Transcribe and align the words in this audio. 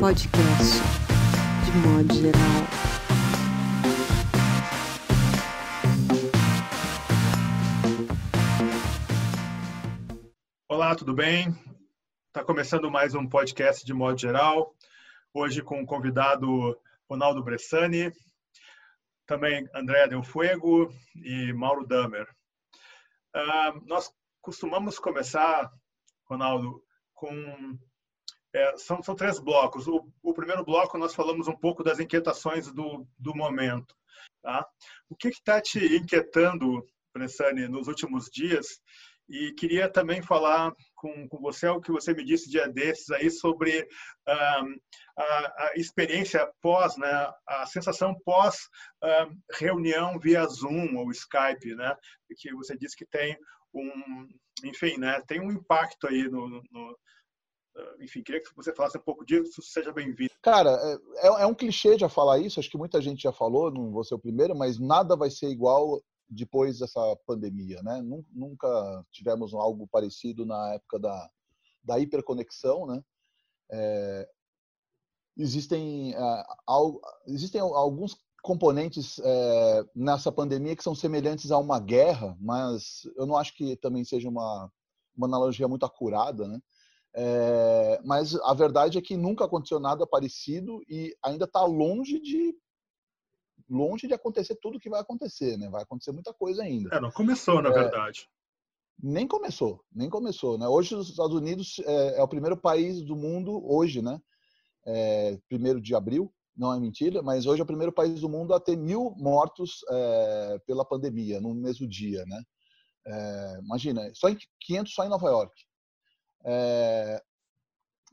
podcast, 0.00 0.78
de 1.66 1.72
modo 1.86 2.14
geral. 2.14 2.40
Olá, 10.66 10.96
tudo 10.96 11.12
bem? 11.12 11.54
Está 12.28 12.42
começando 12.42 12.90
mais 12.90 13.14
um 13.14 13.28
podcast 13.28 13.84
de 13.84 13.92
modo 13.92 14.18
geral. 14.18 14.74
Hoje 15.34 15.60
com 15.60 15.82
o 15.82 15.86
convidado 15.86 16.80
Ronaldo 17.06 17.44
Bressani, 17.44 18.10
também 19.26 19.68
André 19.74 20.08
Del 20.08 20.22
Fuego 20.22 20.90
e 21.14 21.52
Mauro 21.52 21.86
Damer. 21.86 22.26
Uh, 23.36 23.86
nós 23.86 24.10
costumamos 24.40 24.98
começar, 24.98 25.70
Ronaldo, 26.24 26.82
com 27.12 27.78
é, 28.52 28.76
são, 28.76 29.02
são 29.02 29.14
três 29.14 29.38
blocos. 29.38 29.86
O, 29.86 30.06
o, 30.22 30.34
primeiro 30.34 30.64
bloco 30.64 30.98
nós 30.98 31.14
falamos 31.14 31.48
um 31.48 31.56
pouco 31.56 31.82
das 31.82 32.00
inquietações 32.00 32.72
do, 32.72 33.06
do 33.18 33.34
momento. 33.34 33.94
Tá? 34.42 34.66
O 35.08 35.16
que 35.16 35.28
está 35.28 35.60
te 35.60 35.78
inquietando, 35.96 36.84
Bressani, 37.14 37.68
nos 37.68 37.88
últimos 37.88 38.26
dias? 38.26 38.80
E 39.28 39.52
queria 39.52 39.88
também 39.88 40.20
falar 40.20 40.74
com, 40.96 41.28
com 41.28 41.38
você 41.38 41.68
o 41.68 41.80
que 41.80 41.92
você 41.92 42.12
me 42.12 42.24
disse 42.24 42.50
dia 42.50 42.68
desses 42.68 43.08
aí 43.10 43.30
sobre 43.30 43.86
a, 44.26 44.62
a, 45.16 45.72
experiência 45.76 46.50
pós, 46.60 46.96
né, 46.96 47.32
a 47.46 47.64
sensação 47.64 48.12
pós 48.24 48.68
reunião 49.52 50.18
via 50.18 50.44
Zoom 50.46 50.96
ou 50.96 51.12
Skype, 51.12 51.76
né, 51.76 51.94
que 52.36 52.52
você 52.54 52.76
disse 52.76 52.96
que 52.96 53.06
tem 53.06 53.38
um, 53.72 54.26
enfim, 54.64 54.98
né, 54.98 55.22
tem 55.28 55.40
um 55.40 55.52
impacto 55.52 56.08
aí 56.08 56.24
no, 56.28 56.48
no 56.48 56.98
enfim, 58.00 58.22
queria 58.22 58.42
que 58.42 58.54
você 58.54 58.74
falasse 58.74 58.98
um 58.98 59.02
pouco 59.02 59.24
disso, 59.24 59.62
seja 59.62 59.92
bem-vindo. 59.92 60.30
Cara, 60.42 60.70
é, 60.70 61.26
é, 61.26 61.42
é, 61.42 61.46
um 61.46 61.54
clichê 61.54 61.98
já 61.98 62.08
falar 62.08 62.38
isso, 62.38 62.58
acho 62.58 62.70
que 62.70 62.78
muita 62.78 63.00
gente 63.00 63.22
já 63.22 63.32
falou, 63.32 63.70
não 63.70 63.92
vou 63.92 64.04
ser 64.04 64.14
o 64.14 64.18
primeiro, 64.18 64.56
mas 64.56 64.78
nada 64.78 65.16
vai 65.16 65.30
ser 65.30 65.48
igual 65.48 66.02
depois 66.28 66.78
dessa 66.78 67.00
pandemia, 67.26 67.82
né? 67.82 68.00
Nunca 68.32 69.04
tivemos 69.10 69.52
algo 69.52 69.88
parecido 69.88 70.46
na 70.46 70.74
época 70.74 70.98
da, 70.98 71.30
da 71.82 71.98
hiperconexão, 71.98 72.86
né? 72.86 73.02
É, 73.72 74.28
existem, 75.36 76.14
é, 76.14 76.44
al, 76.66 77.00
existem 77.26 77.60
alguns 77.60 78.16
componentes 78.42 79.20
é, 79.22 79.84
nessa 79.94 80.32
pandemia 80.32 80.74
que 80.74 80.84
são 80.84 80.94
semelhantes 80.94 81.50
a 81.50 81.58
uma 81.58 81.78
guerra, 81.78 82.36
mas 82.40 83.02
eu 83.16 83.26
não 83.26 83.36
acho 83.36 83.54
que 83.54 83.76
também 83.76 84.04
seja 84.04 84.28
uma, 84.28 84.70
uma 85.16 85.26
analogia 85.26 85.68
muito 85.68 85.84
acurada, 85.84 86.46
né? 86.46 86.60
É, 87.14 88.00
mas 88.04 88.34
a 88.36 88.54
verdade 88.54 88.96
é 88.96 89.02
que 89.02 89.16
nunca 89.16 89.44
aconteceu 89.44 89.80
nada 89.80 90.06
parecido 90.06 90.80
e 90.88 91.16
ainda 91.24 91.44
está 91.44 91.64
longe 91.64 92.20
de 92.20 92.54
longe 93.68 94.08
de 94.08 94.14
acontecer 94.14 94.56
tudo 94.60 94.78
o 94.78 94.80
que 94.80 94.90
vai 94.90 95.00
acontecer, 95.00 95.56
né? 95.56 95.68
Vai 95.70 95.82
acontecer 95.82 96.12
muita 96.12 96.34
coisa 96.34 96.62
ainda. 96.62 96.94
É, 96.94 97.00
não 97.00 97.10
começou, 97.10 97.62
na 97.62 97.68
é, 97.68 97.72
verdade. 97.72 98.28
Nem 99.00 99.26
começou, 99.26 99.84
nem 99.92 100.10
começou, 100.10 100.58
né? 100.58 100.66
Hoje 100.66 100.94
os 100.94 101.08
Estados 101.08 101.34
Unidos 101.34 101.80
é, 101.84 102.18
é 102.18 102.22
o 102.22 102.28
primeiro 102.28 102.56
país 102.56 103.00
do 103.02 103.14
mundo 103.14 103.64
hoje, 103.64 104.02
né? 104.02 104.20
É, 104.84 105.38
primeiro 105.48 105.80
de 105.80 105.94
abril, 105.94 106.32
não 106.56 106.74
é 106.74 106.80
mentira, 106.80 107.22
mas 107.22 107.46
hoje 107.46 107.60
é 107.60 107.64
o 107.64 107.66
primeiro 107.66 107.92
país 107.92 108.20
do 108.20 108.28
mundo 108.28 108.52
a 108.52 108.60
ter 108.60 108.76
mil 108.76 109.14
mortos 109.16 109.84
é, 109.88 110.58
pela 110.66 110.84
pandemia 110.84 111.40
no 111.40 111.54
mesmo 111.54 111.88
dia, 111.88 112.24
né? 112.26 112.42
Imagina, 113.64 114.08
só 114.14 114.28
em 114.28 114.36
500 114.60 114.94
só 114.94 115.04
em 115.04 115.08
Nova 115.08 115.28
York. 115.28 115.52
É, 116.44 117.22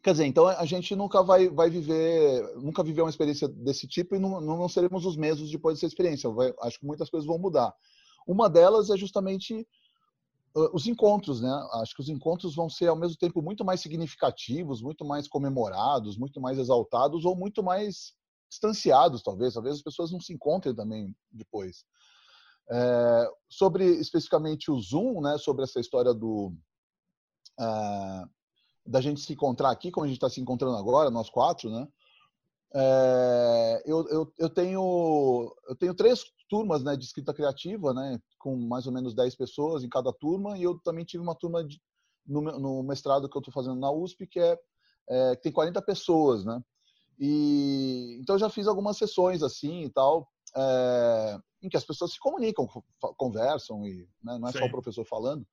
quer 0.04 0.12
dizer, 0.12 0.26
então 0.26 0.48
a 0.48 0.66
gente 0.66 0.96
nunca 0.96 1.22
vai, 1.24 1.50
vai 1.50 1.70
viver, 1.70 2.56
nunca 2.58 2.84
viveu 2.84 3.06
uma 3.06 3.10
experiência 3.10 3.48
desse 3.48 3.88
tipo 3.88 4.16
e 4.16 4.20
não, 4.20 4.40
não 4.42 4.70
seremos 4.70 5.06
os 5.06 5.16
mesmos 5.16 5.52
depois 5.52 5.76
dessa 5.76 5.88
experiência. 5.88 6.30
Vai, 6.30 6.54
acho 6.62 6.80
que 6.80 6.86
muitas 6.86 7.10
coisas 7.10 7.28
vão 7.28 7.38
mudar. 7.38 7.74
Uma 8.28 8.50
delas 8.50 8.90
é 8.90 8.98
justamente 8.98 9.66
os 10.74 10.88
encontros, 10.88 11.42
né? 11.42 11.52
Acho 11.74 11.96
que 11.96 12.02
os 12.02 12.10
encontros 12.10 12.56
vão 12.56 12.70
ser 12.70 12.88
ao 12.88 12.96
mesmo 12.96 13.18
tempo 13.18 13.42
muito 13.42 13.64
mais 13.64 13.80
significativos, 13.80 14.82
muito 14.82 15.06
mais 15.06 15.28
comemorados, 15.28 16.18
muito 16.18 16.42
mais 16.42 16.58
exaltados 16.58 17.26
ou 17.26 17.36
muito 17.36 17.62
mais 17.62 18.14
distanciados, 18.50 19.22
talvez. 19.22 19.54
Talvez 19.54 19.76
as 19.76 19.82
pessoas 19.82 20.12
não 20.12 20.20
se 20.20 20.34
encontrem 20.34 20.74
também 20.74 21.16
depois. 21.32 21.86
É, 22.70 23.30
sobre 23.50 23.86
especificamente 23.86 24.72
o 24.72 24.80
Zoom, 24.80 25.22
né? 25.22 25.38
Sobre 25.38 25.64
essa 25.64 25.80
história 25.80 26.14
do 26.14 26.54
uh, 27.60 28.30
da 28.86 29.02
gente 29.02 29.22
se 29.22 29.34
encontrar 29.34 29.72
aqui, 29.72 29.92
como 29.92 30.06
a 30.06 30.08
gente 30.08 30.18
está 30.18 30.30
se 30.30 30.40
encontrando 30.40 30.78
agora, 30.78 31.10
nós 31.10 31.30
quatro, 31.30 31.70
né? 31.70 31.88
É, 32.74 33.84
eu, 33.86 34.08
eu, 34.10 34.34
eu, 34.38 34.50
tenho, 34.50 35.56
eu 35.68 35.76
tenho 35.76 35.94
três 35.94 36.24
turmas 36.50 36.84
né, 36.84 36.96
de 36.96 37.06
escrita 37.06 37.34
criativa, 37.34 37.94
né, 37.94 38.20
com 38.38 38.56
mais 38.56 38.86
ou 38.86 38.94
menos 38.94 39.14
10 39.14 39.36
pessoas 39.36 39.84
em 39.84 39.90
cada 39.90 40.12
turma, 40.12 40.58
e 40.58 40.64
eu 40.64 40.78
também 40.80 41.06
tive 41.06 41.24
uma 41.24 41.36
turma 41.36 41.64
de, 41.64 41.82
no, 42.26 42.42
no 42.42 42.84
mestrado 42.84 43.30
que 43.30 43.38
eu 43.38 43.40
estou 43.40 43.54
fazendo 43.54 43.80
na 43.80 43.92
USP, 43.92 44.28
que 44.28 44.40
é, 44.40 44.58
é, 45.10 45.36
tem 45.36 45.52
40 45.52 45.82
pessoas, 45.82 46.44
né? 46.46 46.62
E, 47.20 48.20
então 48.22 48.36
eu 48.36 48.40
já 48.40 48.50
fiz 48.50 48.68
algumas 48.68 48.98
sessões 48.98 49.42
assim 49.42 49.84
e 49.84 49.90
tal, 49.90 50.30
é, 50.56 51.40
em 51.64 51.70
que 51.70 51.78
as 51.78 51.86
pessoas 51.86 52.12
se 52.12 52.20
comunicam, 52.20 52.68
conversam, 53.18 53.86
e 53.88 54.08
né, 54.24 54.38
não 54.38 54.48
é 54.48 54.52
Sim. 54.52 54.60
só 54.60 54.66
o 54.66 54.72
professor 54.72 55.06
falando. 55.06 55.48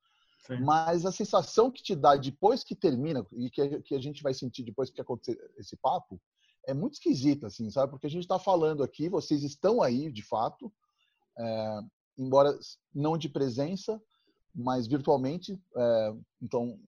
Mas 0.60 1.06
a 1.06 1.12
sensação 1.12 1.71
que 1.71 1.82
te 1.82 1.94
dá 1.94 2.16
depois 2.16 2.62
que 2.62 2.75
termina, 2.75 3.27
e 3.32 3.49
que 3.49 3.94
a, 3.94 4.00
gente 4.00 4.22
vai 4.22 4.34
sentir 4.34 4.62
depois 4.62 4.91
que 4.91 5.00
acontecer 5.00 5.38
esse 5.56 5.77
papo, 5.77 6.21
é 6.66 6.75
muito 6.75 6.94
esquisita, 6.94 7.47
assim, 7.47 7.71
sabe? 7.71 7.91
Porque 7.91 8.06
a 8.06 8.10
gente 8.10 8.22
está 8.25 8.38
falando 8.38 8.82
aqui, 8.82 9.09
vocês 9.09 9.43
estão 9.43 9.82
aí, 9.82 10.10
de 10.10 10.22
fato, 10.22 10.72
é, 11.38 11.81
embora 12.19 12.59
não 12.94 13.16
de 13.16 13.28
presença, 13.28 14.00
mas 14.55 14.87
virtualmente, 14.87 15.60
é, 15.77 16.15
então 16.43 16.78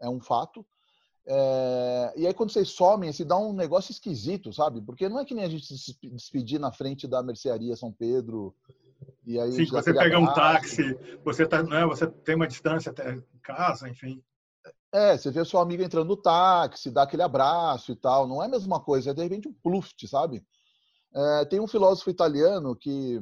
é 0.00 0.08
um 0.08 0.20
fato. 0.20 0.66
É, 1.26 2.12
e 2.16 2.26
aí 2.26 2.34
quando 2.34 2.52
vocês 2.52 2.68
somem, 2.68 3.12
se 3.12 3.24
dá 3.24 3.36
um 3.38 3.52
negócio 3.52 3.92
esquisito, 3.92 4.52
sabe? 4.52 4.80
Porque 4.82 5.08
não 5.08 5.18
é 5.18 5.24
que 5.24 5.34
nem 5.34 5.44
a 5.44 5.48
gente 5.48 5.66
se 5.66 5.96
despedir 6.10 6.60
na 6.60 6.72
frente 6.72 7.06
da 7.06 7.22
mercearia 7.22 7.76
São 7.76 7.92
Pedro 7.92 8.54
e 9.24 9.38
aí 9.38 9.52
Sim, 9.52 9.66
você 9.66 9.92
pega 9.92 10.18
um 10.18 10.32
táxi, 10.32 10.98
você, 11.24 11.46
tá, 11.46 11.62
né, 11.62 11.84
você 11.86 12.06
tem 12.06 12.34
uma 12.34 12.46
distância 12.46 12.90
até 12.90 13.20
casa, 13.42 13.88
enfim. 13.88 14.22
É, 14.92 15.16
você 15.16 15.30
vê 15.30 15.40
o 15.40 15.44
seu 15.44 15.58
amigo 15.58 15.82
entrando 15.82 16.08
no 16.08 16.16
táxi, 16.16 16.90
dá 16.90 17.02
aquele 17.02 17.22
abraço 17.22 17.92
e 17.92 17.96
tal. 17.96 18.28
Não 18.28 18.42
é 18.42 18.46
a 18.46 18.48
mesma 18.48 18.80
coisa, 18.80 19.10
é 19.10 19.14
de 19.14 19.22
repente 19.22 19.48
um 19.48 19.52
pluft, 19.52 20.06
sabe? 20.06 20.44
É, 21.14 21.44
tem 21.44 21.60
um 21.60 21.66
filósofo 21.66 22.10
italiano 22.10 22.76
que. 22.76 23.20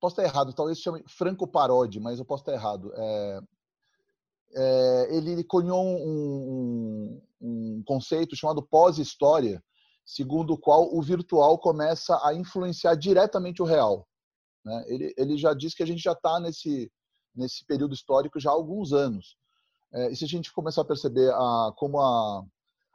Posso 0.00 0.20
estar 0.20 0.24
errado, 0.24 0.52
talvez 0.52 0.78
se 0.78 0.84
chame 0.84 1.02
Franco 1.08 1.48
Parodi, 1.48 1.98
mas 1.98 2.18
eu 2.18 2.24
posso 2.24 2.42
estar 2.42 2.52
errado. 2.52 2.92
É, 2.94 3.40
é, 4.54 5.16
ele 5.16 5.42
cunhou 5.42 5.82
um, 5.82 5.96
um, 5.96 7.22
um 7.40 7.82
conceito 7.84 8.36
chamado 8.36 8.62
pós-história, 8.62 9.62
segundo 10.04 10.52
o 10.52 10.58
qual 10.58 10.94
o 10.94 11.02
virtual 11.02 11.58
começa 11.58 12.20
a 12.24 12.34
influenciar 12.34 12.94
diretamente 12.94 13.62
o 13.62 13.64
real. 13.64 14.06
Né? 14.64 14.84
Ele, 14.86 15.14
ele 15.16 15.36
já 15.36 15.52
diz 15.52 15.74
que 15.74 15.82
a 15.82 15.86
gente 15.86 16.02
já 16.02 16.12
está 16.12 16.40
nesse, 16.40 16.90
nesse 17.34 17.64
período 17.64 17.94
histórico 17.94 18.40
já 18.40 18.50
há 18.50 18.54
alguns 18.54 18.92
anos. 18.92 19.36
É, 19.92 20.10
e 20.10 20.16
se 20.16 20.24
a 20.24 20.28
gente 20.28 20.52
começar 20.52 20.82
a 20.82 20.86
perceber 20.86 21.32
a, 21.32 21.72
como 21.76 22.00
a, 22.00 22.44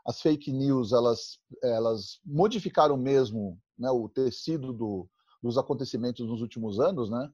as 0.05 0.21
fake 0.21 0.51
news 0.51 0.91
elas, 0.91 1.39
elas 1.63 2.19
modificaram 2.25 2.97
mesmo 2.97 3.57
né, 3.77 3.89
o 3.89 4.09
tecido 4.09 4.73
do, 4.73 5.07
dos 5.41 5.57
acontecimentos 5.57 6.27
nos 6.27 6.41
últimos 6.41 6.79
anos, 6.79 7.09
né, 7.09 7.29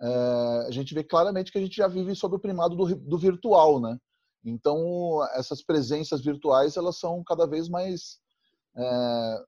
é, 0.00 0.66
a 0.66 0.70
gente 0.70 0.92
vê 0.92 1.02
claramente 1.02 1.50
que 1.50 1.58
a 1.58 1.60
gente 1.60 1.76
já 1.76 1.88
vive 1.88 2.14
sob 2.14 2.36
o 2.36 2.40
primado 2.40 2.76
do, 2.76 2.94
do 2.96 3.18
virtual, 3.18 3.80
né? 3.80 3.98
Então 4.44 5.26
essas 5.34 5.62
presenças 5.62 6.20
virtuais 6.20 6.76
elas 6.76 6.98
são 6.98 7.24
cada 7.24 7.46
vez 7.46 7.68
mais 7.68 8.18
é, 8.76 9.44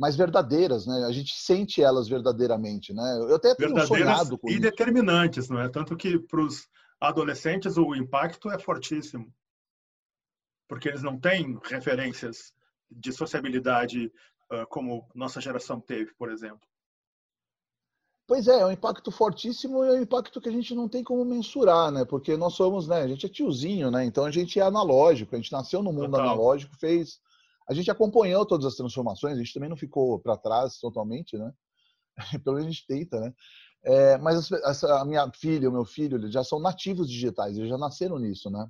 mais 0.00 0.16
verdadeiras, 0.16 0.86
né? 0.86 1.04
A 1.04 1.12
gente 1.12 1.36
sente 1.36 1.82
elas 1.82 2.08
verdadeiramente, 2.08 2.90
né? 2.94 3.18
Eu 3.18 3.34
até 3.34 3.54
tenho 3.54 3.78
sonhado 3.86 4.38
com 4.38 4.48
e 4.48 4.52
isso. 4.52 4.62
determinantes, 4.62 5.50
não 5.50 5.60
é? 5.60 5.68
Tanto 5.68 5.94
que 5.94 6.18
para 6.18 6.40
os 6.40 6.66
adolescentes 6.98 7.76
o 7.76 7.94
impacto 7.94 8.50
é 8.50 8.58
fortíssimo, 8.58 9.30
porque 10.66 10.88
eles 10.88 11.02
não 11.02 11.20
têm 11.20 11.58
referências 11.64 12.54
de 12.90 13.12
sociabilidade 13.12 14.10
uh, 14.50 14.66
como 14.70 15.06
nossa 15.14 15.38
geração 15.38 15.78
teve, 15.78 16.14
por 16.14 16.32
exemplo. 16.32 16.66
Pois 18.26 18.48
é, 18.48 18.60
é 18.60 18.64
um 18.64 18.72
impacto 18.72 19.10
fortíssimo 19.10 19.84
e 19.84 19.88
é 19.88 19.92
um 19.92 20.02
impacto 20.02 20.40
que 20.40 20.48
a 20.48 20.52
gente 20.52 20.74
não 20.74 20.88
tem 20.88 21.04
como 21.04 21.26
mensurar, 21.26 21.90
né? 21.90 22.06
Porque 22.06 22.38
nós 22.38 22.54
somos, 22.54 22.88
né? 22.88 23.02
A 23.02 23.08
gente 23.08 23.26
é 23.26 23.28
tiozinho, 23.28 23.90
né? 23.90 24.02
Então 24.06 24.24
a 24.24 24.30
gente 24.30 24.58
é 24.58 24.62
analógico, 24.62 25.34
a 25.34 25.38
gente 25.38 25.52
nasceu 25.52 25.82
no 25.82 25.92
mundo 25.92 26.12
Total. 26.12 26.28
analógico, 26.28 26.74
fez 26.78 27.20
a 27.70 27.74
gente 27.74 27.88
acompanhou 27.88 28.44
todas 28.44 28.66
as 28.66 28.74
transformações, 28.74 29.36
a 29.36 29.38
gente 29.38 29.54
também 29.54 29.68
não 29.68 29.76
ficou 29.76 30.18
para 30.18 30.36
trás 30.36 30.78
totalmente, 30.80 31.38
né? 31.38 31.52
Pelo 32.42 32.56
menos 32.56 32.66
a 32.68 32.70
gente 32.72 32.84
tenta, 32.84 33.20
né? 33.20 33.32
É, 33.84 34.18
mas 34.18 34.50
essa, 34.50 35.00
a 35.00 35.04
minha 35.04 35.30
filha, 35.32 35.68
o 35.68 35.72
meu 35.72 35.84
filho, 35.84 36.18
eles 36.18 36.32
já 36.32 36.42
são 36.42 36.58
nativos 36.58 37.08
digitais, 37.08 37.56
eles 37.56 37.70
já 37.70 37.78
nasceram 37.78 38.18
nisso, 38.18 38.50
né? 38.50 38.68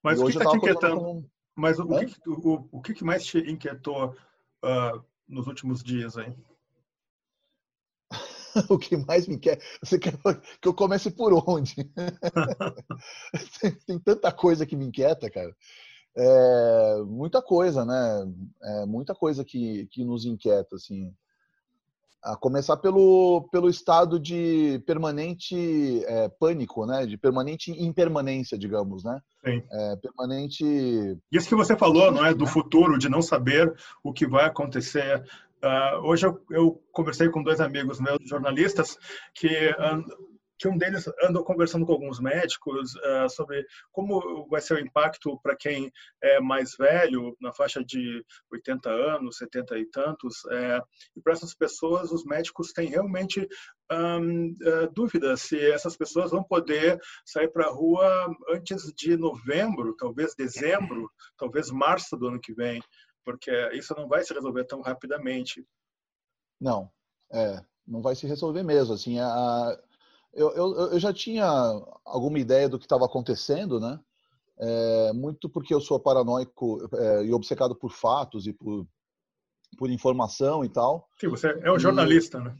Mas 0.00 0.20
e 0.20 0.22
o 0.22 0.26
que 0.26 0.38
está 0.38 0.48
te 0.48 0.56
inquietando? 0.56 1.28
Mas 1.56 1.80
o, 1.80 1.86
que, 1.86 2.30
o, 2.30 2.68
o 2.70 2.80
que 2.80 3.04
mais 3.04 3.26
te 3.26 3.38
inquietou 3.38 4.10
uh, 4.64 5.04
nos 5.28 5.48
últimos 5.48 5.82
dias 5.82 6.16
aí? 6.16 6.32
o 8.70 8.78
que 8.78 8.96
mais 8.96 9.26
me 9.26 9.38
quer. 9.38 9.60
Você 9.82 9.98
quer 9.98 10.14
que 10.62 10.68
eu 10.68 10.74
comece 10.74 11.10
por 11.10 11.32
onde? 11.48 11.74
tem, 13.60 13.72
tem, 13.86 13.98
tanta 13.98 14.30
coisa 14.30 14.64
que 14.64 14.76
me 14.76 14.86
inquieta, 14.86 15.28
cara. 15.28 15.54
É, 16.16 17.02
muita 17.06 17.40
coisa, 17.40 17.84
né? 17.84 18.32
É, 18.62 18.86
muita 18.86 19.14
coisa 19.14 19.44
que, 19.44 19.86
que 19.90 20.04
nos 20.04 20.24
inquieta, 20.24 20.76
assim. 20.76 21.12
A 22.22 22.36
começar 22.36 22.76
pelo, 22.76 23.48
pelo 23.50 23.68
estado 23.68 24.20
de 24.20 24.80
permanente 24.86 26.04
é, 26.04 26.28
pânico, 26.28 26.86
né? 26.86 27.06
De 27.06 27.16
permanente 27.16 27.72
impermanência, 27.72 28.56
digamos, 28.56 29.02
né? 29.02 29.20
Sim. 29.44 29.62
É, 29.72 29.96
permanente. 29.96 30.64
Isso 31.32 31.48
que 31.48 31.54
você 31.54 31.76
falou, 31.76 32.12
não 32.12 32.24
é? 32.24 32.34
Do 32.34 32.46
futuro, 32.46 32.98
de 32.98 33.08
não 33.08 33.22
saber 33.22 33.74
o 34.04 34.12
que 34.12 34.26
vai 34.26 34.44
acontecer. 34.44 35.24
Uh, 35.64 36.04
hoje 36.04 36.26
eu, 36.26 36.44
eu, 36.50 36.82
conversei 36.90 37.28
com 37.28 37.40
dois 37.40 37.60
amigos 37.60 38.00
meus 38.00 38.18
jornalistas 38.28 38.98
que 39.32 39.72
que 40.62 40.68
um 40.68 40.78
deles 40.78 41.10
andou 41.24 41.42
conversando 41.42 41.84
com 41.84 41.90
alguns 41.90 42.20
médicos 42.20 42.94
uh, 42.94 43.28
sobre 43.28 43.66
como 43.90 44.46
vai 44.48 44.60
ser 44.60 44.74
o 44.74 44.78
impacto 44.78 45.36
para 45.42 45.56
quem 45.56 45.90
é 46.22 46.40
mais 46.40 46.76
velho, 46.78 47.36
na 47.40 47.52
faixa 47.52 47.84
de 47.84 48.24
80 48.48 48.88
anos, 48.88 49.38
70 49.38 49.76
e 49.80 49.86
tantos. 49.86 50.44
É, 50.52 50.80
e 51.16 51.20
para 51.20 51.32
essas 51.32 51.52
pessoas, 51.52 52.12
os 52.12 52.24
médicos 52.24 52.72
têm 52.72 52.88
realmente 52.88 53.48
um, 53.90 54.50
uh, 54.52 54.92
dúvidas 54.94 55.42
se 55.42 55.58
essas 55.58 55.96
pessoas 55.96 56.30
vão 56.30 56.44
poder 56.44 56.96
sair 57.26 57.48
para 57.48 57.66
a 57.66 57.72
rua 57.72 58.32
antes 58.50 58.84
de 58.96 59.16
novembro, 59.16 59.96
talvez 59.96 60.32
dezembro, 60.36 61.10
talvez 61.36 61.72
março 61.72 62.16
do 62.16 62.28
ano 62.28 62.40
que 62.40 62.54
vem, 62.54 62.80
porque 63.24 63.50
isso 63.72 63.92
não 63.96 64.06
vai 64.06 64.22
se 64.22 64.32
resolver 64.32 64.64
tão 64.66 64.80
rapidamente. 64.80 65.66
Não, 66.60 66.88
é, 67.32 67.60
não 67.84 68.00
vai 68.00 68.14
se 68.14 68.28
resolver 68.28 68.62
mesmo. 68.62 68.94
Assim, 68.94 69.18
a, 69.18 69.76
eu, 70.32 70.50
eu, 70.52 70.74
eu 70.92 70.98
já 70.98 71.12
tinha 71.12 71.46
alguma 72.04 72.38
ideia 72.38 72.68
do 72.68 72.78
que 72.78 72.84
estava 72.84 73.04
acontecendo, 73.04 73.78
né? 73.78 74.00
É, 74.58 75.12
muito 75.12 75.48
porque 75.48 75.74
eu 75.74 75.80
sou 75.80 75.98
paranoico 75.98 76.88
é, 76.96 77.24
e 77.24 77.32
obcecado 77.32 77.74
por 77.74 77.90
fatos 77.90 78.46
e 78.46 78.52
por, 78.52 78.86
por 79.76 79.90
informação 79.90 80.64
e 80.64 80.68
tal. 80.68 81.08
Sim, 81.20 81.28
você 81.28 81.48
é 81.62 81.72
um 81.72 81.78
jornalista, 81.78 82.38
e, 82.38 82.44
né? 82.44 82.56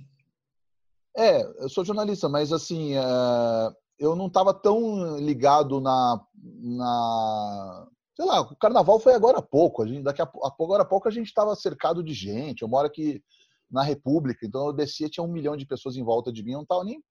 É, 1.17 1.43
eu 1.63 1.69
sou 1.69 1.85
jornalista, 1.85 2.29
mas 2.29 2.53
assim, 2.53 2.95
é, 2.97 3.03
eu 3.99 4.17
não 4.17 4.27
estava 4.27 4.53
tão 4.53 5.17
ligado 5.19 5.81
na, 5.81 6.21
na. 6.35 7.89
Sei 8.17 8.27
lá, 8.27 8.41
o 8.41 8.57
carnaval 8.57 8.99
foi 8.99 9.15
agora 9.15 9.39
há 9.39 9.43
pouco. 9.43 9.83
A 9.83 9.87
gente, 9.87 10.03
daqui 10.03 10.21
a, 10.21 10.25
a 10.25 10.55
agora 10.61 10.83
há 10.83 10.87
pouco 10.87 11.09
a 11.09 11.11
gente 11.11 11.29
estava 11.29 11.55
cercado 11.55 12.03
de 12.03 12.13
gente. 12.13 12.63
Eu 12.63 12.69
moro 12.69 12.87
aqui 12.87 13.23
na 13.71 13.83
República, 13.83 14.45
então 14.45 14.67
eu 14.67 14.73
descia, 14.73 15.09
tinha 15.09 15.25
um 15.25 15.33
milhão 15.33 15.57
de 15.57 15.65
pessoas 15.65 15.97
em 15.97 16.05
volta 16.05 16.31
de 16.31 16.43
mim, 16.43 16.53
eu 16.53 16.57
não 16.57 16.63
estava 16.63 16.85
nem 16.85 17.03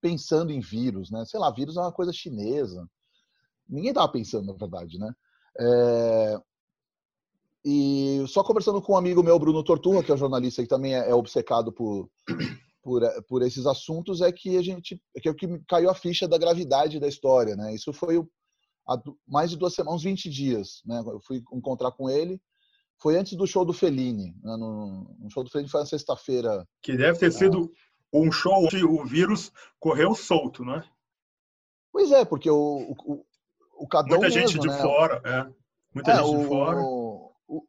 pensando 0.00 0.52
em 0.52 0.60
vírus, 0.60 1.10
né? 1.10 1.24
Sei 1.26 1.38
lá, 1.38 1.50
vírus 1.50 1.76
é 1.76 1.80
uma 1.80 1.92
coisa 1.92 2.12
chinesa. 2.12 2.88
Ninguém 3.68 3.90
estava 3.90 4.10
pensando, 4.10 4.46
na 4.46 4.54
verdade, 4.54 4.98
né? 4.98 5.12
É... 5.58 6.40
E 7.64 8.24
só 8.26 8.42
conversando 8.42 8.80
com 8.80 8.94
um 8.94 8.96
amigo 8.96 9.22
meu, 9.22 9.38
Bruno 9.38 9.62
Torturra, 9.62 10.02
que 10.02 10.10
é 10.10 10.14
um 10.14 10.18
jornalista 10.18 10.62
que 10.62 10.68
também 10.68 10.94
é, 10.94 11.10
é 11.10 11.14
obcecado 11.14 11.70
por, 11.70 12.10
por, 12.82 13.02
por, 13.28 13.42
esses 13.42 13.66
assuntos, 13.66 14.22
é 14.22 14.32
que 14.32 14.56
a 14.56 14.62
gente 14.62 15.00
que, 15.20 15.28
é 15.28 15.34
que 15.34 15.58
caiu 15.68 15.90
a 15.90 15.94
ficha 15.94 16.26
da 16.26 16.38
gravidade 16.38 16.98
da 16.98 17.06
história, 17.06 17.54
né? 17.54 17.74
Isso 17.74 17.92
foi 17.92 18.18
há 18.88 18.98
mais 19.28 19.50
de 19.50 19.56
duas 19.56 19.74
semanas, 19.74 20.00
uns 20.00 20.04
20 20.04 20.30
dias, 20.30 20.80
né? 20.86 21.02
Eu 21.06 21.20
fui 21.20 21.42
encontrar 21.52 21.92
com 21.92 22.08
ele. 22.08 22.40
Foi 22.98 23.16
antes 23.16 23.34
do 23.34 23.46
show 23.46 23.64
do 23.64 23.72
Fellini. 23.72 24.34
Né? 24.42 24.56
No, 24.56 25.16
no 25.18 25.30
show 25.30 25.42
do 25.42 25.50
Fellini 25.50 25.70
foi 25.70 25.80
na 25.80 25.86
sexta-feira. 25.86 26.66
Que 26.82 26.96
deve 26.96 27.18
ter 27.18 27.32
sido 27.32 27.72
um 28.12 28.30
show 28.30 28.64
onde 28.64 28.84
o 28.84 29.04
vírus 29.04 29.52
correu 29.78 30.14
solto, 30.14 30.64
não 30.64 30.76
é? 30.76 30.84
Pois 31.92 32.10
é, 32.12 32.24
porque 32.24 32.50
o, 32.50 32.94
o, 33.04 33.24
o 33.78 33.88
cada 33.88 34.08
Muita 34.08 34.30
gente 34.30 34.58
de 34.58 34.66
né? 34.66 34.78
fora, 34.78 35.20
é. 35.24 35.46
Muita 35.94 36.12
é, 36.12 36.16
gente 36.16 36.34
o, 36.34 36.38
de 36.38 36.46
fora. 36.46 36.80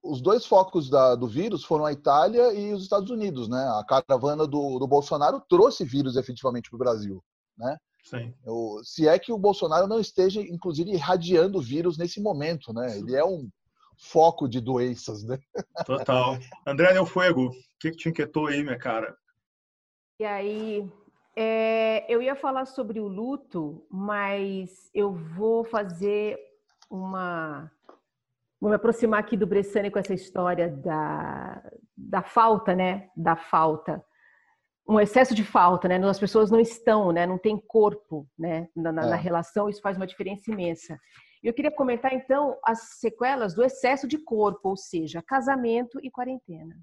os 0.03 0.21
dois 0.21 0.45
focos 0.45 0.89
da, 0.89 1.15
do 1.15 1.27
vírus 1.27 1.63
foram 1.63 1.85
a 1.85 1.91
Itália 1.93 2.53
e 2.53 2.73
os 2.73 2.83
Estados 2.83 3.09
Unidos, 3.09 3.47
né? 3.47 3.61
A 3.79 3.83
caravana 3.83 4.45
do, 4.45 4.77
do 4.77 4.87
Bolsonaro 4.87 5.41
trouxe 5.49 5.83
vírus 5.83 6.15
efetivamente 6.15 6.69
para 6.69 6.75
o 6.75 6.79
Brasil, 6.79 7.23
né? 7.57 7.77
Sim. 8.03 8.33
O, 8.45 8.81
se 8.83 9.07
é 9.07 9.17
que 9.17 9.31
o 9.31 9.37
Bolsonaro 9.37 9.87
não 9.87 9.99
esteja, 9.99 10.41
inclusive, 10.41 10.91
irradiando 10.91 11.59
o 11.59 11.61
vírus 11.61 11.97
nesse 11.97 12.21
momento, 12.21 12.73
né? 12.73 12.97
Ele 12.97 13.15
é 13.15 13.23
um 13.23 13.49
foco 13.97 14.47
de 14.47 14.59
doenças, 14.59 15.23
né? 15.23 15.39
Total. 15.85 16.37
André 16.65 16.93
Del 16.93 17.05
Fuego, 17.05 17.47
o 17.47 17.51
que, 17.79 17.91
que 17.91 17.97
te 17.97 18.09
inquietou 18.09 18.47
aí, 18.47 18.63
minha 18.63 18.77
cara? 18.77 19.15
E 20.21 20.23
aí, 20.23 20.87
é, 21.35 22.05
eu 22.07 22.21
ia 22.21 22.35
falar 22.35 22.65
sobre 22.65 22.99
o 22.99 23.07
luto, 23.07 23.83
mas 23.89 24.87
eu 24.93 25.11
vou 25.11 25.63
fazer 25.63 26.37
uma. 26.91 27.71
Vou 28.59 28.69
me 28.69 28.75
aproximar 28.75 29.19
aqui 29.19 29.35
do 29.35 29.47
Bressani 29.47 29.89
com 29.89 29.97
essa 29.97 30.13
história 30.13 30.69
da, 30.69 31.63
da 31.97 32.21
falta, 32.21 32.75
né? 32.75 33.09
Da 33.17 33.35
falta. 33.35 34.05
Um 34.87 34.99
excesso 34.99 35.33
de 35.33 35.43
falta, 35.43 35.87
né? 35.87 35.97
As 36.07 36.19
pessoas 36.19 36.51
não 36.51 36.59
estão, 36.59 37.11
né? 37.11 37.25
Não 37.25 37.39
tem 37.39 37.57
corpo, 37.57 38.29
né? 38.37 38.69
Na, 38.75 38.91
na, 38.91 39.01
é. 39.01 39.09
na 39.09 39.15
relação, 39.15 39.69
isso 39.69 39.81
faz 39.81 39.97
uma 39.97 40.05
diferença 40.05 40.51
imensa. 40.51 40.99
Eu 41.41 41.51
queria 41.51 41.71
comentar, 41.71 42.13
então, 42.13 42.59
as 42.63 42.99
sequelas 42.99 43.55
do 43.55 43.63
excesso 43.63 44.07
de 44.07 44.19
corpo, 44.19 44.69
ou 44.69 44.77
seja, 44.77 45.19
casamento 45.23 45.99
e 46.03 46.11
quarentena. 46.11 46.75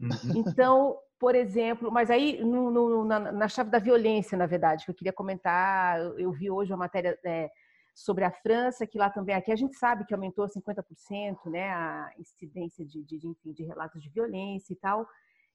Uhum. 0.00 0.36
Então, 0.36 0.96
por 1.20 1.34
exemplo, 1.34 1.92
mas 1.92 2.10
aí 2.10 2.42
no, 2.42 2.70
no, 2.70 3.04
na, 3.04 3.20
na, 3.30 3.46
chave 3.46 3.68
da 3.70 3.78
violência, 3.78 4.38
na 4.38 4.46
verdade, 4.46 4.86
que 4.86 4.90
eu 4.90 4.94
queria 4.94 5.12
comentar, 5.12 6.00
eu 6.18 6.32
vi 6.32 6.50
hoje 6.50 6.72
uma 6.72 6.78
matéria 6.78 7.16
é, 7.22 7.50
sobre 7.94 8.24
a 8.24 8.30
França, 8.30 8.86
que 8.86 8.96
lá 8.96 9.10
também, 9.10 9.36
aqui 9.36 9.52
a 9.52 9.56
gente 9.56 9.76
sabe 9.76 10.06
que 10.06 10.14
aumentou 10.14 10.46
50%, 10.46 11.50
né, 11.50 11.70
a 11.70 12.10
incidência 12.18 12.86
de, 12.86 13.04
de, 13.04 13.18
de, 13.18 13.52
de 13.52 13.64
relatos 13.64 14.02
de 14.02 14.08
violência 14.08 14.72
e 14.72 14.76
tal, 14.76 15.06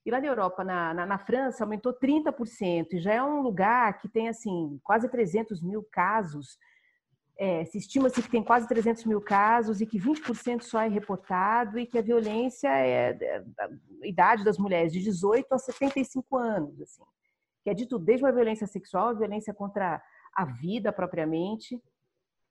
e 0.05 0.11
lá 0.11 0.21
na 0.21 0.27
Europa, 0.27 0.63
na, 0.63 0.93
na, 0.93 1.03
na, 1.03 1.17
França, 1.17 1.63
aumentou 1.63 1.91
30%, 1.91 2.93
e 2.93 2.99
já 2.99 3.13
é 3.15 3.23
um 3.23 3.41
lugar 3.41 3.97
que 3.97 4.07
tem, 4.07 4.29
assim, 4.29 4.79
quase 4.83 5.09
300 5.09 5.63
mil 5.63 5.83
casos 5.91 6.59
é, 7.37 7.65
se 7.65 7.77
estima-se 7.77 8.21
que 8.21 8.29
tem 8.29 8.43
quase 8.43 8.67
300 8.67 9.03
mil 9.05 9.19
casos 9.19 9.81
e 9.81 9.85
que 9.85 9.99
20% 9.99 10.61
só 10.61 10.81
é 10.81 10.87
reportado 10.87 11.77
e 11.77 11.85
que 11.85 11.97
a 11.97 12.01
violência 12.01 12.69
é 12.69 13.13
da 13.13 13.69
idade 14.03 14.43
das 14.43 14.57
mulheres 14.57 14.93
de 14.93 15.01
18 15.01 15.53
a 15.53 15.57
75 15.57 16.37
anos, 16.37 16.81
assim, 16.81 17.03
que 17.63 17.69
é 17.69 17.73
de 17.73 17.85
tudo, 17.85 18.05
desde 18.05 18.25
a 18.25 18.31
violência 18.31 18.67
sexual, 18.67 19.09
a 19.09 19.13
violência 19.13 19.53
contra 19.53 20.01
a 20.33 20.45
vida 20.45 20.93
propriamente. 20.93 21.81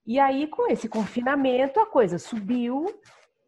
E 0.07 0.19
aí, 0.19 0.47
com 0.47 0.71
esse 0.71 0.89
confinamento, 0.89 1.81
a 1.81 1.87
coisa 1.87 2.19
subiu. 2.19 2.87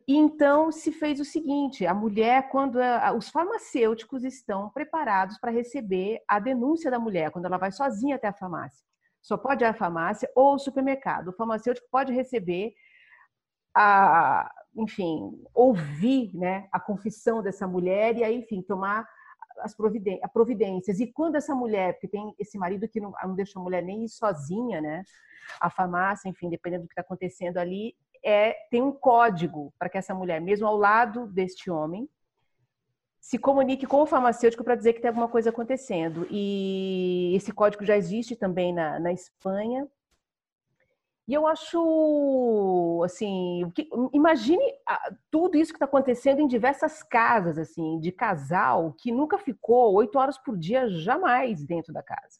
E 0.09 0.17
então 0.17 0.73
se 0.73 0.91
fez 0.91 1.21
o 1.21 1.25
seguinte: 1.25 1.85
a 1.85 1.93
mulher, 1.93 2.49
quando 2.49 2.81
a, 2.81 3.13
os 3.13 3.29
farmacêuticos 3.29 4.25
estão 4.25 4.71
preparados 4.71 5.39
para 5.39 5.51
receber 5.51 6.23
a 6.27 6.39
denúncia 6.39 6.91
da 6.91 6.99
mulher, 6.99 7.31
quando 7.31 7.45
ela 7.45 7.59
vai 7.59 7.73
sozinha 7.73 8.17
até 8.17 8.29
a 8.29 8.33
farmácia 8.33 8.87
só 9.27 9.37
pode 9.37 9.65
à 9.65 9.75
farmácia 9.75 10.31
ou 10.37 10.53
ao 10.53 10.59
supermercado. 10.59 11.29
O 11.29 11.33
farmacêutico 11.33 11.89
pode 11.91 12.13
receber 12.13 12.73
a, 13.75 14.49
enfim, 14.77 15.33
ouvir 15.53 16.31
né, 16.33 16.69
a 16.71 16.79
confissão 16.79 17.43
dessa 17.43 17.67
mulher 17.67 18.17
e 18.17 18.23
aí, 18.23 18.37
enfim, 18.37 18.63
tomar 18.63 19.05
as 19.63 19.75
providências. 20.33 21.01
E 21.01 21.09
quando 21.09 21.35
essa 21.35 21.57
mulher, 21.57 21.95
porque 21.95 22.07
tem 22.07 22.37
esse 22.39 22.57
marido 22.57 22.89
que 22.89 23.01
não, 23.01 23.13
não 23.25 23.35
deixa 23.35 23.59
a 23.59 23.63
mulher 23.63 23.83
nem 23.83 24.05
ir 24.05 24.09
sozinha, 24.09 24.81
né? 24.81 25.03
A 25.61 25.69
farmácia, 25.71 26.29
enfim, 26.29 26.49
dependendo 26.49 26.85
do 26.85 26.89
que 26.89 26.93
está 26.93 27.03
acontecendo 27.03 27.59
ali, 27.59 27.97
é, 28.25 28.55
tem 28.71 28.81
um 28.81 28.93
código 28.93 29.75
para 29.77 29.89
que 29.89 29.99
essa 29.99 30.15
mulher, 30.15 30.41
mesmo 30.41 30.69
ao 30.69 30.77
lado 30.77 31.27
deste 31.27 31.69
homem, 31.69 32.09
se 33.27 33.39
comunique 33.39 33.89
com 33.89 34.03
o 34.03 34.07
farmacêutico 34.07 34.63
para 34.63 34.77
dizer 34.77 34.93
que 34.93 35.01
tem 35.01 35.09
alguma 35.09 35.27
coisa 35.27 35.51
acontecendo. 35.51 36.29
E 36.31 37.33
esse 37.35 37.51
código 37.51 37.85
já 37.85 37.97
existe 37.97 38.37
também 38.37 38.73
na, 38.73 39.01
na 39.01 39.13
Espanha. 39.13 39.89
E 41.27 41.35
eu 41.35 41.45
acho, 41.45 43.03
assim, 43.05 43.69
que, 43.75 43.91
imagine 44.13 44.63
tudo 45.29 45.57
isso 45.57 45.73
que 45.73 45.77
está 45.77 45.87
acontecendo 45.87 46.41
em 46.41 46.47
diversas 46.47 47.03
casas, 47.03 47.59
assim, 47.59 47.99
de 47.99 48.13
casal 48.13 48.95
que 48.97 49.11
nunca 49.11 49.39
ficou 49.39 49.93
oito 49.95 50.17
horas 50.21 50.39
por 50.39 50.57
dia 50.57 50.89
jamais 50.89 51.65
dentro 51.65 51.93
da 51.93 52.05
casa. 52.05 52.39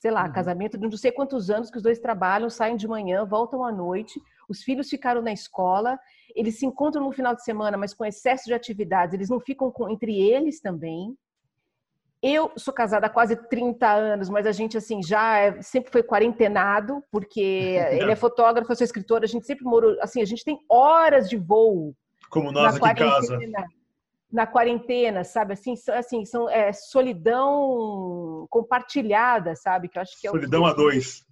Sei 0.00 0.10
lá, 0.10 0.24
uhum. 0.24 0.32
casamento 0.32 0.76
de 0.76 0.82
não 0.82 0.96
sei 0.96 1.12
quantos 1.12 1.48
anos 1.48 1.70
que 1.70 1.76
os 1.76 1.82
dois 1.84 2.00
trabalham, 2.00 2.50
saem 2.50 2.74
de 2.74 2.88
manhã, 2.88 3.24
voltam 3.24 3.64
à 3.64 3.70
noite, 3.70 4.20
os 4.48 4.64
filhos 4.64 4.90
ficaram 4.90 5.22
na 5.22 5.32
escola, 5.32 5.96
eles 6.34 6.58
se 6.58 6.66
encontram 6.66 7.04
no 7.04 7.12
final 7.12 7.34
de 7.34 7.44
semana, 7.44 7.76
mas 7.76 7.94
com 7.94 8.04
excesso 8.04 8.46
de 8.46 8.54
atividades, 8.54 9.14
eles 9.14 9.30
não 9.30 9.38
ficam 9.38 9.70
com, 9.70 9.88
entre 9.88 10.20
eles 10.20 10.60
também. 10.60 11.16
eu 12.22 12.50
sou 12.56 12.74
casada 12.74 13.06
há 13.06 13.10
quase 13.10 13.36
30 13.36 13.88
anos, 13.88 14.28
mas 14.28 14.46
a 14.46 14.52
gente 14.52 14.76
assim 14.76 15.02
já 15.02 15.38
é, 15.38 15.62
sempre 15.62 15.92
foi 15.92 16.02
quarentenado, 16.02 17.02
porque 17.10 17.40
ele 17.92 18.10
é 18.10 18.16
fotógrafo, 18.16 18.72
eu 18.72 18.76
sou 18.76 18.84
escritora, 18.84 19.24
a 19.24 19.28
gente 19.28 19.46
sempre 19.46 19.64
morou, 19.64 19.96
assim, 20.00 20.20
a 20.20 20.26
gente 20.26 20.44
tem 20.44 20.58
horas 20.68 21.28
de 21.28 21.36
voo. 21.36 21.94
Como 22.30 22.50
nós 22.50 22.76
aqui 22.76 22.88
em 22.88 22.94
casa. 22.94 23.38
Na 24.32 24.48
quarentena, 24.48 25.22
sabe? 25.22 25.52
Assim, 25.52 25.74
assim 25.90 26.24
são 26.24 26.50
é, 26.50 26.72
solidão 26.72 28.48
compartilhada, 28.50 29.54
sabe? 29.54 29.88
Que 29.88 29.96
eu 29.96 30.02
acho 30.02 30.20
que 30.20 30.26
é 30.26 30.30
solidão 30.30 30.66
a 30.66 30.72
dois. 30.72 31.24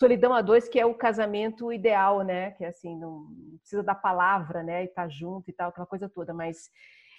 Solidão 0.00 0.32
a 0.32 0.40
dois, 0.40 0.66
que 0.66 0.80
é 0.80 0.86
o 0.86 0.94
casamento 0.94 1.70
ideal, 1.70 2.22
né? 2.22 2.52
Que 2.52 2.64
é 2.64 2.68
assim, 2.68 2.98
não 2.98 3.26
precisa 3.58 3.82
da 3.82 3.94
palavra, 3.94 4.62
né? 4.62 4.84
E 4.84 4.88
tá 4.88 5.06
junto 5.06 5.50
e 5.50 5.52
tal, 5.52 5.68
aquela 5.68 5.86
coisa 5.86 6.08
toda, 6.08 6.32
mas 6.32 6.70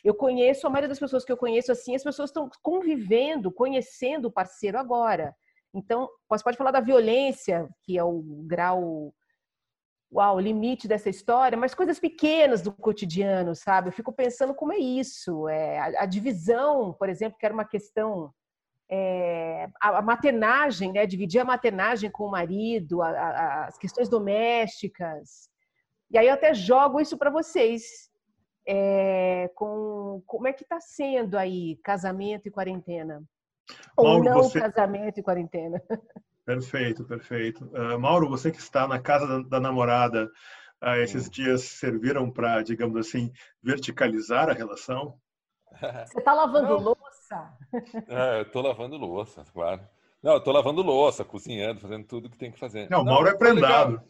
eu 0.03 0.15
conheço, 0.15 0.65
a 0.65 0.69
maioria 0.71 0.89
das 0.89 0.97
pessoas 0.97 1.23
que 1.23 1.31
eu 1.31 1.37
conheço 1.37 1.71
assim, 1.71 1.93
as 1.93 2.03
pessoas 2.03 2.31
estão 2.31 2.49
convivendo, 2.63 3.51
conhecendo 3.51 4.29
o 4.29 4.31
parceiro 4.31 4.79
agora. 4.79 5.35
Então, 5.71 6.09
você 6.27 6.43
pode 6.43 6.57
falar 6.57 6.71
da 6.71 6.79
violência, 6.79 7.69
que 7.83 7.99
é 7.99 8.03
o 8.03 8.19
grau, 8.47 9.13
uau, 10.11 10.39
limite 10.39 10.87
dessa 10.87 11.07
história, 11.07 11.55
mas 11.55 11.75
coisas 11.75 11.99
pequenas 11.99 12.63
do 12.63 12.71
cotidiano, 12.71 13.53
sabe? 13.55 13.89
Eu 13.89 13.93
fico 13.93 14.11
pensando 14.11 14.55
como 14.55 14.73
é 14.73 14.79
isso. 14.79 15.47
É, 15.47 15.77
a, 15.77 16.01
a 16.01 16.05
divisão, 16.07 16.93
por 16.93 17.09
exemplo, 17.09 17.37
que 17.37 17.45
era 17.45 17.53
uma 17.53 17.63
questão. 17.63 18.33
É, 18.93 19.69
a, 19.81 19.99
a, 19.99 20.01
maternagem, 20.01 20.91
né? 20.91 21.05
Dividir 21.05 21.39
a 21.39 21.45
maternagem 21.45 22.11
com 22.11 22.25
o 22.25 22.31
marido, 22.31 23.01
a, 23.01 23.65
as 23.65 23.77
questões 23.77 24.09
domésticas. 24.09 25.49
E 26.09 26.17
aí 26.17 26.27
eu 26.27 26.33
até 26.33 26.53
jogo 26.53 26.99
isso 26.99 27.17
para 27.17 27.29
vocês 27.29 28.11
é, 28.67 29.49
com 29.55 30.21
como 30.25 30.47
é 30.47 30.53
que 30.53 30.63
está 30.63 30.79
sendo 30.79 31.37
aí 31.37 31.77
casamento 31.83 32.47
e 32.47 32.51
quarentena? 32.51 33.23
Ou 33.95 34.05
Mauro, 34.05 34.23
não 34.23 34.43
você... 34.43 34.59
casamento 34.59 35.19
e 35.19 35.23
quarentena? 35.23 35.81
Perfeito, 36.43 37.05
perfeito. 37.05 37.65
Uh, 37.65 37.99
Mauro, 37.99 38.27
você 38.27 38.51
que 38.51 38.59
está 38.59 38.87
na 38.87 38.99
casa 38.99 39.27
da, 39.27 39.47
da 39.47 39.59
namorada, 39.59 40.25
uh, 40.83 40.95
esses 40.95 41.29
dias 41.29 41.61
serviram 41.61 42.31
para, 42.31 42.63
digamos 42.63 42.97
assim, 42.97 43.31
verticalizar 43.61 44.49
a 44.49 44.53
relação? 44.53 45.15
Você 45.79 46.17
está 46.17 46.33
lavando 46.33 46.67
não. 46.67 46.97
Louça? 47.31 47.57
É, 48.07 48.39
eu 48.39 48.41
estou 48.43 48.61
lavando 48.61 48.97
louça, 48.97 49.45
claro. 49.53 49.87
Não, 50.21 50.33
eu 50.33 50.37
estou 50.37 50.53
lavando 50.53 50.81
louça, 50.81 51.25
cozinhando, 51.25 51.79
fazendo 51.79 52.05
tudo 52.05 52.29
que 52.29 52.37
tem 52.37 52.51
que 52.51 52.59
fazer. 52.59 52.89
Não, 52.89 53.01
o 53.01 53.05
Mauro 53.05 53.29
é 53.29 53.37
prendado. 53.37 54.01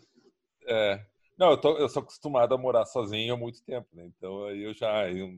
É, 0.66 1.06
não, 1.38 1.52
eu, 1.52 1.58
tô, 1.58 1.78
eu 1.78 1.88
sou 1.88 2.04
acostumado 2.04 2.54
a 2.54 2.58
morar 2.58 2.86
sozinho 2.86 3.34
há 3.34 3.38
muito 3.38 3.64
tempo, 3.64 3.88
né? 3.94 4.06
Então 4.06 4.46
aí 4.46 4.62
eu 4.62 4.74
já, 4.74 5.10
eu, 5.10 5.30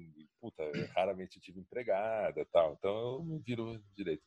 puta, 0.41 0.63
eu 0.63 0.87
raramente 0.95 1.39
tive 1.39 1.59
empregada 1.59 2.41
e 2.41 2.45
tal, 2.45 2.73
então 2.73 2.91
eu 2.91 3.23
não 3.23 3.39
viro 3.39 3.81
direito. 3.95 4.23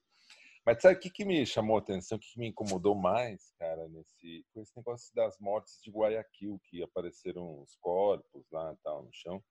Mas 0.65 0.83
sabe 0.83 0.97
o 0.97 0.99
que, 0.99 1.11
que 1.11 1.25
me 1.25 1.45
chamou 1.47 1.77
a 1.77 1.81
atenção, 1.81 2.17
o 2.17 2.21
que, 2.21 2.33
que 2.33 2.39
me 2.41 2.49
incomodou 2.49 2.95
mais, 2.95 3.53
cara, 3.59 3.89
nesse, 3.89 4.45
foi 4.53 4.63
esse 4.63 4.77
negócio 4.77 5.15
das 5.15 5.39
mortes 5.39 5.81
de 5.83 5.91
Guayaquil, 5.91 6.61
que 6.65 6.83
apareceram 6.83 7.61
os 7.63 7.77
corpos 7.77 8.45
lá 8.51 8.73
e 8.73 8.77
tal, 8.83 9.05
no 9.05 9.13
chão. 9.13 9.43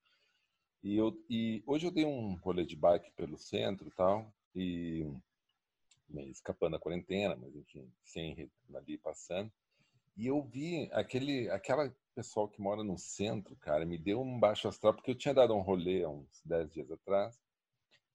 E, 0.85 0.97
eu, 0.97 1.19
e 1.27 1.63
hoje 1.65 1.87
eu 1.87 1.91
dei 1.91 2.05
um 2.05 2.35
rolê 2.35 2.63
de 2.63 2.75
bike 2.75 3.09
pelo 3.13 3.39
centro 3.39 3.89
tal, 3.97 4.31
e 4.53 5.03
escapando 6.29 6.73
da 6.73 6.79
quarentena, 6.79 7.35
mas 7.35 7.55
enfim, 7.55 7.91
sem 8.03 8.51
ali 8.75 8.95
passando. 8.99 9.51
E 10.15 10.27
eu 10.27 10.43
vi 10.43 10.87
aquele, 10.91 11.49
aquela 11.49 11.91
pessoal 12.13 12.47
que 12.47 12.61
mora 12.61 12.83
no 12.83 12.99
centro, 12.99 13.55
cara, 13.55 13.83
me 13.83 13.97
deu 13.97 14.21
um 14.21 14.39
baixo 14.39 14.67
astral, 14.67 14.93
porque 14.93 15.09
eu 15.09 15.17
tinha 15.17 15.33
dado 15.33 15.55
um 15.55 15.61
rolê 15.61 16.05
uns 16.05 16.39
10 16.45 16.71
dias 16.71 16.91
atrás, 16.91 17.35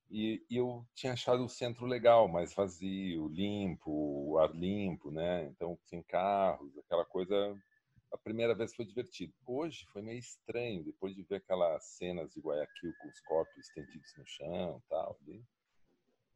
e, 0.08 0.40
e, 0.48 0.56
eu 0.56 0.86
tinha 0.94 1.14
achado 1.14 1.44
o 1.44 1.48
centro 1.48 1.86
legal, 1.86 2.28
mais 2.28 2.54
vazio, 2.54 3.26
limpo, 3.26 4.38
ar 4.38 4.54
limpo, 4.54 5.10
né? 5.10 5.46
Então, 5.46 5.76
sem 5.86 6.02
carros, 6.04 6.78
aquela 6.78 7.04
coisa. 7.04 7.60
A 8.12 8.18
primeira 8.18 8.54
vez 8.54 8.74
foi 8.74 8.84
divertido. 8.84 9.32
Hoje 9.46 9.86
foi 9.92 10.02
meio 10.02 10.18
estranho, 10.18 10.84
depois 10.84 11.14
de 11.14 11.22
ver 11.22 11.36
aquelas 11.36 11.84
cenas 11.96 12.32
de 12.32 12.40
Guayaquil 12.40 12.92
com 12.98 13.08
os 13.08 13.20
corpos 13.20 13.56
estendidos 13.56 14.12
no 14.16 14.26
chão 14.26 14.82
tal. 14.88 15.18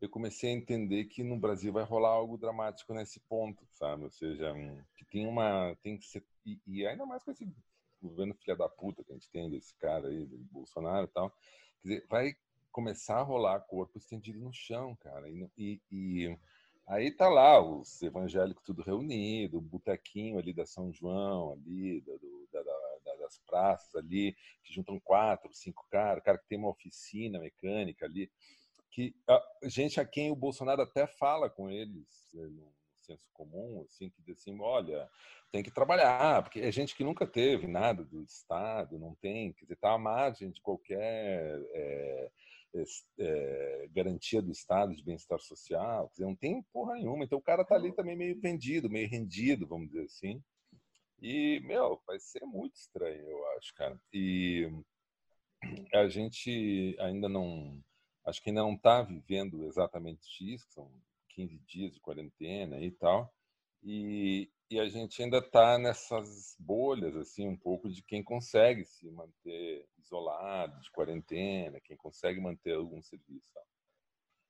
Eu 0.00 0.08
comecei 0.08 0.50
a 0.50 0.52
entender 0.52 1.06
que 1.06 1.24
no 1.24 1.38
Brasil 1.38 1.72
vai 1.72 1.84
rolar 1.84 2.10
algo 2.10 2.38
dramático 2.38 2.92
nesse 2.94 3.20
ponto, 3.20 3.66
sabe? 3.72 4.04
Ou 4.04 4.10
seja, 4.10 4.52
que 4.96 5.04
tem 5.06 5.26
uma. 5.26 5.74
Tem 5.82 5.98
que 5.98 6.06
ser, 6.06 6.24
e, 6.44 6.60
e 6.66 6.86
ainda 6.86 7.06
mais 7.06 7.24
com 7.24 7.30
esse 7.30 7.50
governo 8.00 8.34
filha 8.34 8.56
da 8.56 8.68
puta 8.68 9.02
que 9.02 9.12
a 9.12 9.14
gente 9.14 9.30
tem 9.30 9.50
desse 9.50 9.74
cara 9.76 10.08
aí, 10.08 10.26
do 10.26 10.38
Bolsonaro 10.52 11.06
e 11.06 11.10
tal. 11.10 11.30
Quer 11.30 11.88
dizer, 11.88 12.06
vai 12.08 12.36
começar 12.70 13.18
a 13.18 13.22
rolar 13.22 13.60
corpo 13.60 13.96
estendido 13.96 14.40
no 14.40 14.52
chão, 14.52 14.94
cara. 14.96 15.28
E, 15.28 15.48
e, 15.56 15.80
e 15.90 16.38
aí 16.86 17.10
tá 17.10 17.28
lá 17.28 17.60
os 17.60 18.02
evangélicos 18.02 18.62
tudo 18.64 18.82
reunido, 18.82 19.58
o 19.58 19.62
botequinho 19.62 20.38
ali 20.38 20.52
da 20.52 20.66
São 20.66 20.92
João, 20.92 21.52
ali, 21.52 22.00
do, 22.00 22.48
da, 22.52 22.62
da, 22.62 23.14
das 23.20 23.38
praças 23.46 23.94
ali, 23.94 24.36
que 24.62 24.72
juntam 24.72 25.00
quatro, 25.00 25.52
cinco 25.52 25.86
caras, 25.90 26.22
cara 26.22 26.38
que 26.38 26.48
tem 26.48 26.58
uma 26.58 26.70
oficina 26.70 27.38
mecânica 27.38 28.06
ali 28.06 28.30
que 28.94 29.12
a 29.28 29.68
gente 29.68 29.98
a 29.98 30.04
quem 30.04 30.30
o 30.30 30.36
Bolsonaro 30.36 30.82
até 30.82 31.04
fala 31.04 31.50
com 31.50 31.68
eles 31.68 32.30
né, 32.32 32.46
no 32.46 32.72
senso 33.00 33.28
comum, 33.32 33.84
assim, 33.88 34.08
que 34.08 34.22
diz 34.22 34.38
assim, 34.38 34.56
olha, 34.60 35.10
tem 35.50 35.64
que 35.64 35.70
trabalhar, 35.70 36.42
porque 36.44 36.60
é 36.60 36.70
gente 36.70 36.94
que 36.94 37.02
nunca 37.02 37.26
teve 37.26 37.66
nada 37.66 38.04
do 38.04 38.22
Estado, 38.22 38.98
não 38.98 39.14
tem, 39.16 39.52
quer 39.52 39.64
dizer, 39.64 39.74
está 39.74 39.92
à 39.92 39.98
margem 39.98 40.50
de 40.50 40.60
qualquer 40.60 41.60
é, 41.74 42.30
é, 43.18 43.88
garantia 43.92 44.42
do 44.42 44.50
Estado 44.50 44.94
de 44.94 45.02
bem-estar 45.02 45.40
social, 45.40 46.08
quer 46.08 46.14
dizer, 46.14 46.24
não 46.24 46.36
tem 46.36 46.62
porra 46.72 46.94
nenhuma, 46.94 47.24
então 47.24 47.38
o 47.38 47.42
cara 47.42 47.62
está 47.62 47.74
ali 47.74 47.92
também 47.94 48.16
meio 48.16 48.40
vendido, 48.40 48.90
meio 48.90 49.08
rendido, 49.08 49.66
vamos 49.66 49.88
dizer 49.88 50.04
assim, 50.04 50.42
e, 51.20 51.60
meu, 51.60 52.00
vai 52.06 52.18
ser 52.18 52.44
muito 52.44 52.74
estranho, 52.76 53.22
eu 53.26 53.46
acho, 53.56 53.74
cara, 53.74 53.98
e 54.12 54.70
a 55.94 56.08
gente 56.08 56.96
ainda 57.00 57.28
não 57.28 57.82
acho 58.26 58.42
que 58.42 58.50
ainda 58.50 58.62
não 58.62 58.74
está 58.74 59.02
vivendo 59.02 59.64
exatamente 59.66 60.22
isso, 60.40 60.66
são 60.70 60.90
15 61.30 61.58
dias 61.66 61.92
de 61.92 62.00
quarentena 62.00 62.80
e 62.80 62.90
tal, 62.90 63.32
e, 63.84 64.50
e 64.70 64.80
a 64.80 64.88
gente 64.88 65.22
ainda 65.22 65.38
está 65.38 65.78
nessas 65.78 66.56
bolhas, 66.58 67.14
assim, 67.16 67.46
um 67.46 67.56
pouco 67.56 67.88
de 67.88 68.02
quem 68.02 68.24
consegue 68.24 68.84
se 68.84 69.10
manter 69.10 69.86
isolado, 69.98 70.80
de 70.80 70.90
quarentena, 70.90 71.80
quem 71.80 71.96
consegue 71.96 72.40
manter 72.40 72.74
algum 72.74 73.02
serviço. 73.02 73.52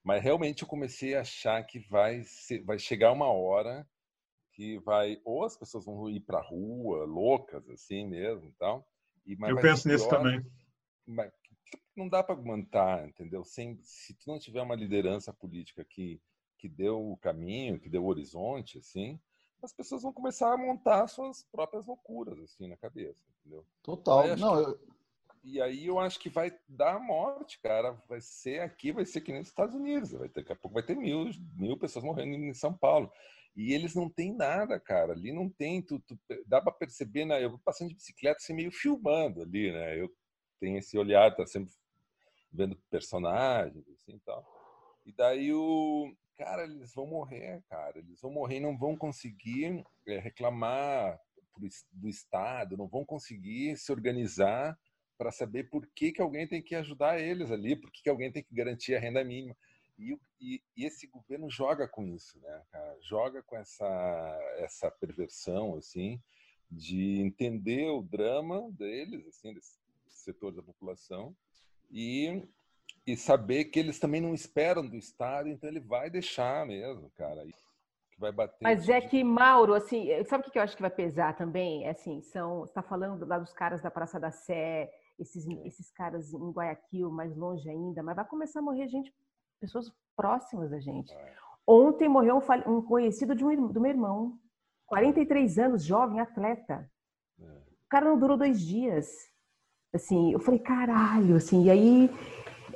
Mas 0.05 0.23
realmente 0.23 0.63
eu 0.63 0.69
comecei 0.69 1.15
a 1.15 1.23
achar 1.23 1.63
que 1.65 1.81
vai, 1.81 2.23
ser, 2.23 2.63
vai 2.63 2.79
chegar 2.79 3.11
uma 3.11 3.33
hora 3.33 3.89
que 4.53 4.79
vai, 4.81 5.21
ou 5.25 5.45
as 5.45 5.57
pessoas 5.57 5.85
vão 5.85 6.09
ir 6.09 6.21
para 6.21 6.39
a 6.39 6.43
rua, 6.43 7.05
loucas, 7.05 7.69
assim 7.71 8.07
mesmo 8.07 8.49
e 8.49 8.53
tal. 8.53 8.87
E, 9.27 9.37
eu 9.41 9.61
penso 9.61 9.89
nisso 9.89 10.09
também. 10.09 10.45
Mas, 11.07 11.33
não 11.97 12.09
dá 12.09 12.23
para 12.23 12.35
aguentar, 12.35 13.09
entendeu? 13.09 13.45
Sem, 13.45 13.79
se 13.83 14.15
tu 14.15 14.29
não 14.29 14.39
tiver 14.39 14.63
uma 14.63 14.77
liderança 14.77 15.33
política 15.33 15.85
que, 15.85 16.21
que 16.65 16.69
deu 16.69 17.13
o 17.13 17.17
caminho, 17.19 17.79
que 17.79 17.91
deu 17.91 18.03
o 18.03 18.07
horizonte, 18.07 18.79
assim, 18.79 19.21
as 19.63 19.71
pessoas 19.71 20.03
vão 20.03 20.15
começar 20.15 20.51
a 20.51 20.57
montar 20.57 21.07
suas 21.09 21.43
próprias 21.53 21.85
loucuras, 21.85 22.39
assim, 22.41 22.67
na 22.67 22.77
cabeça, 22.77 23.23
entendeu? 23.41 23.67
Total. 23.83 24.35
Não, 24.39 24.59
eu... 24.59 24.81
E 25.43 25.61
aí 25.61 25.87
eu 25.87 25.99
acho 25.99 26.19
que 26.19 26.31
vai 26.31 26.59
dar 26.67 26.99
morte, 26.99 27.61
cara. 27.61 27.93
Vai 28.09 28.19
ser 28.23 28.63
aqui, 28.63 28.93
vai 28.93 29.05
ser 29.05 29.21
que 29.21 29.31
nem 29.31 29.43
nos 29.43 29.49
Estados 29.49 29.75
Unidos. 29.75 30.13
Vai 30.13 30.27
ter, 30.27 30.41
daqui 30.41 30.53
a 30.53 30.57
pouco 30.57 30.73
vai 30.73 30.83
ter 30.83 30.97
mil, 30.97 31.29
mil 31.55 31.77
pessoas 31.77 32.03
morrendo 32.03 32.35
em 32.35 32.55
São 32.55 32.73
Paulo. 32.73 33.13
E 33.55 33.75
eles 33.75 33.95
não 33.95 34.09
têm 34.09 34.35
nada, 34.35 34.81
cara. 34.81 35.13
Ali 35.13 35.35
não 35.35 35.51
tem. 35.51 35.83
Tu, 35.83 36.01
tu 36.01 36.19
dá 36.47 36.63
para 36.63 36.73
perceber, 36.73 37.27
né? 37.27 37.45
Eu 37.45 37.59
passando 37.59 37.91
de 37.91 37.95
bicicleta, 37.95 38.39
assim, 38.39 38.55
meio 38.55 38.73
filmando 38.73 39.43
ali, 39.43 39.71
né? 39.71 40.01
Eu 40.01 40.11
tenho 40.59 40.79
esse 40.79 40.97
olhar, 40.97 41.37
tá 41.37 41.45
sempre 41.45 41.75
vendo 42.51 42.75
personagens, 42.89 43.87
assim, 43.91 44.19
tal. 44.25 44.43
E 45.05 45.13
daí 45.13 45.53
o 45.53 46.11
cara, 46.37 46.65
eles 46.65 46.93
vão 46.95 47.07
morrer, 47.07 47.63
cara, 47.69 47.99
eles 47.99 48.21
vão 48.21 48.31
morrer 48.31 48.57
e 48.57 48.61
não 48.61 48.77
vão 48.77 48.97
conseguir 48.97 49.85
é, 50.07 50.19
reclamar 50.19 51.21
do 51.93 52.09
Estado, 52.09 52.77
não 52.77 52.89
vão 52.89 53.05
conseguir 53.05 53.77
se 53.77 53.93
organizar 53.93 54.77
para 55.17 55.31
saber 55.31 55.65
por 55.71 55.87
que, 55.95 56.13
que 56.13 56.21
alguém 56.21 56.47
tem 56.47 56.61
que 56.61 56.75
ajudar 56.75 57.21
eles 57.21 57.51
ali, 57.51 57.77
por 57.77 57.91
que, 57.93 58.03
que 58.03 58.11
alguém 58.11 58.33
tem 58.33 58.43
que 58.43 58.55
garantir 58.55 58.95
a 58.95 59.01
renda 59.01 59.23
mínima. 59.23 59.57
E, 59.97 60.19
e, 60.41 60.63
e, 60.77 60.85
esse 60.85 61.07
governo 61.07 61.49
joga 61.49 61.87
com 61.87 62.05
isso, 62.05 62.41
né, 62.41 62.63
cara? 62.71 62.99
Joga 63.01 63.43
com 63.43 63.57
essa, 63.57 64.39
essa 64.59 64.91
perversão, 64.91 65.77
assim, 65.77 66.21
de 66.69 67.21
entender 67.21 67.89
o 67.91 68.03
drama 68.03 68.71
deles, 68.73 69.25
assim, 69.29 69.55
desse 69.55 69.79
setor 70.09 70.53
da 70.53 70.63
população, 70.63 71.37
e, 71.91 72.43
e 73.07 73.17
saber 73.17 73.67
que 73.67 73.79
eles 73.79 73.99
também 73.99 74.21
não 74.21 74.35
esperam 74.35 74.87
do 74.87 74.97
Estado, 74.97 75.49
então 75.49 75.69
ele 75.69 75.81
vai 75.81 76.09
deixar 76.09 76.67
mesmo, 76.67 77.11
cara. 77.17 77.45
Que 78.11 78.21
vai 78.21 78.33
bater. 78.33 78.63
Mas 78.63 78.89
é 78.89 79.01
que, 79.01 79.23
Mauro, 79.23 79.75
assim, 79.75 80.09
sabe 80.25 80.49
o 80.49 80.51
que 80.51 80.59
eu 80.59 80.63
acho 80.63 80.77
que 80.77 80.83
vai 80.83 80.91
pesar 80.91 81.37
também? 81.37 81.85
É 81.85 81.91
assim, 81.91 82.23
são. 82.23 82.65
está 82.65 82.83
falando 82.83 83.27
lá 83.27 83.39
dos 83.39 83.53
caras 83.53 83.83
da 83.83 83.91
Praça 83.91 84.19
da 84.19 84.31
Sé, 84.31 84.91
esses, 85.19 85.47
esses 85.65 85.91
caras 85.91 86.33
em 86.33 86.51
Guayaquil, 86.51 87.11
mais 87.11 87.37
longe 87.37 87.69
ainda, 87.69 88.03
mas 88.03 88.17
vai 88.17 88.25
começar 88.25 88.61
a 88.61 88.63
morrer 88.63 88.89
gente 88.89 89.13
pessoas 89.61 89.93
próximas 90.17 90.71
da 90.71 90.81
gente. 90.81 91.13
É. 91.13 91.35
Ontem 91.67 92.09
morreu 92.09 92.43
um, 92.67 92.83
conhecido 92.83 93.35
de 93.35 93.45
um, 93.45 93.69
do 93.69 93.81
meu 93.81 93.91
irmão, 93.91 94.39
43 94.87 95.59
anos, 95.59 95.85
jovem, 95.85 96.21
atleta. 96.21 96.91
É. 97.41 97.45
O 97.45 97.89
cara 97.89 98.07
não 98.07 98.19
durou 98.19 98.37
dois 98.37 98.61
dias. 98.61 99.09
Assim, 99.93 100.33
eu 100.33 100.41
falei, 100.41 100.61
caralho, 100.61 101.37
assim, 101.37 101.65
e 101.65 101.71
aí 101.71 102.11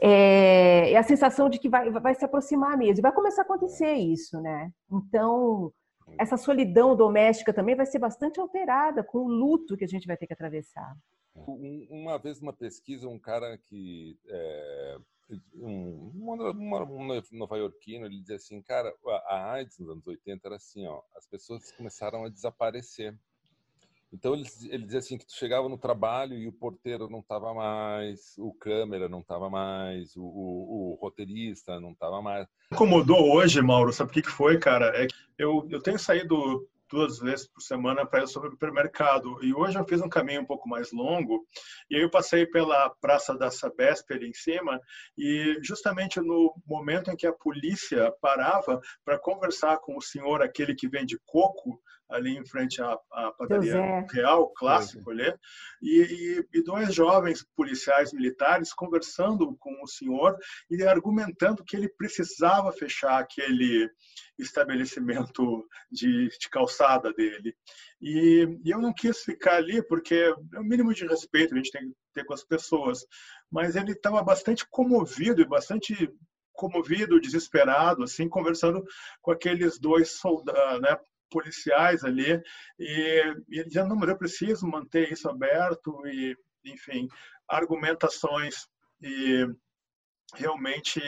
é, 0.00 0.92
é, 0.92 0.96
a 0.96 1.02
sensação 1.02 1.48
de 1.48 1.58
que 1.58 1.68
vai, 1.68 1.90
vai 1.90 2.14
se 2.14 2.24
aproximar 2.24 2.76
mesmo. 2.76 3.00
E 3.00 3.02
vai 3.02 3.12
começar 3.12 3.42
a 3.42 3.44
acontecer 3.44 3.94
isso, 3.94 4.40
né? 4.40 4.70
Então, 4.90 5.72
essa 6.18 6.36
solidão 6.36 6.96
doméstica 6.96 7.52
também 7.52 7.74
vai 7.74 7.86
ser 7.86 7.98
bastante 7.98 8.40
alterada 8.40 9.02
com 9.02 9.18
o 9.18 9.28
luto 9.28 9.76
que 9.76 9.84
a 9.84 9.88
gente 9.88 10.06
vai 10.06 10.16
ter 10.16 10.26
que 10.26 10.32
atravessar. 10.32 10.96
Uma 11.34 12.18
vez, 12.18 12.40
numa 12.40 12.52
pesquisa, 12.52 13.08
um 13.08 13.18
cara 13.18 13.58
que. 13.58 14.18
É, 14.26 14.98
um, 15.54 16.10
um 16.14 17.22
nova-iorquino, 17.32 18.06
ele 18.06 18.20
dizia 18.20 18.36
assim: 18.36 18.62
cara, 18.62 18.92
a 19.26 19.52
AIDS 19.52 19.78
nos 19.78 19.90
anos 19.90 20.06
80 20.06 20.48
era 20.48 20.56
assim, 20.56 20.86
ó, 20.86 21.02
as 21.16 21.26
pessoas 21.26 21.70
começaram 21.72 22.24
a 22.24 22.28
desaparecer. 22.28 23.16
Então 24.12 24.34
ele, 24.34 24.44
ele 24.70 24.84
dizia 24.84 25.00
assim 25.00 25.18
que 25.18 25.26
tu 25.26 25.34
chegava 25.34 25.68
no 25.68 25.76
trabalho 25.76 26.34
e 26.34 26.48
o 26.48 26.52
porteiro 26.52 27.08
não 27.10 27.20
estava 27.20 27.52
mais, 27.52 28.34
o 28.38 28.54
câmera 28.54 29.08
não 29.08 29.20
estava 29.20 29.50
mais, 29.50 30.16
o, 30.16 30.22
o, 30.22 30.94
o, 30.94 30.98
roteirista 31.00 31.78
não 31.78 31.92
estava 31.92 32.22
mais. 32.22 32.46
Incomodou 32.72 33.32
hoje, 33.34 33.60
Mauro, 33.60 33.92
sabe 33.92 34.10
o 34.10 34.14
que, 34.14 34.22
que 34.22 34.30
foi, 34.30 34.58
cara? 34.58 34.86
É 34.96 35.06
que 35.06 35.14
eu, 35.38 35.66
eu 35.70 35.82
tenho 35.82 35.98
saído 35.98 36.66
duas 36.90 37.18
vezes 37.18 37.46
por 37.46 37.60
semana 37.60 38.06
para 38.06 38.24
ir 38.24 38.28
sobre 38.28 38.48
o 38.48 38.52
supermercado. 38.52 39.38
E 39.44 39.54
hoje 39.54 39.78
eu 39.78 39.86
fiz 39.86 40.00
um 40.00 40.08
caminho 40.08 40.40
um 40.40 40.46
pouco 40.46 40.68
mais 40.68 40.90
longo, 40.90 41.46
e 41.90 41.96
aí 41.96 42.02
eu 42.02 42.10
passei 42.10 42.46
pela 42.46 42.90
Praça 43.00 43.36
da 43.36 43.50
Sabesp 43.50 44.10
ali 44.12 44.28
em 44.28 44.34
cima, 44.34 44.80
e 45.16 45.58
justamente 45.62 46.20
no 46.20 46.54
momento 46.66 47.10
em 47.10 47.16
que 47.16 47.26
a 47.26 47.32
polícia 47.32 48.12
parava 48.20 48.80
para 49.04 49.18
conversar 49.18 49.78
com 49.78 49.96
o 49.96 50.02
senhor, 50.02 50.42
aquele 50.42 50.74
que 50.74 50.88
vende 50.88 51.18
coco, 51.26 51.80
ali 52.08 52.36
em 52.36 52.44
frente 52.44 52.80
à, 52.80 52.98
à 53.12 53.32
padaria 53.32 54.06
real, 54.10 54.50
clássico 54.54 55.10
ali, 55.10 55.32
e, 55.82 56.00
e, 56.00 56.58
e, 56.58 56.62
dois 56.62 56.94
jovens 56.94 57.44
policiais 57.54 58.12
militares 58.12 58.72
conversando 58.72 59.54
com 59.58 59.82
o 59.82 59.86
senhor 59.86 60.36
e 60.70 60.82
argumentando 60.84 61.64
que 61.64 61.76
ele 61.76 61.88
precisava 61.88 62.72
fechar 62.72 63.18
aquele 63.18 63.88
estabelecimento 64.38 65.66
de, 65.90 66.28
de 66.28 66.48
calçada 66.50 67.12
dele. 67.12 67.54
E, 68.00 68.46
e, 68.64 68.70
eu 68.70 68.80
não 68.80 68.92
quis 68.92 69.22
ficar 69.22 69.56
ali 69.56 69.82
porque 69.86 70.14
é 70.54 70.58
o 70.58 70.64
mínimo 70.64 70.94
de 70.94 71.06
respeito 71.06 71.48
que 71.48 71.54
a 71.54 71.62
gente 71.62 71.72
tem 71.72 71.88
que 71.88 71.96
ter 72.14 72.24
com 72.24 72.34
as 72.34 72.44
pessoas, 72.44 73.04
mas 73.50 73.76
ele 73.76 73.92
estava 73.92 74.22
bastante 74.22 74.66
comovido 74.68 75.42
e 75.42 75.48
bastante 75.48 76.10
comovido, 76.58 77.20
desesperado, 77.20 78.02
assim, 78.02 78.28
conversando 78.28 78.84
com 79.22 79.30
aqueles 79.30 79.78
dois 79.78 80.18
soldados, 80.18 80.80
né, 80.80 80.98
policiais 81.30 82.04
ali 82.04 82.40
e, 82.78 83.34
e 83.48 83.58
ele 83.58 83.68
dizendo 83.68 83.90
não, 83.90 83.96
mas 83.96 84.08
eu 84.08 84.18
preciso 84.18 84.66
manter 84.66 85.12
isso 85.12 85.28
aberto 85.28 86.06
e 86.06 86.36
enfim 86.64 87.08
argumentações 87.48 88.66
e 89.00 89.46
realmente 90.34 91.00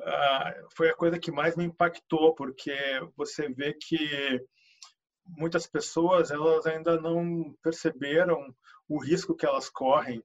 uh, 0.00 0.68
foi 0.76 0.90
a 0.90 0.96
coisa 0.96 1.18
que 1.18 1.30
mais 1.30 1.56
me 1.56 1.64
impactou 1.64 2.34
porque 2.34 2.74
você 3.16 3.48
vê 3.48 3.74
que 3.74 4.40
muitas 5.24 5.66
pessoas 5.66 6.30
elas 6.30 6.66
ainda 6.66 7.00
não 7.00 7.54
perceberam 7.62 8.54
o 8.88 8.98
risco 8.98 9.34
que 9.34 9.46
elas 9.46 9.70
correm 9.70 10.22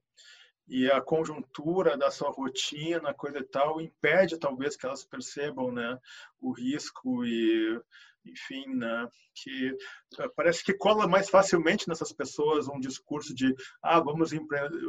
e 0.68 0.90
a 0.90 1.00
conjuntura 1.00 1.96
da 1.96 2.10
sua 2.10 2.30
rotina, 2.30 3.14
coisa 3.14 3.38
e 3.38 3.44
tal, 3.44 3.80
impede 3.80 4.38
talvez 4.38 4.76
que 4.76 4.84
elas 4.84 5.02
percebam, 5.02 5.72
né, 5.72 5.98
o 6.40 6.52
risco 6.52 7.24
e 7.24 7.80
enfim, 8.24 8.66
né, 8.74 9.08
que 9.34 9.76
eh, 10.18 10.28
parece 10.36 10.62
que 10.64 10.74
cola 10.74 11.06
mais 11.06 11.30
facilmente 11.30 11.88
nessas 11.88 12.12
pessoas 12.12 12.68
um 12.68 12.78
discurso 12.78 13.34
de 13.34 13.54
ah, 13.82 14.00
vamos, 14.00 14.30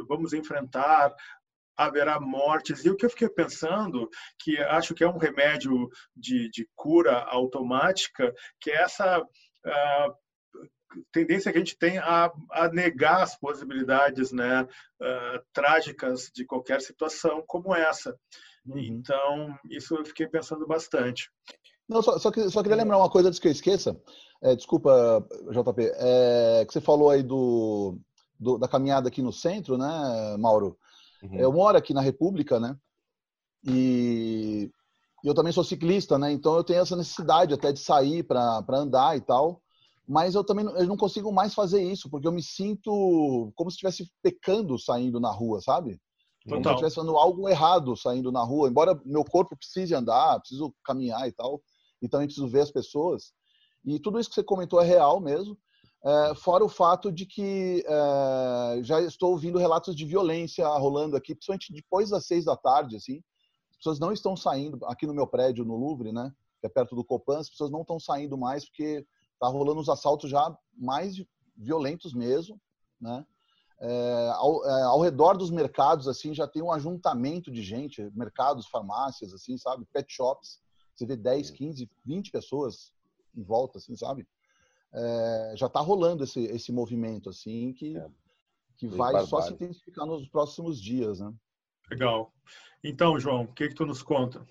vamos 0.08 0.32
enfrentar, 0.32 1.14
haverá 1.76 2.20
mortes. 2.20 2.84
E 2.84 2.90
o 2.90 2.96
que 2.96 3.06
eu 3.06 3.10
fiquei 3.10 3.28
pensando, 3.28 4.08
que 4.38 4.58
acho 4.58 4.94
que 4.94 5.02
é 5.02 5.08
um 5.08 5.18
remédio 5.18 5.88
de, 6.14 6.50
de 6.50 6.68
cura 6.74 7.24
automática, 7.24 8.32
que 8.60 8.70
é 8.70 8.82
essa 8.82 9.20
uh, 9.20 10.14
tendência 11.12 11.50
que 11.50 11.58
a 11.58 11.60
gente 11.60 11.78
tem 11.78 11.98
a, 11.98 12.30
a 12.50 12.68
negar 12.68 13.22
as 13.22 13.38
possibilidades 13.38 14.32
né, 14.32 14.62
uh, 14.62 15.44
trágicas 15.52 16.30
de 16.34 16.44
qualquer 16.44 16.80
situação 16.80 17.42
como 17.46 17.74
essa. 17.74 18.16
Uhum. 18.66 18.78
Então, 18.78 19.58
isso 19.70 19.96
eu 19.96 20.04
fiquei 20.04 20.28
pensando 20.28 20.66
bastante. 20.66 21.30
Não, 21.90 22.00
só, 22.02 22.16
só, 22.20 22.30
só 22.48 22.62
queria 22.62 22.76
lembrar 22.76 22.98
uma 22.98 23.10
coisa 23.10 23.26
antes 23.28 23.40
que 23.40 23.48
eu 23.48 23.52
esqueça. 23.52 24.00
É, 24.40 24.54
desculpa, 24.54 25.26
JP, 25.50 25.90
é, 25.96 26.64
que 26.64 26.72
você 26.72 26.80
falou 26.80 27.10
aí 27.10 27.20
do, 27.20 27.98
do, 28.38 28.58
da 28.58 28.68
caminhada 28.68 29.08
aqui 29.08 29.20
no 29.20 29.32
centro, 29.32 29.76
né, 29.76 30.36
Mauro? 30.38 30.78
Uhum. 31.20 31.34
Eu 31.34 31.52
moro 31.52 31.76
aqui 31.76 31.92
na 31.92 32.00
República, 32.00 32.60
né? 32.60 32.76
E 33.66 34.70
eu 35.24 35.34
também 35.34 35.52
sou 35.52 35.64
ciclista, 35.64 36.16
né? 36.16 36.30
Então 36.30 36.54
eu 36.54 36.62
tenho 36.62 36.78
essa 36.80 36.94
necessidade 36.94 37.52
até 37.52 37.72
de 37.72 37.80
sair 37.80 38.22
para 38.22 38.64
andar 38.70 39.16
e 39.16 39.20
tal. 39.20 39.60
Mas 40.06 40.36
eu 40.36 40.44
também 40.44 40.64
eu 40.64 40.86
não 40.86 40.96
consigo 40.96 41.32
mais 41.32 41.54
fazer 41.54 41.82
isso, 41.82 42.08
porque 42.08 42.26
eu 42.26 42.32
me 42.32 42.42
sinto 42.42 43.52
como 43.56 43.68
se 43.68 43.74
estivesse 43.74 44.08
pecando 44.22 44.78
saindo 44.78 45.18
na 45.18 45.30
rua, 45.32 45.60
sabe? 45.60 46.00
Como 46.48 46.62
se 46.62 46.68
eu 46.68 46.72
estivesse 46.72 46.94
fazendo 46.94 47.16
algo 47.16 47.48
errado 47.48 47.96
saindo 47.96 48.30
na 48.30 48.44
rua. 48.44 48.68
Embora 48.68 48.98
meu 49.04 49.24
corpo 49.24 49.56
precise 49.56 49.92
andar, 49.92 50.38
preciso 50.38 50.72
caminhar 50.84 51.26
e 51.26 51.32
tal 51.32 51.60
e 52.00 52.08
também 52.08 52.26
preciso 52.26 52.48
ver 52.48 52.60
as 52.60 52.70
pessoas. 52.70 53.32
E 53.84 53.98
tudo 53.98 54.18
isso 54.18 54.28
que 54.28 54.34
você 54.34 54.42
comentou 54.42 54.80
é 54.80 54.84
real 54.84 55.20
mesmo. 55.20 55.58
É, 56.02 56.34
fora 56.34 56.64
o 56.64 56.68
fato 56.68 57.12
de 57.12 57.26
que 57.26 57.84
é, 57.86 58.80
já 58.82 59.00
estou 59.02 59.32
ouvindo 59.32 59.58
relatos 59.58 59.94
de 59.94 60.06
violência 60.06 60.66
rolando 60.66 61.16
aqui, 61.16 61.34
principalmente 61.34 61.72
depois 61.72 62.10
das 62.10 62.26
seis 62.26 62.44
da 62.44 62.56
tarde, 62.56 62.96
assim. 62.96 63.22
As 63.70 63.76
pessoas 63.76 63.98
não 63.98 64.12
estão 64.12 64.36
saindo 64.36 64.78
aqui 64.86 65.06
no 65.06 65.14
meu 65.14 65.26
prédio, 65.26 65.64
no 65.64 65.76
Louvre, 65.76 66.12
né? 66.12 66.32
Que 66.60 66.66
é 66.66 66.70
perto 66.70 66.94
do 66.94 67.04
Copan, 67.04 67.38
as 67.38 67.50
pessoas 67.50 67.70
não 67.70 67.82
estão 67.82 67.98
saindo 67.98 68.36
mais 68.36 68.64
porque 68.64 69.06
tá 69.38 69.48
rolando 69.48 69.80
os 69.80 69.88
assaltos 69.88 70.30
já 70.30 70.54
mais 70.76 71.14
violentos 71.56 72.14
mesmo, 72.14 72.60
né? 73.00 73.24
É, 73.82 74.30
ao, 74.34 74.66
é, 74.66 74.82
ao, 74.82 75.00
redor 75.00 75.38
dos 75.38 75.50
mercados, 75.50 76.06
assim, 76.06 76.34
já 76.34 76.46
tem 76.46 76.62
um 76.62 76.70
ajuntamento 76.70 77.50
de 77.50 77.62
gente, 77.62 78.10
mercados, 78.14 78.66
farmácias, 78.68 79.32
assim, 79.32 79.56
sabe? 79.56 79.86
Pet 79.90 80.12
shops 80.12 80.60
você 81.00 81.06
vê 81.06 81.16
10, 81.16 81.50
15, 81.50 81.90
20 82.04 82.30
pessoas 82.30 82.92
em 83.34 83.42
volta, 83.42 83.78
assim, 83.78 83.96
sabe? 83.96 84.28
É, 84.92 85.54
já 85.56 85.66
está 85.66 85.80
rolando 85.80 86.24
esse, 86.24 86.40
esse 86.46 86.70
movimento, 86.70 87.30
assim, 87.30 87.72
que, 87.72 87.96
é. 87.96 88.06
que 88.76 88.86
vai 88.86 89.12
barbárie. 89.12 89.28
só 89.28 89.40
se 89.42 89.52
intensificar 89.54 90.04
nos 90.06 90.28
próximos 90.28 90.80
dias, 90.80 91.20
né? 91.20 91.32
Legal. 91.90 92.32
Então, 92.84 93.18
João, 93.18 93.44
o 93.44 93.52
que, 93.52 93.68
que 93.68 93.74
tu 93.74 93.86
nos 93.86 94.02
conta? 94.02 94.46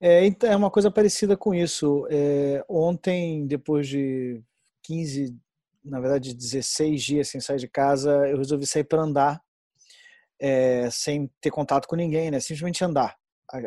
É, 0.00 0.24
então, 0.24 0.50
é 0.50 0.56
uma 0.56 0.70
coisa 0.70 0.90
parecida 0.90 1.36
com 1.36 1.54
isso. 1.54 2.06
É, 2.10 2.64
ontem, 2.68 3.46
depois 3.46 3.86
de 3.86 4.42
15, 4.84 5.36
na 5.84 6.00
verdade 6.00 6.34
16 6.34 7.02
dias 7.02 7.28
sem 7.28 7.40
sair 7.40 7.58
de 7.58 7.68
casa, 7.68 8.28
eu 8.28 8.38
resolvi 8.38 8.66
sair 8.66 8.84
para 8.84 9.02
andar, 9.02 9.42
é, 10.38 10.88
sem 10.90 11.30
ter 11.40 11.50
contato 11.50 11.86
com 11.86 11.96
ninguém, 11.96 12.30
né? 12.30 12.40
Simplesmente 12.40 12.84
andar. 12.84 13.18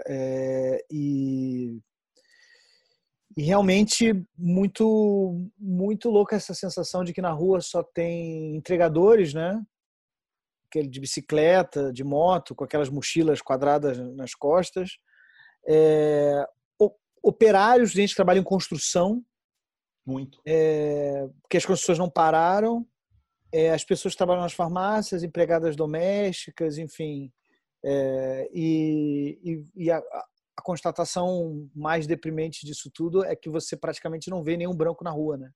É, 0.08 0.86
e, 0.92 1.80
e 3.36 3.42
realmente 3.42 4.14
muito 4.38 5.50
muito 5.58 6.10
louca 6.10 6.36
essa 6.36 6.54
sensação 6.54 7.04
de 7.04 7.14
que 7.14 7.22
na 7.22 7.32
rua 7.32 7.62
só 7.62 7.82
tem 7.84 8.56
entregadores, 8.56 9.34
né? 9.34 9.62
Aquele 10.68 10.88
de 10.88 11.00
bicicleta, 11.00 11.92
de 11.92 12.04
moto, 12.04 12.56
com 12.56 12.64
aquelas 12.64 12.90
mochilas 12.90 13.42
quadradas 13.42 13.98
nas 14.16 14.34
costas. 14.36 14.98
É, 15.68 16.46
operários, 17.22 17.92
gente 17.92 18.10
que 18.10 18.16
trabalha 18.16 18.40
em 18.40 18.44
construção. 18.44 19.24
Muito. 20.06 20.42
É, 20.48 21.28
porque 21.42 21.58
as 21.58 21.66
construções 21.66 22.00
não 22.00 22.10
pararam. 22.10 22.86
É, 23.54 23.72
as 23.72 23.84
pessoas 23.84 24.14
que 24.14 24.18
trabalham 24.18 24.42
nas 24.42 24.54
farmácias, 24.54 25.24
empregadas 25.24 25.76
domésticas, 25.76 26.78
enfim. 26.78 27.32
É, 27.84 28.50
e, 28.54 29.40
e, 29.44 29.84
e 29.86 29.92
a, 29.92 29.98
a, 29.98 30.62
constatação 30.64 31.68
mais 31.76 32.06
deprimente 32.06 32.66
disso 32.66 32.92
tudo 32.94 33.26
é 33.26 33.36
que 33.36 33.50
você 33.50 33.76
praticamente 33.76 34.30
não 34.30 34.44
vê 34.44 34.56
nenhum 34.56 34.76
branco 34.76 35.04
na 35.04 35.10
rua, 35.10 35.38
né? 35.38 35.52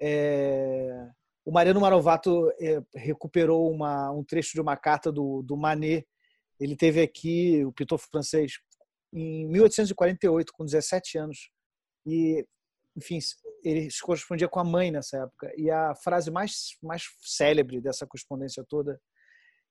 É, 0.00 1.08
o 1.44 1.52
Mariano 1.52 1.80
Marovato 1.80 2.50
é, 2.60 2.82
recuperou 2.94 3.70
uma, 3.70 4.10
um 4.10 4.24
trecho 4.24 4.52
de 4.54 4.60
uma 4.60 4.76
carta 4.76 5.12
do, 5.12 5.42
do 5.42 5.56
Manet. 5.56 6.06
Ele 6.58 6.74
teve 6.74 7.00
aqui, 7.02 7.64
o 7.64 7.72
pintor 7.72 7.98
francês, 7.98 8.54
em 9.12 9.46
1848, 9.46 10.52
com 10.52 10.64
17 10.64 11.18
anos. 11.18 11.50
E, 12.06 12.44
enfim, 12.96 13.18
ele 13.62 13.90
se 13.90 14.00
correspondia 14.00 14.48
com 14.48 14.58
a 14.58 14.64
mãe 14.64 14.90
nessa 14.90 15.18
época. 15.18 15.52
E 15.56 15.70
a 15.70 15.94
frase 15.94 16.30
mais, 16.30 16.76
mais 16.82 17.04
célebre 17.20 17.80
dessa 17.80 18.06
correspondência 18.06 18.64
toda 18.68 19.00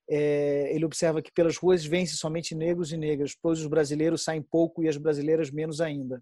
é, 0.10 0.74
ele 0.74 0.86
observa 0.86 1.22
que 1.22 1.32
pelas 1.32 1.58
ruas 1.58 1.86
vence 1.86 2.15
somente 2.15 2.54
negros 2.54 2.91
e 2.91 2.98
negras, 2.98 3.36
pois 3.41 3.60
os 3.60 3.68
brasileiros 3.68 4.24
saem 4.24 4.41
pouco 4.41 4.84
e 4.84 4.88
as 4.88 4.98
brasileiras 4.98 5.50
menos 5.50 5.82
ainda. 5.82 6.22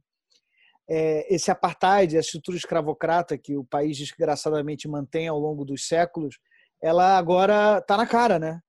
É, 0.90 1.34
esse 1.34 1.50
apartheid, 1.50 2.18
a 2.18 2.20
estrutura 2.20 2.58
escravocrata 2.58 3.38
que 3.38 3.56
o 3.56 3.64
país 3.64 3.98
desgraçadamente 3.98 4.88
mantém 4.88 5.28
ao 5.28 5.40
longo 5.40 5.64
dos 5.64 5.88
séculos, 5.88 6.38
ela 6.82 7.18
agora 7.18 7.80
está 7.80 7.96
na 7.96 8.06
cara, 8.06 8.38
né? 8.38 8.60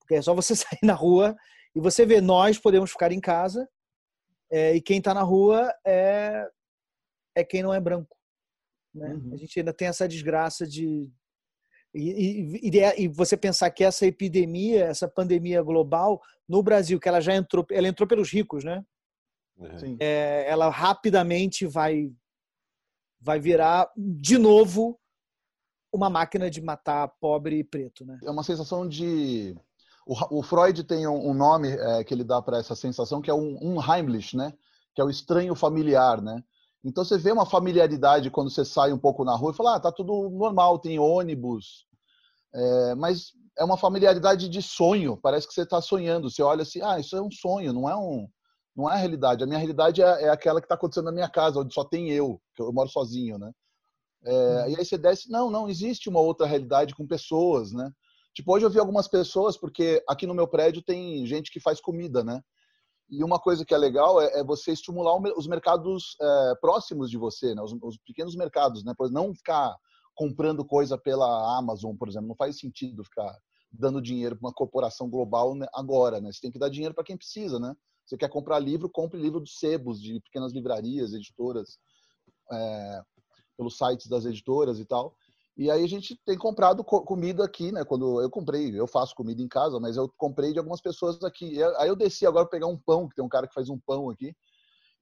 Porque 0.00 0.16
é 0.16 0.22
só 0.22 0.34
você 0.34 0.54
sair 0.56 0.80
na 0.82 0.94
rua 0.94 1.36
e 1.74 1.80
você 1.80 2.04
vê, 2.04 2.20
nós 2.20 2.58
podemos 2.58 2.90
ficar 2.90 3.12
em 3.12 3.20
casa 3.20 3.68
é, 4.50 4.74
e 4.74 4.80
quem 4.80 4.98
está 4.98 5.14
na 5.14 5.22
rua 5.22 5.72
é, 5.86 6.46
é 7.34 7.44
quem 7.44 7.62
não 7.62 7.72
é 7.72 7.80
branco. 7.80 8.16
Né? 8.94 9.14
Uhum. 9.14 9.32
A 9.32 9.36
gente 9.36 9.58
ainda 9.58 9.72
tem 9.72 9.88
essa 9.88 10.06
desgraça 10.06 10.66
de, 10.66 11.10
e, 11.94 12.70
e, 12.70 13.02
e, 13.04 13.08
você 13.08 13.36
pensar 13.36 13.70
que 13.70 13.84
essa 13.84 14.06
epidemia, 14.06 14.84
essa 14.84 15.06
pandemia 15.06 15.62
global, 15.62 16.20
no 16.48 16.62
Brasil, 16.62 16.98
que 16.98 17.08
ela 17.08 17.20
já 17.20 17.34
entrou, 17.34 17.66
ela 17.70 17.88
entrou 17.88 18.06
pelos 18.06 18.30
ricos, 18.30 18.64
né? 18.64 18.84
É, 20.00 20.44
ela 20.48 20.68
rapidamente 20.70 21.66
vai, 21.66 22.10
vai 23.20 23.38
virar 23.38 23.90
de 23.96 24.38
novo 24.38 24.98
uma 25.92 26.08
máquina 26.08 26.50
de 26.50 26.62
matar 26.62 27.08
pobre 27.20 27.58
e 27.58 27.64
preto, 27.64 28.04
né? 28.04 28.18
É 28.24 28.30
uma 28.30 28.42
sensação 28.42 28.88
de 28.88 29.54
o, 30.06 30.38
o 30.38 30.42
Freud 30.42 30.82
tem 30.84 31.06
um, 31.06 31.30
um 31.30 31.34
nome 31.34 31.68
é, 31.68 32.02
que 32.04 32.12
ele 32.12 32.24
dá 32.24 32.40
para 32.40 32.58
essa 32.58 32.74
sensação 32.74 33.20
que 33.20 33.30
é 33.30 33.34
um, 33.34 33.58
um 33.60 33.80
Heimlich, 33.80 34.36
né? 34.36 34.52
Que 34.94 35.00
é 35.00 35.04
o 35.04 35.10
estranho 35.10 35.54
familiar, 35.54 36.20
né? 36.20 36.42
Então 36.84 37.04
você 37.04 37.16
vê 37.16 37.30
uma 37.30 37.46
familiaridade 37.46 38.30
quando 38.30 38.50
você 38.50 38.64
sai 38.64 38.92
um 38.92 38.98
pouco 38.98 39.24
na 39.24 39.36
rua 39.36 39.52
e 39.52 39.56
fala, 39.56 39.76
ah, 39.76 39.80
tá 39.80 39.92
tudo 39.92 40.28
normal, 40.30 40.78
tem 40.78 40.98
ônibus. 40.98 41.86
É, 42.54 42.94
mas 42.96 43.32
é 43.56 43.64
uma 43.64 43.76
familiaridade 43.76 44.48
de 44.48 44.60
sonho, 44.60 45.16
parece 45.16 45.46
que 45.46 45.54
você 45.54 45.62
está 45.62 45.80
sonhando. 45.80 46.30
Você 46.30 46.42
olha 46.42 46.62
assim, 46.62 46.80
ah, 46.82 46.98
isso 46.98 47.16
é 47.16 47.22
um 47.22 47.30
sonho, 47.30 47.72
não 47.72 47.88
é 47.88 47.96
um, 47.96 48.28
não 48.76 48.90
é 48.90 48.94
a 48.94 48.96
realidade. 48.96 49.44
A 49.44 49.46
minha 49.46 49.58
realidade 49.58 50.02
é, 50.02 50.24
é 50.24 50.28
aquela 50.28 50.60
que 50.60 50.64
está 50.64 50.74
acontecendo 50.74 51.04
na 51.04 51.12
minha 51.12 51.28
casa, 51.28 51.60
onde 51.60 51.72
só 51.72 51.84
tem 51.84 52.10
eu, 52.10 52.40
que 52.54 52.62
eu 52.62 52.72
moro 52.72 52.88
sozinho, 52.88 53.38
né? 53.38 53.52
É, 54.24 54.32
hum. 54.32 54.70
E 54.70 54.76
aí 54.78 54.84
você 54.84 54.98
desce, 54.98 55.30
não, 55.30 55.50
não 55.50 55.68
existe 55.68 56.08
uma 56.08 56.20
outra 56.20 56.46
realidade 56.46 56.94
com 56.94 57.06
pessoas, 57.06 57.72
né? 57.72 57.90
Tipo, 58.34 58.54
hoje 58.54 58.64
eu 58.64 58.70
vi 58.70 58.78
algumas 58.78 59.06
pessoas, 59.06 59.58
porque 59.58 60.02
aqui 60.08 60.26
no 60.26 60.34
meu 60.34 60.48
prédio 60.48 60.82
tem 60.82 61.26
gente 61.26 61.50
que 61.50 61.60
faz 61.60 61.80
comida, 61.80 62.24
né? 62.24 62.40
E 63.12 63.22
uma 63.22 63.38
coisa 63.38 63.62
que 63.62 63.74
é 63.74 63.76
legal 63.76 64.22
é, 64.22 64.40
é 64.40 64.42
você 64.42 64.72
estimular 64.72 65.14
os 65.36 65.46
mercados 65.46 66.16
é, 66.18 66.54
próximos 66.62 67.10
de 67.10 67.18
você, 67.18 67.54
né? 67.54 67.60
Os, 67.60 67.70
os, 67.82 67.98
pequenos 67.98 68.34
mercados, 68.34 68.82
né? 68.82 68.94
Não 69.10 69.34
ficar 69.34 69.76
comprando 70.14 70.64
coisa 70.64 70.96
pela 70.96 71.58
Amazon, 71.58 71.94
por 71.94 72.08
exemplo. 72.08 72.28
Não 72.28 72.34
faz 72.34 72.58
sentido 72.58 73.04
ficar 73.04 73.36
dando 73.70 74.00
dinheiro 74.00 74.34
para 74.34 74.48
uma 74.48 74.54
corporação 74.54 75.10
global 75.10 75.54
né, 75.54 75.66
agora, 75.74 76.22
né? 76.22 76.32
Você 76.32 76.40
tem 76.40 76.50
que 76.50 76.58
dar 76.58 76.70
dinheiro 76.70 76.94
para 76.94 77.04
quem 77.04 77.18
precisa, 77.18 77.60
né? 77.60 77.74
Você 78.06 78.16
quer 78.16 78.30
comprar 78.30 78.58
livro, 78.58 78.88
compre 78.88 79.20
livro 79.20 79.40
dos 79.40 79.58
sebos, 79.58 80.00
de 80.00 80.18
pequenas 80.22 80.54
livrarias, 80.54 81.12
editoras, 81.12 81.76
é, 82.50 83.02
pelos 83.58 83.76
sites 83.76 84.06
das 84.06 84.24
editoras 84.24 84.80
e 84.80 84.86
tal. 84.86 85.14
E 85.56 85.70
aí 85.70 85.84
a 85.84 85.88
gente 85.88 86.18
tem 86.24 86.36
comprado 86.38 86.82
comida 86.82 87.44
aqui, 87.44 87.72
né? 87.72 87.84
Quando 87.84 88.22
eu 88.22 88.30
comprei, 88.30 88.78
eu 88.78 88.86
faço 88.86 89.14
comida 89.14 89.42
em 89.42 89.48
casa, 89.48 89.78
mas 89.78 89.96
eu 89.96 90.10
comprei 90.16 90.52
de 90.52 90.58
algumas 90.58 90.80
pessoas 90.80 91.22
aqui. 91.22 91.62
Aí 91.76 91.88
eu 91.88 91.96
desci 91.96 92.26
agora 92.26 92.48
pegar 92.48 92.66
um 92.66 92.78
pão, 92.78 93.08
que 93.08 93.14
tem 93.14 93.24
um 93.24 93.28
cara 93.28 93.46
que 93.46 93.54
faz 93.54 93.68
um 93.68 93.78
pão 93.78 94.08
aqui. 94.08 94.34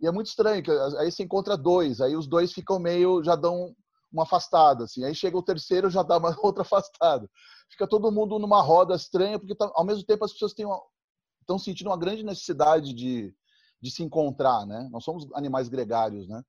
E 0.00 0.06
é 0.06 0.10
muito 0.10 0.26
estranho, 0.26 0.62
que 0.62 0.70
aí 0.70 1.12
você 1.12 1.22
encontra 1.22 1.56
dois, 1.56 2.00
aí 2.00 2.16
os 2.16 2.26
dois 2.26 2.52
ficam 2.52 2.78
meio, 2.78 3.22
já 3.22 3.36
dão 3.36 3.74
uma 4.12 4.24
afastada, 4.24 4.84
assim. 4.84 5.04
Aí 5.04 5.14
chega 5.14 5.36
o 5.36 5.42
terceiro, 5.42 5.90
já 5.90 6.02
dá 6.02 6.18
uma 6.18 6.34
outra 6.42 6.62
afastada. 6.62 7.28
Fica 7.70 7.86
todo 7.86 8.10
mundo 8.10 8.38
numa 8.38 8.60
roda 8.60 8.94
estranha, 8.96 9.38
porque 9.38 9.54
tá, 9.54 9.70
ao 9.74 9.84
mesmo 9.84 10.02
tempo 10.04 10.24
as 10.24 10.32
pessoas 10.32 10.52
estão 10.52 11.58
sentindo 11.58 11.90
uma 11.90 11.98
grande 11.98 12.24
necessidade 12.24 12.92
de, 12.92 13.32
de 13.80 13.90
se 13.90 14.02
encontrar, 14.02 14.66
né? 14.66 14.88
Nós 14.90 15.04
somos 15.04 15.28
animais 15.34 15.68
gregários, 15.68 16.26
né? 16.26 16.42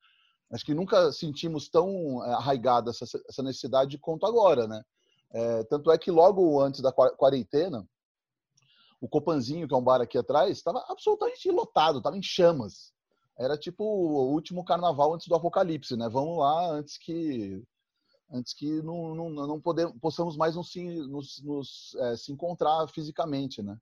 Acho 0.51 0.65
que 0.65 0.73
nunca 0.73 1.11
sentimos 1.11 1.69
tão 1.69 2.23
eh, 2.25 2.33
arraigada 2.33 2.91
essa, 2.91 3.05
essa 3.27 3.41
necessidade 3.41 3.97
quanto 3.97 4.25
agora, 4.25 4.67
né? 4.67 4.83
É, 5.33 5.63
tanto 5.63 5.89
é 5.91 5.97
que 5.97 6.11
logo 6.11 6.59
antes 6.59 6.81
da 6.81 6.91
quarentena, 6.91 7.87
o 8.99 9.07
Copanzinho, 9.07 9.67
que 9.67 9.73
é 9.73 9.77
um 9.77 9.83
bar 9.83 10.01
aqui 10.01 10.17
atrás, 10.17 10.57
estava 10.57 10.85
absolutamente 10.89 11.49
lotado, 11.49 11.99
estava 11.99 12.17
em 12.17 12.21
chamas. 12.21 12.93
Era 13.39 13.57
tipo 13.57 13.83
o 13.83 14.31
último 14.31 14.63
carnaval 14.63 15.13
antes 15.13 15.27
do 15.27 15.35
apocalipse, 15.35 15.95
né? 15.95 16.09
Vamos 16.09 16.37
lá 16.37 16.71
antes 16.71 16.97
que 16.97 17.63
antes 18.33 18.53
que 18.53 18.81
não, 18.81 19.15
não, 19.15 19.29
não 19.29 19.59
podemos, 19.59 19.93
possamos 19.99 20.37
mais 20.37 20.55
nos, 20.55 20.73
nos, 21.09 21.41
nos 21.43 21.95
é, 21.95 22.15
se 22.15 22.31
encontrar 22.31 22.87
fisicamente, 22.87 23.61
né? 23.61 23.77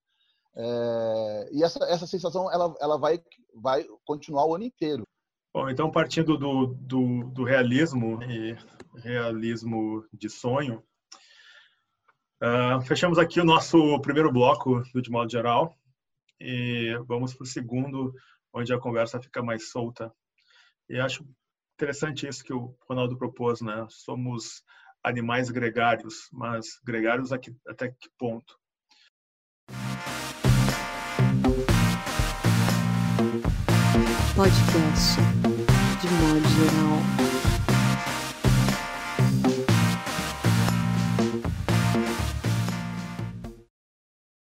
É, 0.56 1.50
e 1.52 1.64
essa, 1.64 1.84
essa 1.86 2.08
sensação 2.08 2.52
ela, 2.52 2.74
ela 2.80 2.98
vai, 2.98 3.22
vai 3.56 3.86
continuar 4.06 4.46
o 4.46 4.56
ano 4.56 4.64
inteiro. 4.64 5.08
Bom, 5.52 5.68
então 5.68 5.90
partindo 5.90 6.38
do, 6.38 6.68
do, 6.68 7.24
do 7.32 7.44
realismo 7.44 8.22
e 8.22 8.56
realismo 9.00 10.06
de 10.14 10.30
sonho, 10.30 10.84
uh, 12.40 12.80
fechamos 12.86 13.18
aqui 13.18 13.42
o 13.42 13.46
nosso 13.46 14.00
primeiro 14.02 14.32
bloco 14.32 14.84
do 14.94 15.02
De 15.02 15.10
Modo 15.10 15.32
Geral 15.32 15.76
e 16.40 16.96
vamos 17.08 17.34
para 17.34 17.46
o 17.46 17.48
segundo, 17.48 18.14
onde 18.54 18.72
a 18.72 18.80
conversa 18.80 19.20
fica 19.20 19.42
mais 19.42 19.72
solta. 19.72 20.14
E 20.88 21.00
acho 21.00 21.28
interessante 21.74 22.28
isso 22.28 22.44
que 22.44 22.54
o 22.54 22.76
Ronaldo 22.88 23.18
propôs, 23.18 23.60
né? 23.60 23.88
Somos 23.90 24.64
animais 25.04 25.50
gregários, 25.50 26.30
mas 26.32 26.80
gregários 26.84 27.32
até 27.34 27.90
que 27.90 28.10
ponto? 28.20 28.56
Podcast 34.40 35.20
de 36.00 36.08
modo 36.16 36.48
geral. 36.56 37.00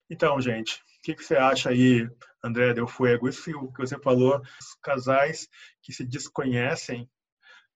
Então, 0.09 0.39
gente, 0.39 0.75
o 0.77 1.01
que, 1.03 1.21
você 1.21 1.35
acha 1.35 1.71
aí, 1.71 2.09
André 2.41 2.73
Del 2.73 2.88
Fuego? 2.88 3.27
Isso 3.27 3.43
que 3.43 3.77
você 3.77 3.99
falou, 3.99 4.39
os 4.39 4.75
casais 4.81 5.49
que 5.81 5.91
se 5.91 6.05
desconhecem 6.05 7.03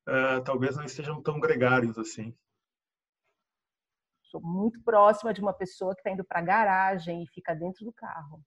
uh, 0.08 0.42
talvez 0.46 0.78
não 0.78 0.86
estejam 0.86 1.22
tão 1.22 1.42
gregários 1.42 1.98
assim. 1.98 2.34
Sou 4.22 4.40
muito 4.42 4.82
próxima 4.82 5.34
de 5.34 5.42
uma 5.42 5.54
pessoa 5.54 5.94
que 5.94 6.00
está 6.00 6.12
indo 6.12 6.24
para 6.24 6.40
a 6.40 6.44
garagem 6.44 7.22
e 7.22 7.28
fica 7.28 7.54
dentro 7.54 7.84
do 7.84 7.92
carro. 7.92 8.42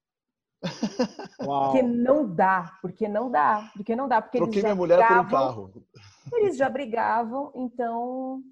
Uau. 1.43 1.71
Porque 1.71 1.83
não 1.83 2.35
dá, 2.35 2.79
porque 2.81 3.09
não 3.09 3.31
dá, 3.31 3.71
porque 3.75 3.97
não 3.97 4.09
dá, 4.09 4.23
porque 4.23 4.39
Troquei 4.39 4.55
eles 4.55 4.63
já 4.63 4.69
minha 4.69 4.77
mulher 4.77 4.99
brigavam, 4.99 5.25
por 5.25 5.37
um 5.37 5.39
carro. 5.39 5.87
Eles 6.33 6.57
já 6.57 6.69
brigavam, 6.69 7.53
então. 7.55 8.43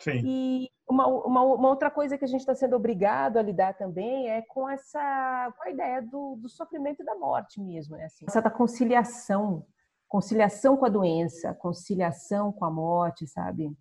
Sim. 0.00 0.20
E 0.24 0.70
uma, 0.88 1.06
uma, 1.06 1.42
uma 1.42 1.68
outra 1.68 1.90
coisa 1.90 2.18
que 2.18 2.24
a 2.24 2.28
gente 2.28 2.40
está 2.40 2.54
sendo 2.54 2.76
obrigado 2.76 3.38
a 3.38 3.42
lidar 3.42 3.74
também 3.74 4.28
é 4.28 4.42
com 4.42 4.68
essa 4.68 5.52
com 5.56 5.62
a 5.64 5.70
ideia 5.70 6.02
do, 6.02 6.36
do 6.36 6.48
sofrimento 6.48 7.02
e 7.02 7.04
da 7.04 7.14
morte 7.14 7.60
mesmo, 7.60 7.96
né? 7.96 8.04
Assim, 8.04 8.24
essa 8.28 8.42
da 8.42 8.50
conciliação, 8.50 9.64
conciliação 10.08 10.76
com 10.76 10.84
a 10.84 10.90
doença, 10.90 11.54
conciliação 11.54 12.52
com 12.52 12.64
a 12.64 12.70
morte, 12.70 13.26
sabe? 13.26 13.72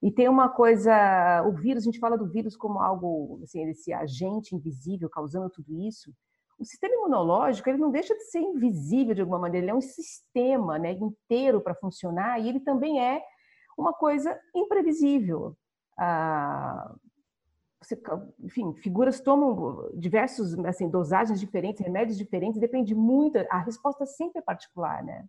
E 0.00 0.12
tem 0.12 0.28
uma 0.28 0.48
coisa, 0.48 1.42
o 1.42 1.52
vírus, 1.52 1.82
a 1.82 1.86
gente 1.86 1.98
fala 1.98 2.16
do 2.16 2.28
vírus 2.28 2.56
como 2.56 2.78
algo, 2.78 3.40
assim, 3.42 3.68
esse 3.68 3.92
agente 3.92 4.54
invisível 4.54 5.10
causando 5.10 5.50
tudo 5.50 5.76
isso 5.80 6.14
o 6.58 6.64
sistema 6.64 6.94
imunológico 6.94 7.68
ele 7.68 7.78
não 7.78 7.90
deixa 7.90 8.14
de 8.14 8.24
ser 8.24 8.40
invisível 8.40 9.14
de 9.14 9.20
alguma 9.20 9.38
maneira, 9.38 9.64
ele 9.64 9.70
é 9.70 9.74
um 9.74 9.80
sistema 9.80 10.78
né, 10.78 10.92
inteiro 10.92 11.60
para 11.60 11.74
funcionar 11.74 12.40
e 12.40 12.48
ele 12.48 12.60
também 12.60 13.00
é 13.00 13.22
uma 13.76 13.92
coisa 13.92 14.38
imprevisível. 14.54 15.56
Ah, 15.96 16.94
você, 17.80 18.00
enfim, 18.40 18.74
figuras 18.74 19.20
tomam 19.20 19.88
diversos, 19.94 20.58
assim, 20.60 20.88
dosagens 20.88 21.38
diferentes, 21.38 21.80
remédios 21.80 22.18
diferentes, 22.18 22.60
depende 22.60 22.94
muito, 22.94 23.38
a 23.50 23.58
resposta 23.58 24.04
sempre 24.04 24.40
é 24.40 24.42
particular, 24.42 25.02
né? 25.02 25.24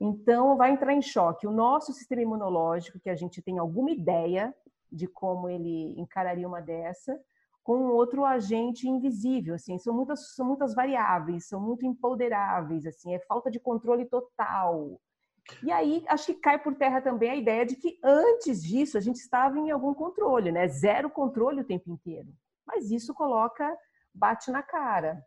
Então, 0.00 0.56
vai 0.56 0.72
entrar 0.72 0.92
em 0.94 1.02
choque 1.02 1.46
o 1.46 1.52
nosso 1.52 1.92
sistema 1.92 2.22
imunológico, 2.22 2.98
que 2.98 3.10
a 3.10 3.14
gente 3.14 3.40
tem 3.40 3.58
alguma 3.58 3.90
ideia 3.90 4.52
de 4.90 5.06
como 5.06 5.48
ele 5.48 5.94
encararia 6.00 6.48
uma 6.48 6.60
dessa, 6.60 7.20
com 7.62 7.88
outro 7.90 8.24
agente 8.24 8.88
invisível, 8.88 9.54
assim, 9.54 9.78
são 9.78 9.94
muitas, 9.94 10.34
são 10.34 10.46
muitas 10.46 10.74
variáveis, 10.74 11.46
são 11.46 11.60
muito 11.60 11.86
empoderáveis, 11.86 12.86
assim, 12.86 13.14
é 13.14 13.20
falta 13.20 13.50
de 13.50 13.60
controle 13.60 14.04
total. 14.06 15.00
E 15.62 15.70
aí, 15.72 16.04
acho 16.08 16.26
que 16.26 16.34
cai 16.34 16.58
por 16.58 16.74
terra 16.74 17.00
também 17.00 17.30
a 17.30 17.36
ideia 17.36 17.66
de 17.66 17.76
que 17.76 17.98
antes 18.02 18.62
disso 18.62 18.96
a 18.96 19.00
gente 19.00 19.16
estava 19.16 19.58
em 19.58 19.70
algum 19.70 19.92
controle, 19.92 20.52
né? 20.52 20.68
Zero 20.68 21.10
controle 21.10 21.60
o 21.60 21.66
tempo 21.66 21.90
inteiro. 21.90 22.28
Mas 22.66 22.90
isso 22.90 23.12
coloca, 23.12 23.76
bate 24.14 24.50
na 24.50 24.62
cara. 24.62 25.20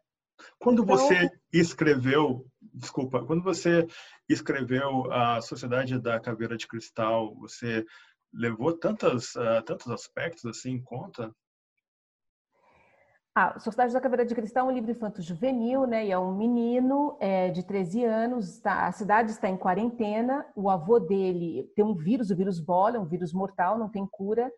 Quando 0.59 0.83
então... 0.83 0.97
você 0.97 1.29
escreveu, 1.51 2.45
desculpa, 2.73 3.25
quando 3.25 3.43
você 3.43 3.87
escreveu 4.27 5.11
a 5.11 5.41
Sociedade 5.41 5.99
da 5.99 6.19
Caveira 6.19 6.57
de 6.57 6.67
Cristal, 6.67 7.35
você 7.35 7.85
levou 8.33 8.77
tantas, 8.77 9.35
uh, 9.35 9.61
tantos 9.65 9.89
aspectos 9.89 10.45
assim 10.45 10.71
em 10.71 10.83
conta? 10.83 11.33
Ah, 13.37 13.59
Sociedade 13.59 13.91
da 13.91 13.99
Caveira 13.99 14.25
de 14.25 14.33
Cristal 14.33 14.65
é 14.65 14.71
um 14.71 14.73
livro 14.73 14.89
infanto-juvenil, 14.89 15.85
né? 15.85 16.05
E 16.05 16.11
é 16.11 16.17
um 16.17 16.33
menino 16.33 17.17
é, 17.19 17.49
de 17.49 17.63
13 17.63 18.05
anos, 18.05 18.59
tá, 18.59 18.87
a 18.87 18.91
cidade 18.93 19.31
está 19.31 19.49
em 19.49 19.57
quarentena, 19.57 20.45
o 20.55 20.69
avô 20.69 21.01
dele 21.01 21.69
tem 21.75 21.83
um 21.83 21.93
vírus, 21.93 22.31
o 22.31 22.35
vírus 22.35 22.61
bola, 22.61 22.97
um 22.97 23.03
vírus 23.03 23.33
mortal, 23.33 23.77
não 23.77 23.89
tem 23.89 24.07
cura, 24.07 24.49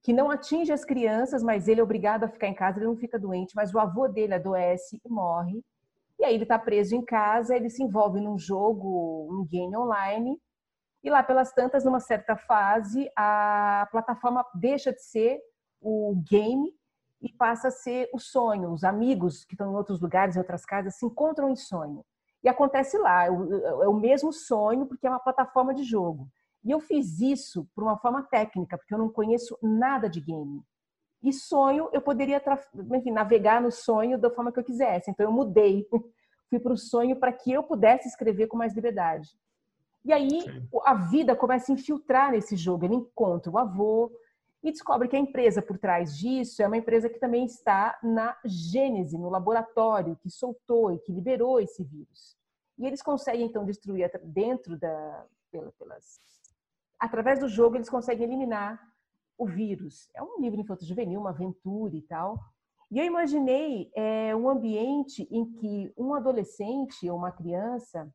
que 0.00 0.12
não 0.12 0.30
atinge 0.30 0.70
as 0.70 0.84
crianças, 0.84 1.42
mas 1.42 1.66
ele 1.66 1.80
é 1.80 1.82
obrigado 1.82 2.22
a 2.22 2.28
ficar 2.28 2.46
em 2.46 2.54
casa, 2.54 2.78
ele 2.78 2.86
não 2.86 2.96
fica 2.96 3.18
doente, 3.18 3.52
mas 3.56 3.74
o 3.74 3.80
avô 3.80 4.06
dele 4.06 4.34
adoece 4.34 5.00
e 5.04 5.08
morre. 5.08 5.60
E 6.16 6.24
aí 6.24 6.32
ele 6.32 6.44
está 6.44 6.56
preso 6.56 6.94
em 6.94 7.04
casa, 7.04 7.56
ele 7.56 7.68
se 7.68 7.82
envolve 7.82 8.20
num 8.20 8.38
jogo, 8.38 9.26
um 9.28 9.44
game 9.44 9.76
online, 9.76 10.40
e 11.02 11.10
lá 11.10 11.24
pelas 11.24 11.52
tantas, 11.52 11.84
numa 11.84 11.98
certa 11.98 12.36
fase, 12.36 13.10
a 13.16 13.88
plataforma 13.90 14.46
deixa 14.54 14.92
de 14.92 15.02
ser 15.02 15.40
o 15.80 16.14
game 16.30 16.72
e 17.20 17.32
passa 17.32 17.68
a 17.68 17.70
ser 17.70 18.08
o 18.12 18.18
sonho. 18.18 18.72
Os 18.72 18.84
amigos 18.84 19.44
que 19.44 19.54
estão 19.54 19.70
em 19.70 19.74
outros 19.74 20.00
lugares, 20.00 20.36
em 20.36 20.38
outras 20.38 20.64
casas, 20.64 20.96
se 20.96 21.06
encontram 21.06 21.50
em 21.50 21.56
sonho. 21.56 22.04
E 22.42 22.48
acontece 22.48 22.96
lá, 22.96 23.26
é 23.26 23.30
o 23.30 23.92
mesmo 23.92 24.32
sonho, 24.32 24.86
porque 24.86 25.06
é 25.06 25.10
uma 25.10 25.20
plataforma 25.20 25.74
de 25.74 25.82
jogo. 25.82 26.28
E 26.64 26.70
eu 26.70 26.80
fiz 26.80 27.20
isso 27.20 27.66
por 27.74 27.84
uma 27.84 27.98
forma 27.98 28.22
técnica, 28.22 28.78
porque 28.78 28.94
eu 28.94 28.98
não 28.98 29.10
conheço 29.10 29.58
nada 29.62 30.08
de 30.08 30.20
game. 30.20 30.62
E 31.22 31.32
sonho, 31.32 31.90
eu 31.92 32.00
poderia 32.00 32.42
enfim, 32.94 33.10
navegar 33.10 33.60
no 33.60 33.70
sonho 33.70 34.18
da 34.18 34.30
forma 34.30 34.50
que 34.50 34.58
eu 34.58 34.64
quisesse. 34.64 35.10
Então 35.10 35.26
eu 35.26 35.32
mudei, 35.32 35.86
fui 36.48 36.58
para 36.58 36.72
o 36.72 36.78
sonho 36.78 37.16
para 37.16 37.32
que 37.32 37.52
eu 37.52 37.62
pudesse 37.62 38.08
escrever 38.08 38.46
com 38.46 38.56
mais 38.56 38.74
liberdade. 38.74 39.28
E 40.02 40.12
aí 40.14 40.40
Sim. 40.40 40.68
a 40.84 40.94
vida 40.94 41.36
começa 41.36 41.70
a 41.70 41.74
infiltrar 41.74 42.32
nesse 42.32 42.56
jogo. 42.56 42.86
Ele 42.86 42.94
encontra 42.94 43.50
o 43.52 43.58
avô, 43.58 44.10
e 44.62 44.70
descobre 44.70 45.08
que 45.08 45.16
a 45.16 45.20
empresa 45.20 45.62
por 45.62 45.78
trás 45.78 46.16
disso 46.16 46.62
é 46.62 46.66
uma 46.66 46.76
empresa 46.76 47.08
que 47.08 47.18
também 47.18 47.44
está 47.44 47.98
na 48.02 48.36
gênese, 48.44 49.16
no 49.16 49.30
laboratório, 49.30 50.16
que 50.16 50.30
soltou 50.30 50.92
e 50.92 50.98
que 50.98 51.12
liberou 51.12 51.60
esse 51.60 51.82
vírus. 51.82 52.36
E 52.78 52.86
eles 52.86 53.02
conseguem 53.02 53.46
então 53.46 53.64
destruir 53.64 54.10
dentro 54.24 54.78
da 54.78 55.26
pelas 55.50 56.20
através 56.98 57.40
do 57.40 57.48
jogo 57.48 57.76
eles 57.76 57.90
conseguem 57.90 58.24
eliminar 58.24 58.80
o 59.36 59.46
vírus. 59.46 60.08
É 60.14 60.22
um 60.22 60.38
livro 60.40 60.60
infanto 60.60 60.84
juvenil, 60.84 61.20
uma 61.20 61.30
aventura 61.30 61.96
e 61.96 62.02
tal. 62.02 62.38
E 62.90 62.98
eu 62.98 63.04
imaginei 63.04 63.90
é, 63.94 64.36
um 64.36 64.48
ambiente 64.48 65.26
em 65.30 65.50
que 65.52 65.92
um 65.96 66.14
adolescente 66.14 67.08
ou 67.08 67.16
uma 67.16 67.32
criança 67.32 68.12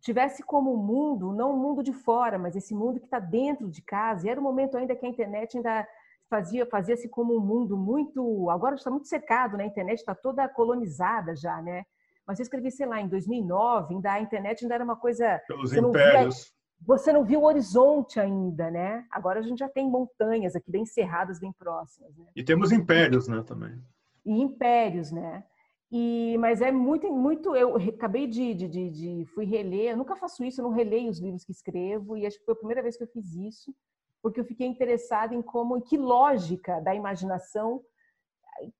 tivesse 0.00 0.42
como 0.42 0.72
um 0.74 0.76
mundo, 0.76 1.32
não 1.32 1.54
o 1.54 1.56
mundo 1.56 1.82
de 1.82 1.92
fora, 1.92 2.38
mas 2.38 2.56
esse 2.56 2.74
mundo 2.74 2.98
que 2.98 3.06
está 3.06 3.18
dentro 3.18 3.70
de 3.70 3.82
casa. 3.82 4.26
E 4.26 4.30
era 4.30 4.40
um 4.40 4.44
momento 4.44 4.76
ainda 4.76 4.96
que 4.96 5.06
a 5.06 5.08
internet 5.08 5.56
ainda 5.56 5.86
fazia 6.28 6.66
fazia-se 6.66 7.08
como 7.08 7.36
um 7.36 7.40
mundo 7.40 7.76
muito, 7.76 8.50
agora 8.50 8.74
está 8.74 8.90
muito 8.90 9.06
secado, 9.06 9.56
né? 9.56 9.64
A 9.64 9.68
internet 9.68 9.98
está 9.98 10.14
toda 10.14 10.48
colonizada 10.48 11.34
já, 11.36 11.60
né? 11.62 11.84
Mas 12.26 12.38
eu 12.38 12.42
escrevi, 12.42 12.70
sei 12.72 12.86
lá, 12.86 13.00
em 13.00 13.08
2009, 13.08 13.94
ainda 13.94 14.12
a 14.12 14.20
internet 14.20 14.62
ainda 14.62 14.74
era 14.74 14.84
uma 14.84 14.96
coisa 14.96 15.40
pelos 15.46 15.72
impérios. 15.72 16.36
Via, 16.36 16.56
você 16.84 17.12
não 17.12 17.24
viu 17.24 17.40
o 17.40 17.44
horizonte 17.44 18.20
ainda, 18.20 18.70
né? 18.70 19.06
Agora 19.10 19.38
a 19.38 19.42
gente 19.42 19.58
já 19.58 19.68
tem 19.68 19.88
montanhas 19.88 20.54
aqui 20.54 20.70
bem 20.70 20.84
cerradas, 20.84 21.38
bem 21.38 21.52
próximas, 21.52 22.14
né? 22.16 22.26
E 22.34 22.44
temos 22.44 22.72
impérios, 22.72 23.28
né, 23.28 23.42
também. 23.42 23.80
E 24.24 24.42
impérios, 24.42 25.12
né? 25.12 25.44
E, 25.90 26.36
mas 26.38 26.60
é 26.60 26.72
muito, 26.72 27.08
muito. 27.12 27.54
Eu 27.54 27.76
acabei 27.76 28.26
de, 28.26 28.54
de, 28.54 28.68
de, 28.68 28.90
de, 28.90 29.26
fui 29.34 29.44
reler. 29.44 29.92
Eu 29.92 29.96
nunca 29.96 30.16
faço 30.16 30.44
isso, 30.44 30.60
eu 30.60 30.64
não 30.64 30.72
releio 30.72 31.08
os 31.08 31.20
livros 31.20 31.44
que 31.44 31.52
escrevo 31.52 32.16
e 32.16 32.26
acho 32.26 32.38
que 32.38 32.44
foi 32.44 32.54
a 32.54 32.58
primeira 32.58 32.82
vez 32.82 32.96
que 32.96 33.04
eu 33.04 33.08
fiz 33.08 33.34
isso, 33.34 33.74
porque 34.22 34.40
eu 34.40 34.44
fiquei 34.44 34.66
interessada 34.66 35.34
em 35.34 35.42
como, 35.42 35.76
em 35.76 35.80
que 35.80 35.96
lógica 35.96 36.80
da 36.80 36.94
imaginação 36.94 37.82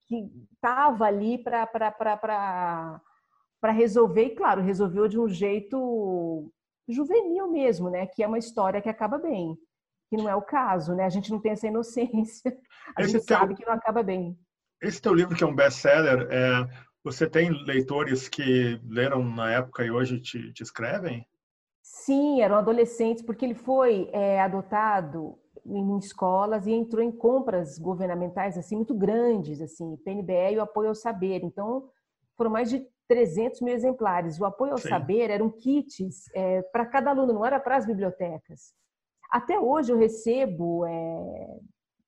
que 0.06 0.30
estava 0.54 1.04
ali 1.04 1.38
para 1.38 1.66
para 1.66 3.72
resolver. 3.72 4.24
E 4.24 4.34
claro, 4.34 4.62
resolveu 4.62 5.06
de 5.06 5.18
um 5.18 5.28
jeito 5.28 6.50
juvenil 6.88 7.50
mesmo, 7.50 7.90
né? 7.90 8.06
Que 8.06 8.22
é 8.22 8.26
uma 8.26 8.38
história 8.38 8.80
que 8.80 8.88
acaba 8.88 9.18
bem, 9.18 9.56
que 10.08 10.16
não 10.16 10.28
é 10.28 10.34
o 10.34 10.42
caso, 10.42 10.94
né? 10.94 11.04
A 11.04 11.10
gente 11.10 11.30
não 11.30 11.40
tem 11.40 11.52
essa 11.52 11.66
inocência, 11.66 12.56
a 12.96 13.02
Esse 13.02 13.12
gente 13.12 13.26
teu... 13.26 13.36
sabe 13.36 13.54
que 13.54 13.64
não 13.64 13.72
acaba 13.72 14.02
bem. 14.02 14.38
Esse 14.82 15.00
teu 15.00 15.14
livro 15.14 15.34
que 15.34 15.42
é 15.42 15.46
um 15.46 15.54
best-seller, 15.54 16.28
é, 16.30 16.85
você 17.06 17.30
tem 17.30 17.52
leitores 17.64 18.28
que 18.28 18.80
leram 18.84 19.22
na 19.22 19.52
época 19.52 19.84
e 19.84 19.92
hoje 19.92 20.18
te, 20.18 20.52
te 20.52 20.64
escrevem? 20.64 21.24
Sim, 21.80 22.42
eram 22.42 22.56
adolescentes, 22.56 23.22
porque 23.22 23.44
ele 23.44 23.54
foi 23.54 24.10
é, 24.12 24.40
adotado 24.40 25.38
em 25.64 25.98
escolas 25.98 26.66
e 26.66 26.72
entrou 26.72 27.00
em 27.00 27.12
compras 27.12 27.78
governamentais 27.78 28.58
assim 28.58 28.74
muito 28.74 28.92
grandes, 28.92 29.60
assim, 29.60 29.96
PNBE 29.98 30.54
e 30.54 30.58
o 30.58 30.62
apoio 30.62 30.88
ao 30.88 30.96
saber. 30.96 31.44
Então, 31.44 31.88
foram 32.36 32.50
mais 32.50 32.68
de 32.68 32.84
300 33.06 33.60
mil 33.60 33.72
exemplares. 33.72 34.40
O 34.40 34.44
apoio 34.44 34.72
ao 34.72 34.78
Sim. 34.78 34.88
saber 34.88 35.30
eram 35.30 35.48
kits 35.48 36.28
é, 36.34 36.60
para 36.60 36.86
cada 36.86 37.10
aluno, 37.10 37.32
não 37.32 37.46
era 37.46 37.60
para 37.60 37.76
as 37.76 37.86
bibliotecas. 37.86 38.74
Até 39.30 39.60
hoje 39.60 39.92
eu 39.92 39.96
recebo 39.96 40.84
é, 40.84 41.58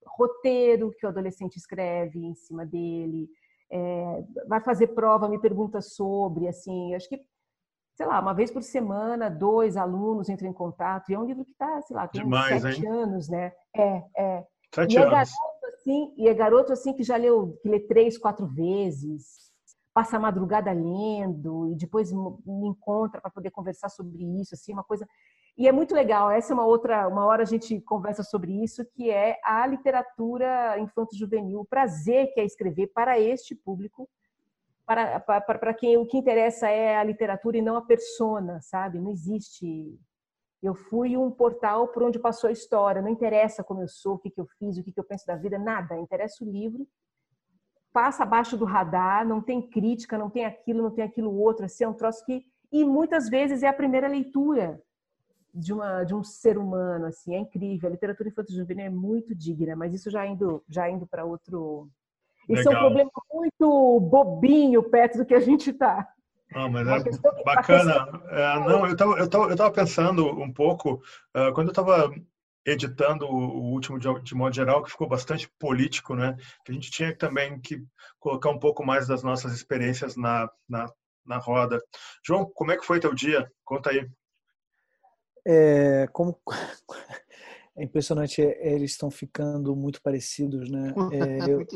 roteiro 0.08 0.90
que 0.98 1.06
o 1.06 1.08
adolescente 1.08 1.56
escreve 1.56 2.18
em 2.18 2.34
cima 2.34 2.66
dele, 2.66 3.28
é, 3.70 4.24
vai 4.46 4.60
fazer 4.60 4.88
prova, 4.88 5.28
me 5.28 5.38
pergunta 5.38 5.80
sobre, 5.80 6.48
assim, 6.48 6.94
acho 6.94 7.08
que, 7.08 7.20
sei 7.96 8.06
lá, 8.06 8.20
uma 8.20 8.32
vez 8.32 8.50
por 8.50 8.62
semana, 8.62 9.28
dois 9.28 9.76
alunos 9.76 10.28
entram 10.28 10.48
em 10.48 10.52
contato, 10.52 11.10
e 11.10 11.14
é 11.14 11.18
um 11.18 11.24
livro 11.24 11.44
que 11.44 11.52
está, 11.52 11.80
sei 11.82 11.96
lá, 11.96 12.08
tem 12.08 12.22
Demais, 12.22 12.62
sete 12.62 12.84
hein? 12.84 12.92
anos, 12.92 13.28
né? 13.28 13.52
É, 13.76 14.02
é. 14.16 14.46
Sete 14.74 14.94
e 14.94 14.96
é 14.96 15.00
anos. 15.00 15.12
Garoto, 15.12 15.66
assim, 15.66 16.14
e 16.16 16.28
é 16.28 16.34
garoto, 16.34 16.72
assim, 16.72 16.92
que 16.92 17.02
já 17.02 17.16
leu, 17.16 17.58
que 17.62 17.68
lê 17.68 17.80
três, 17.80 18.16
quatro 18.16 18.46
vezes, 18.46 19.50
passa 19.92 20.16
a 20.16 20.20
madrugada 20.20 20.72
lendo, 20.72 21.68
e 21.72 21.74
depois 21.74 22.12
me 22.12 22.68
encontra 22.68 23.20
para 23.20 23.30
poder 23.30 23.50
conversar 23.50 23.88
sobre 23.88 24.22
isso, 24.40 24.54
assim, 24.54 24.72
uma 24.72 24.84
coisa... 24.84 25.06
E 25.58 25.66
é 25.66 25.72
muito 25.72 25.92
legal, 25.92 26.30
essa 26.30 26.52
é 26.52 26.54
uma 26.54 26.64
outra, 26.64 27.08
uma 27.08 27.26
hora 27.26 27.42
a 27.42 27.44
gente 27.44 27.80
conversa 27.80 28.22
sobre 28.22 28.62
isso, 28.62 28.84
que 28.84 29.10
é 29.10 29.40
a 29.42 29.66
literatura 29.66 30.78
infanto-juvenil, 30.78 31.58
o 31.58 31.64
prazer 31.64 32.32
que 32.32 32.38
é 32.38 32.44
escrever 32.44 32.86
para 32.94 33.18
este 33.18 33.56
público, 33.56 34.08
para, 34.86 35.18
para, 35.18 35.40
para 35.40 35.74
quem 35.74 35.96
o 35.96 36.06
que 36.06 36.16
interessa 36.16 36.68
é 36.68 36.96
a 36.96 37.02
literatura 37.02 37.58
e 37.58 37.62
não 37.62 37.76
a 37.76 37.82
persona, 37.82 38.60
sabe? 38.62 39.00
Não 39.00 39.10
existe. 39.10 39.98
Eu 40.62 40.76
fui 40.76 41.16
um 41.16 41.28
portal 41.28 41.88
por 41.88 42.04
onde 42.04 42.20
passou 42.20 42.46
a 42.46 42.52
história, 42.52 43.02
não 43.02 43.08
interessa 43.08 43.64
como 43.64 43.82
eu 43.82 43.88
sou, 43.88 44.14
o 44.14 44.18
que, 44.18 44.30
que 44.30 44.40
eu 44.40 44.46
fiz, 44.60 44.78
o 44.78 44.84
que, 44.84 44.92
que 44.92 45.00
eu 45.00 45.04
penso 45.04 45.26
da 45.26 45.34
vida, 45.34 45.58
nada, 45.58 45.98
interessa 45.98 46.44
o 46.44 46.48
livro. 46.48 46.86
Passa 47.92 48.22
abaixo 48.22 48.56
do 48.56 48.64
radar, 48.64 49.26
não 49.26 49.40
tem 49.40 49.60
crítica, 49.60 50.16
não 50.16 50.30
tem 50.30 50.44
aquilo, 50.44 50.84
não 50.84 50.90
tem 50.92 51.04
aquilo 51.04 51.36
outro, 51.36 51.64
assim, 51.64 51.82
é 51.82 51.88
um 51.88 51.94
troço 51.94 52.24
que. 52.24 52.46
E 52.70 52.84
muitas 52.84 53.28
vezes 53.28 53.64
é 53.64 53.66
a 53.66 53.72
primeira 53.72 54.06
leitura 54.06 54.80
de, 55.54 55.72
uma, 55.72 56.04
de 56.04 56.14
um 56.14 56.22
ser 56.22 56.58
humano, 56.58 57.06
assim, 57.06 57.34
é 57.34 57.38
incrível. 57.38 57.88
A 57.88 57.92
literatura 57.92 58.28
infantil 58.28 58.56
juvenil 58.56 58.86
é 58.86 58.90
muito 58.90 59.34
digna, 59.34 59.74
mas 59.74 59.94
isso 59.94 60.10
já 60.10 60.26
indo, 60.26 60.62
já 60.68 60.88
indo 60.88 61.06
para 61.06 61.24
outro. 61.24 61.88
Isso 62.48 62.68
Legal. 62.68 62.72
é 62.72 62.76
um 62.76 62.80
problema 62.80 63.10
muito 63.32 64.00
bobinho 64.00 64.82
perto 64.82 65.18
do 65.18 65.26
que 65.26 65.34
a 65.34 65.40
gente 65.40 65.70
está. 65.70 66.08
Não, 66.52 66.70
mas 66.70 66.86
é 66.88 67.44
bacana. 67.44 68.08
É, 68.30 68.60
não, 68.60 68.86
eu 68.86 68.92
estava 68.92 69.18
eu 69.18 69.28
tava, 69.28 69.50
eu 69.50 69.56
tava 69.56 69.70
pensando 69.70 70.26
um 70.26 70.52
pouco, 70.52 70.94
uh, 71.36 71.52
quando 71.52 71.68
eu 71.68 71.72
estava 71.72 72.10
editando 72.64 73.26
o 73.26 73.70
último 73.72 73.98
de, 73.98 74.08
de, 74.22 74.34
modo 74.34 74.54
geral, 74.54 74.82
que 74.82 74.90
ficou 74.90 75.08
bastante 75.08 75.50
político, 75.58 76.14
né? 76.14 76.36
Que 76.64 76.72
a 76.72 76.74
gente 76.74 76.90
tinha 76.90 77.16
também 77.16 77.60
que 77.60 77.82
colocar 78.18 78.50
um 78.50 78.58
pouco 78.58 78.84
mais 78.84 79.06
das 79.06 79.22
nossas 79.22 79.52
experiências 79.52 80.16
na, 80.16 80.50
na, 80.68 80.86
na 81.24 81.38
roda. 81.38 81.82
João, 82.24 82.50
como 82.54 82.72
é 82.72 82.76
que 82.76 82.84
foi 82.84 83.00
teu 83.00 83.14
dia? 83.14 83.50
Conta 83.64 83.90
aí. 83.90 84.08
É, 85.50 86.06
como 86.12 86.38
é 87.74 87.82
impressionante, 87.82 88.42
é, 88.42 88.74
eles 88.74 88.90
estão 88.90 89.10
ficando 89.10 89.74
muito 89.74 90.02
parecidos, 90.02 90.70
né? 90.70 90.94
É, 91.12 91.50
eu. 91.50 91.66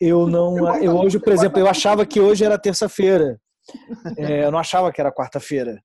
Eu 0.00 0.26
não, 0.26 0.76
eu 0.82 0.96
hoje, 0.96 1.20
por 1.20 1.32
exemplo, 1.32 1.60
eu 1.60 1.68
achava 1.68 2.04
que 2.04 2.20
hoje 2.20 2.44
era 2.44 2.58
terça-feira. 2.58 3.40
É, 4.16 4.44
eu 4.44 4.50
não 4.50 4.58
achava 4.58 4.90
que 4.90 5.00
era 5.00 5.12
quarta-feira. 5.12 5.80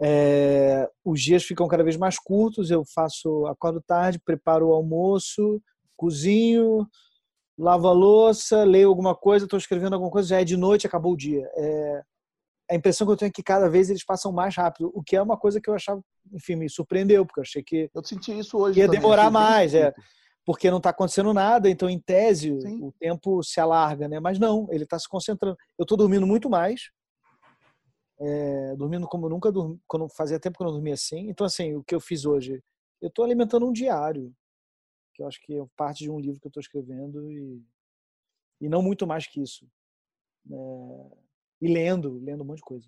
É, 0.00 0.88
os 1.04 1.20
dias 1.20 1.42
ficam 1.42 1.66
cada 1.66 1.82
vez 1.82 1.96
mais 1.96 2.20
curtos. 2.20 2.70
Eu 2.70 2.84
faço, 2.94 3.46
acordo 3.46 3.82
tarde, 3.84 4.20
preparo 4.24 4.68
o 4.68 4.72
almoço, 4.72 5.60
cozinho, 5.96 6.86
lavo 7.58 7.88
a 7.88 7.92
louça, 7.92 8.62
leio 8.62 8.88
alguma 8.88 9.14
coisa, 9.14 9.44
estou 9.44 9.58
escrevendo 9.58 9.94
alguma 9.94 10.10
coisa, 10.10 10.28
já 10.28 10.40
é 10.40 10.44
de 10.44 10.56
noite, 10.56 10.86
acabou 10.86 11.14
o 11.14 11.16
dia. 11.16 11.44
É, 11.56 12.02
a 12.70 12.74
impressão 12.74 13.06
que 13.06 13.12
eu 13.12 13.16
tenho 13.16 13.28
é 13.28 13.32
que 13.32 13.42
cada 13.42 13.68
vez 13.68 13.88
eles 13.88 14.04
passam 14.04 14.30
mais 14.32 14.54
rápido, 14.54 14.90
o 14.94 15.02
que 15.02 15.16
é 15.16 15.22
uma 15.22 15.36
coisa 15.36 15.60
que 15.60 15.70
eu 15.70 15.74
achava, 15.74 16.02
enfim, 16.32 16.56
me 16.56 16.68
surpreendeu, 16.68 17.24
porque 17.24 17.40
eu 17.40 17.42
achei 17.42 17.62
que. 17.62 17.90
Eu 17.94 18.04
senti 18.04 18.38
isso 18.38 18.58
hoje. 18.58 18.78
Ia 18.78 18.86
também, 18.86 19.00
demorar 19.00 19.30
mais, 19.30 19.74
é. 19.74 19.92
Porque 20.44 20.70
não 20.70 20.78
está 20.78 20.90
acontecendo 20.90 21.32
nada, 21.34 21.68
então, 21.68 21.90
em 21.90 21.98
tese, 21.98 22.58
Sim. 22.60 22.82
o 22.82 22.92
tempo 22.92 23.42
se 23.42 23.60
alarga, 23.60 24.08
né? 24.08 24.18
Mas 24.18 24.38
não, 24.38 24.66
ele 24.70 24.84
está 24.84 24.98
se 24.98 25.08
concentrando. 25.08 25.56
Eu 25.78 25.82
estou 25.82 25.96
dormindo 25.96 26.26
muito 26.26 26.48
mais, 26.48 26.90
é, 28.20 28.74
dormindo 28.76 29.06
como 29.06 29.28
nunca 29.28 29.52
dormi, 29.52 29.78
quando 29.86 30.08
fazia 30.08 30.40
tempo 30.40 30.56
que 30.56 30.62
eu 30.62 30.66
não 30.66 30.74
dormia 30.74 30.94
assim. 30.94 31.28
Então, 31.28 31.46
assim, 31.46 31.74
o 31.74 31.84
que 31.84 31.94
eu 31.94 32.00
fiz 32.00 32.24
hoje? 32.24 32.62
Eu 33.00 33.08
estou 33.08 33.24
alimentando 33.24 33.66
um 33.66 33.72
diário, 33.72 34.34
que 35.14 35.22
eu 35.22 35.26
acho 35.26 35.40
que 35.42 35.58
é 35.58 35.66
parte 35.76 36.04
de 36.04 36.10
um 36.10 36.18
livro 36.18 36.40
que 36.40 36.46
eu 36.46 36.50
estou 36.50 36.60
escrevendo 36.60 37.30
e 37.30 37.62
E 38.60 38.68
não 38.68 38.82
muito 38.82 39.06
mais 39.06 39.26
que 39.26 39.40
isso. 39.42 39.66
É, 40.50 41.18
e 41.60 41.72
lendo, 41.72 42.18
lendo 42.22 42.42
um 42.42 42.46
monte 42.46 42.58
de 42.58 42.64
coisa. 42.64 42.86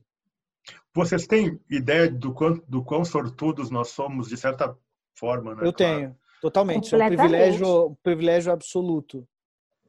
Vocês 0.94 1.26
têm 1.26 1.60
ideia 1.70 2.10
do 2.10 2.32
quão, 2.32 2.60
do 2.68 2.84
quão 2.84 3.04
sortudos 3.04 3.70
nós 3.70 3.88
somos, 3.88 4.28
de 4.28 4.36
certa 4.36 4.76
forma, 5.14 5.54
né? 5.54 5.66
Eu 5.66 5.72
tenho, 5.72 6.16
totalmente. 6.40 6.94
É 6.94 6.98
um 6.98 7.06
privilégio, 7.06 7.86
um 7.86 7.94
privilégio 8.02 8.52
absoluto. 8.52 9.26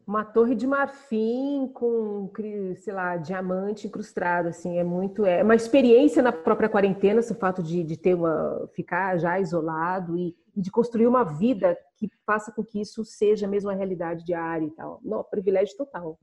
Uma 0.06 0.26
torre 0.26 0.56
de 0.56 0.66
marfim 0.66 1.70
com, 1.74 2.32
sei 2.78 2.94
lá, 2.94 3.18
diamante 3.18 3.88
incrustado, 3.88 4.50
assim, 4.50 4.78
é 4.78 4.84
muito, 4.84 5.26
é 5.26 5.44
uma 5.44 5.56
experiência 5.56 6.22
na 6.22 6.32
própria 6.32 6.68
quarentena, 6.68 7.20
esse 7.20 7.36
fato 7.36 7.62
de, 7.62 7.84
de 7.84 7.98
ter 7.98 8.16
uma, 8.16 8.68
ficar 8.74 9.18
já 9.18 9.40
isolado 9.40 10.18
e, 10.18 10.36
e 10.56 10.62
de 10.62 10.72
construir 10.72 11.08
uma 11.08 11.24
vida 11.24 11.78
que 11.98 12.10
faça 12.26 12.52
com 12.52 12.64
que 12.64 12.82
isso 12.82 13.06
seja 13.06 13.48
mesmo 13.48 13.70
a 13.70 13.76
realidade 13.76 14.26
diária 14.26 14.66
e 14.66 14.72
tal. 14.72 15.00
Não, 15.04 15.24
privilégio 15.24 15.78
total 15.78 16.18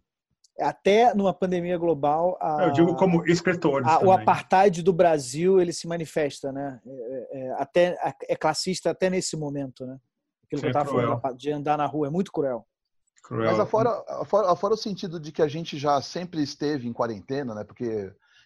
até 0.61 1.15
numa 1.15 1.33
pandemia 1.33 1.79
global. 1.79 2.37
A, 2.41 2.65
eu 2.65 2.73
digo 2.73 2.97
como 2.97 3.27
escritor. 3.27 3.83
O 4.05 4.11
apartheid 4.11 4.83
do 4.83 4.93
Brasil 4.93 5.61
ele 5.61 5.73
se 5.73 5.87
manifesta, 5.87 6.53
né? 6.53 6.81
É, 6.87 7.29
é, 7.33 7.53
até 7.53 7.97
é 8.29 8.37
classista 8.37 8.91
até 8.91 9.09
nesse 9.09 9.37
momento, 9.37 9.87
né? 9.87 9.99
Aquilo 10.45 10.61
Sim, 10.61 10.63
que 10.63 10.67
eu 10.67 10.81
estava 10.81 10.91
falando 10.91 11.37
de 11.37 11.53
andar 11.53 11.77
na 11.77 11.87
rua 11.87 12.07
é 12.07 12.11
muito 12.11 12.33
cruel. 12.33 12.67
cruel. 13.23 13.51
Mas 13.51 13.61
afora, 13.61 14.03
afora, 14.09 14.51
afora 14.51 14.75
o 14.75 14.79
sentido 14.79 15.21
de 15.21 15.31
que 15.31 15.43
a 15.43 15.49
gente 15.49 15.79
já 15.79 16.01
sempre 16.01 16.43
esteve 16.43 16.89
em 16.89 16.93
quarentena, 16.93 17.55
né? 17.55 17.65
Porque 17.65 17.85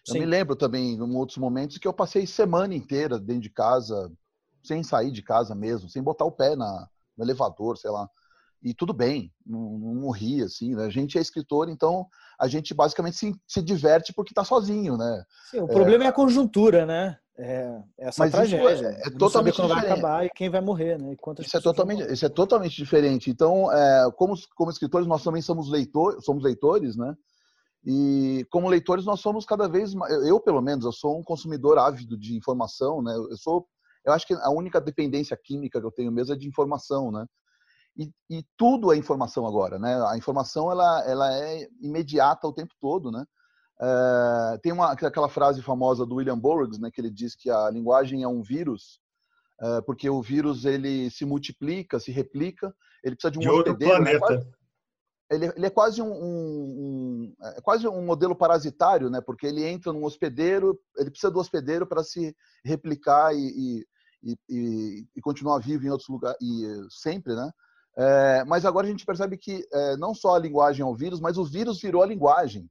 eu 0.07 0.13
Sim. 0.13 0.19
me 0.19 0.25
lembro 0.25 0.55
também 0.55 0.93
em 0.93 1.01
outros 1.15 1.37
momentos 1.37 1.77
que 1.77 1.87
eu 1.87 1.93
passei 1.93 2.27
semana 2.27 2.75
inteira 2.75 3.17
dentro 3.17 3.43
de 3.43 3.49
casa, 3.49 4.11
sem 4.63 4.83
sair 4.83 5.11
de 5.11 5.21
casa 5.21 5.55
mesmo, 5.55 5.89
sem 5.89 6.03
botar 6.03 6.25
o 6.25 6.31
pé 6.31 6.55
na, 6.55 6.87
no 7.17 7.23
elevador, 7.23 7.77
sei 7.77 7.89
lá 7.89 8.09
e 8.63 8.73
tudo 8.73 8.93
bem, 8.93 9.31
não, 9.45 9.77
não 9.77 9.95
morri, 9.95 10.41
assim, 10.41 10.73
né? 10.73 10.85
A 10.85 10.89
gente 10.89 11.17
é 11.17 11.21
escritor, 11.21 11.69
então 11.69 12.07
a 12.39 12.47
gente 12.47 12.73
basicamente 12.73 13.17
se, 13.17 13.35
se 13.45 13.61
diverte 13.61 14.13
porque 14.13 14.31
está 14.31 14.43
sozinho, 14.43 14.95
né? 14.95 15.23
Sim, 15.51 15.59
o 15.59 15.67
problema 15.67 16.05
é, 16.05 16.07
é 16.07 16.09
a 16.09 16.13
conjuntura, 16.13 16.85
né? 16.85 17.17
É, 17.37 17.81
essa 17.97 18.23
Mas 18.23 18.31
tragédia. 18.31 18.87
É, 18.87 19.07
é 19.07 19.09
totalmente 19.11 19.55
quando 19.55 19.69
diferente. 19.69 19.87
vai 19.87 19.91
acabar 19.91 20.25
e 20.25 20.29
quem 20.29 20.49
vai 20.49 20.61
morrer, 20.61 20.99
né? 20.99 21.15
isso, 21.39 21.57
é 21.57 21.61
totalmente, 21.61 22.13
isso 22.13 22.25
é 22.25 22.29
totalmente 22.29 22.75
diferente. 22.75 23.29
Então, 23.29 23.71
é, 23.71 24.11
como, 24.15 24.35
como 24.55 24.71
escritores, 24.71 25.07
nós 25.07 25.23
também 25.23 25.41
somos, 25.41 25.69
leitor, 25.69 26.21
somos 26.21 26.43
leitores, 26.43 26.95
né? 26.95 27.13
E 27.85 28.45
como 28.49 28.69
leitores, 28.69 29.03
nós 29.03 29.19
somos 29.19 29.45
cada 29.45 29.67
vez 29.67 29.93
mais. 29.93 30.13
Eu, 30.25 30.39
pelo 30.39 30.61
menos, 30.61 30.85
eu 30.85 30.91
sou 30.93 31.19
um 31.19 31.23
consumidor 31.23 31.77
ávido 31.77 32.17
de 32.17 32.37
informação, 32.37 33.01
né? 33.01 33.13
Eu 33.13 33.35
sou. 33.35 33.67
Eu 34.05 34.13
acho 34.13 34.27
que 34.27 34.33
a 34.33 34.49
única 34.49 34.79
dependência 34.79 35.37
química 35.41 35.81
que 35.81 35.85
eu 35.85 35.91
tenho 35.91 36.11
mesmo 36.11 36.33
é 36.33 36.37
de 36.37 36.47
informação, 36.47 37.11
né? 37.11 37.25
E, 37.95 38.11
e, 38.29 38.43
tudo 38.57 38.91
é 38.91 38.97
informação 38.97 39.45
agora, 39.45 39.77
né? 39.77 40.03
A 40.07 40.17
informação 40.17 40.71
ela, 40.71 41.03
ela 41.07 41.33
é 41.33 41.67
imediata 41.79 42.47
o 42.47 42.53
tempo 42.53 42.73
todo, 42.81 43.11
né? 43.11 43.23
É, 43.81 44.57
tem 44.59 44.71
uma, 44.71 44.91
aquela 44.91 45.29
frase 45.29 45.61
famosa 45.61 46.05
do 46.05 46.15
William 46.15 46.37
Burroughs, 46.37 46.79
né? 46.79 46.89
Que 46.91 47.01
ele 47.01 47.11
diz 47.11 47.35
que 47.35 47.49
a 47.49 47.69
linguagem 47.69 48.23
é 48.23 48.27
um 48.27 48.41
vírus, 48.41 48.99
é, 49.61 49.81
porque 49.81 50.09
o 50.09 50.21
vírus 50.21 50.65
ele 50.65 51.09
se 51.11 51.23
multiplica, 51.23 51.99
se 51.99 52.11
replica, 52.11 52.73
ele 53.03 53.15
precisa 53.15 53.31
de 53.31 53.37
um 53.37 53.41
de 53.41 53.49
outro 53.49 53.73
né? 53.73 53.85
planeta. 53.85 54.47
Ele, 55.31 55.51
ele, 55.55 55.65
é 55.65 55.69
quase 55.69 56.01
um, 56.01 56.11
um, 56.11 57.33
um, 57.33 57.35
é 57.43 57.61
quase 57.61 57.87
um 57.87 58.05
modelo 58.05 58.35
parasitário, 58.35 59.09
né? 59.09 59.21
Porque 59.21 59.47
ele 59.47 59.63
entra 59.63 59.93
num 59.93 60.03
hospedeiro, 60.03 60.79
ele 60.97 61.09
precisa 61.09 61.31
do 61.31 61.39
hospedeiro 61.39 61.87
para 61.87 62.03
se 62.03 62.35
replicar 62.63 63.33
e, 63.33 63.85
e, 64.23 64.37
e, 64.49 65.07
e, 65.15 65.21
continuar 65.21 65.59
vivo 65.59 65.85
em 65.85 65.89
outros 65.89 66.09
lugares, 66.09 66.37
e 66.41 66.87
sempre, 66.89 67.35
né? 67.35 67.51
É, 67.95 68.43
mas 68.45 68.65
agora 68.65 68.87
a 68.87 68.89
gente 68.89 69.05
percebe 69.05 69.37
que 69.37 69.65
é, 69.71 69.97
não 69.97 70.13
só 70.13 70.35
a 70.35 70.39
linguagem 70.39 70.81
é 70.81 70.85
o 70.85 70.95
vírus, 70.95 71.19
mas 71.19 71.37
o 71.37 71.45
vírus 71.45 71.79
virou 71.79 72.01
a 72.01 72.05
linguagem. 72.05 72.69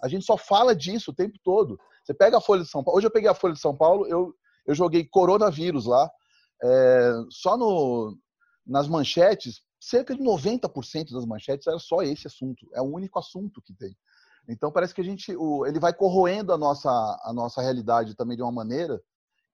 A 0.00 0.08
gente 0.08 0.24
só 0.24 0.36
fala 0.36 0.74
disso 0.74 1.10
o 1.10 1.14
tempo 1.14 1.38
todo. 1.42 1.78
Você 2.04 2.14
pega 2.14 2.38
a 2.38 2.40
Folha 2.40 2.62
de 2.62 2.68
São 2.68 2.82
Paulo. 2.82 2.98
Hoje 2.98 3.06
eu 3.06 3.10
peguei 3.10 3.28
a 3.28 3.34
Folha 3.34 3.54
de 3.54 3.60
São 3.60 3.76
Paulo, 3.76 4.06
eu, 4.06 4.34
eu 4.66 4.74
joguei 4.74 5.04
coronavírus 5.04 5.86
lá. 5.86 6.10
É, 6.62 7.12
só 7.30 7.56
no, 7.56 8.16
nas 8.66 8.86
manchetes, 8.88 9.62
cerca 9.80 10.14
de 10.14 10.22
90% 10.22 11.12
das 11.12 11.26
manchetes 11.26 11.66
era 11.66 11.78
só 11.78 12.02
esse 12.02 12.26
assunto. 12.26 12.66
É 12.74 12.80
o 12.80 12.84
único 12.84 13.18
assunto 13.18 13.60
que 13.62 13.74
tem. 13.74 13.96
Então 14.48 14.72
parece 14.72 14.94
que 14.94 15.00
a 15.00 15.04
gente, 15.04 15.34
o, 15.36 15.66
ele 15.66 15.78
vai 15.78 15.92
corroendo 15.92 16.52
a 16.52 16.58
nossa, 16.58 16.90
a 17.24 17.32
nossa 17.32 17.60
realidade 17.60 18.14
também 18.14 18.36
de 18.36 18.42
uma 18.42 18.52
maneira 18.52 19.00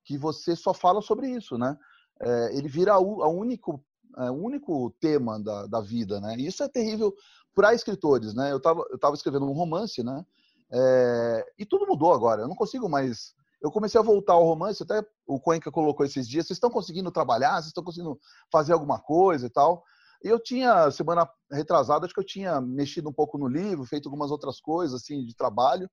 que 0.04 0.16
você 0.16 0.54
só 0.54 0.72
fala 0.72 1.02
sobre 1.02 1.28
isso, 1.28 1.58
né? 1.58 1.76
É, 2.22 2.56
ele 2.56 2.68
vira 2.68 2.94
a 2.94 3.28
único 3.28 3.84
é 4.18 4.30
o 4.30 4.34
único 4.34 4.94
tema 5.00 5.38
da, 5.38 5.66
da 5.66 5.80
vida, 5.80 6.20
né? 6.20 6.36
E 6.38 6.46
isso 6.46 6.62
é 6.62 6.68
terrível 6.68 7.14
para 7.54 7.74
escritores, 7.74 8.34
né? 8.34 8.52
Eu 8.52 8.58
estava 8.58 8.84
eu 8.90 8.98
tava 8.98 9.14
escrevendo 9.14 9.46
um 9.46 9.52
romance, 9.52 10.02
né? 10.02 10.24
É, 10.70 11.44
e 11.58 11.64
tudo 11.64 11.86
mudou 11.86 12.12
agora. 12.12 12.42
Eu 12.42 12.48
não 12.48 12.56
consigo 12.56 12.88
mais. 12.88 13.34
Eu 13.62 13.70
comecei 13.70 13.98
a 13.98 14.04
voltar 14.04 14.34
ao 14.34 14.44
romance, 14.44 14.82
até 14.82 15.02
o 15.26 15.40
Cuenca 15.40 15.70
colocou 15.70 16.04
esses 16.04 16.28
dias. 16.28 16.46
Vocês 16.46 16.56
estão 16.56 16.70
conseguindo 16.70 17.10
trabalhar? 17.10 17.54
Vocês 17.54 17.66
estão 17.66 17.84
conseguindo 17.84 18.18
fazer 18.50 18.72
alguma 18.72 18.98
coisa 18.98 19.46
e 19.46 19.50
tal? 19.50 19.82
E 20.22 20.28
eu 20.28 20.40
tinha, 20.40 20.90
semana 20.90 21.28
retrasada, 21.50 22.04
acho 22.04 22.14
que 22.14 22.20
eu 22.20 22.26
tinha 22.26 22.60
mexido 22.60 23.08
um 23.08 23.12
pouco 23.12 23.38
no 23.38 23.46
livro, 23.46 23.84
feito 23.84 24.06
algumas 24.08 24.30
outras 24.30 24.60
coisas, 24.60 25.02
assim, 25.02 25.24
de 25.24 25.34
trabalho. 25.34 25.88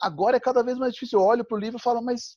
Agora 0.00 0.36
é 0.36 0.40
cada 0.40 0.62
vez 0.62 0.78
mais 0.78 0.92
difícil. 0.92 1.18
Eu 1.20 1.24
olho 1.24 1.44
para 1.44 1.56
o 1.56 1.60
livro 1.60 1.78
e 1.78 1.82
falo, 1.82 2.02
mas 2.02 2.36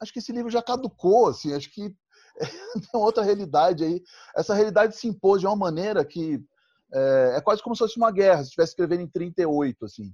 acho 0.00 0.12
que 0.12 0.18
esse 0.18 0.32
livro 0.32 0.50
já 0.50 0.62
caducou, 0.62 1.28
assim, 1.28 1.52
acho 1.54 1.70
que 1.72 1.94
tem 2.92 3.00
outra 3.00 3.22
realidade 3.22 3.84
aí. 3.84 4.02
Essa 4.36 4.54
realidade 4.54 4.96
se 4.96 5.08
impôs 5.08 5.40
de 5.40 5.46
uma 5.46 5.56
maneira 5.56 6.04
que 6.04 6.42
é, 6.92 7.34
é 7.36 7.40
quase 7.40 7.62
como 7.62 7.74
se 7.74 7.80
fosse 7.80 7.96
uma 7.96 8.10
guerra, 8.10 8.38
se 8.38 8.44
estivesse 8.44 8.72
escrevendo 8.72 9.02
em 9.02 9.08
38, 9.08 9.84
assim. 9.84 10.12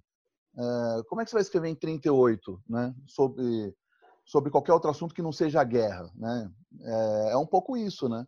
É, 0.57 1.03
como 1.09 1.21
é 1.21 1.25
que 1.25 1.31
você 1.31 1.37
vai 1.37 1.43
escrever 1.43 1.69
em 1.69 1.75
38, 1.75 2.61
né? 2.69 2.95
Sobre, 3.07 3.75
sobre 4.25 4.51
qualquer 4.51 4.73
outro 4.73 4.91
assunto 4.91 5.15
que 5.15 5.23
não 5.23 5.33
seja 5.33 5.61
a 5.61 5.65
guerra, 5.65 6.11
né? 6.15 6.51
É, 6.83 7.33
é 7.33 7.37
um 7.37 7.47
pouco 7.47 7.77
isso, 7.77 8.09
né? 8.09 8.25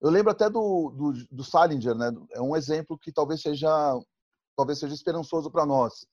Eu 0.00 0.10
lembro 0.10 0.30
até 0.30 0.48
do, 0.48 0.90
do, 0.90 1.12
do 1.30 1.44
Salinger, 1.44 1.94
né? 1.94 2.10
É 2.32 2.40
um 2.40 2.56
exemplo 2.56 2.98
que 2.98 3.12
talvez 3.12 3.42
seja 3.42 3.68
talvez 4.56 4.78
seja 4.78 4.94
esperançoso 4.94 5.50
para 5.50 5.64
nós. 5.64 6.06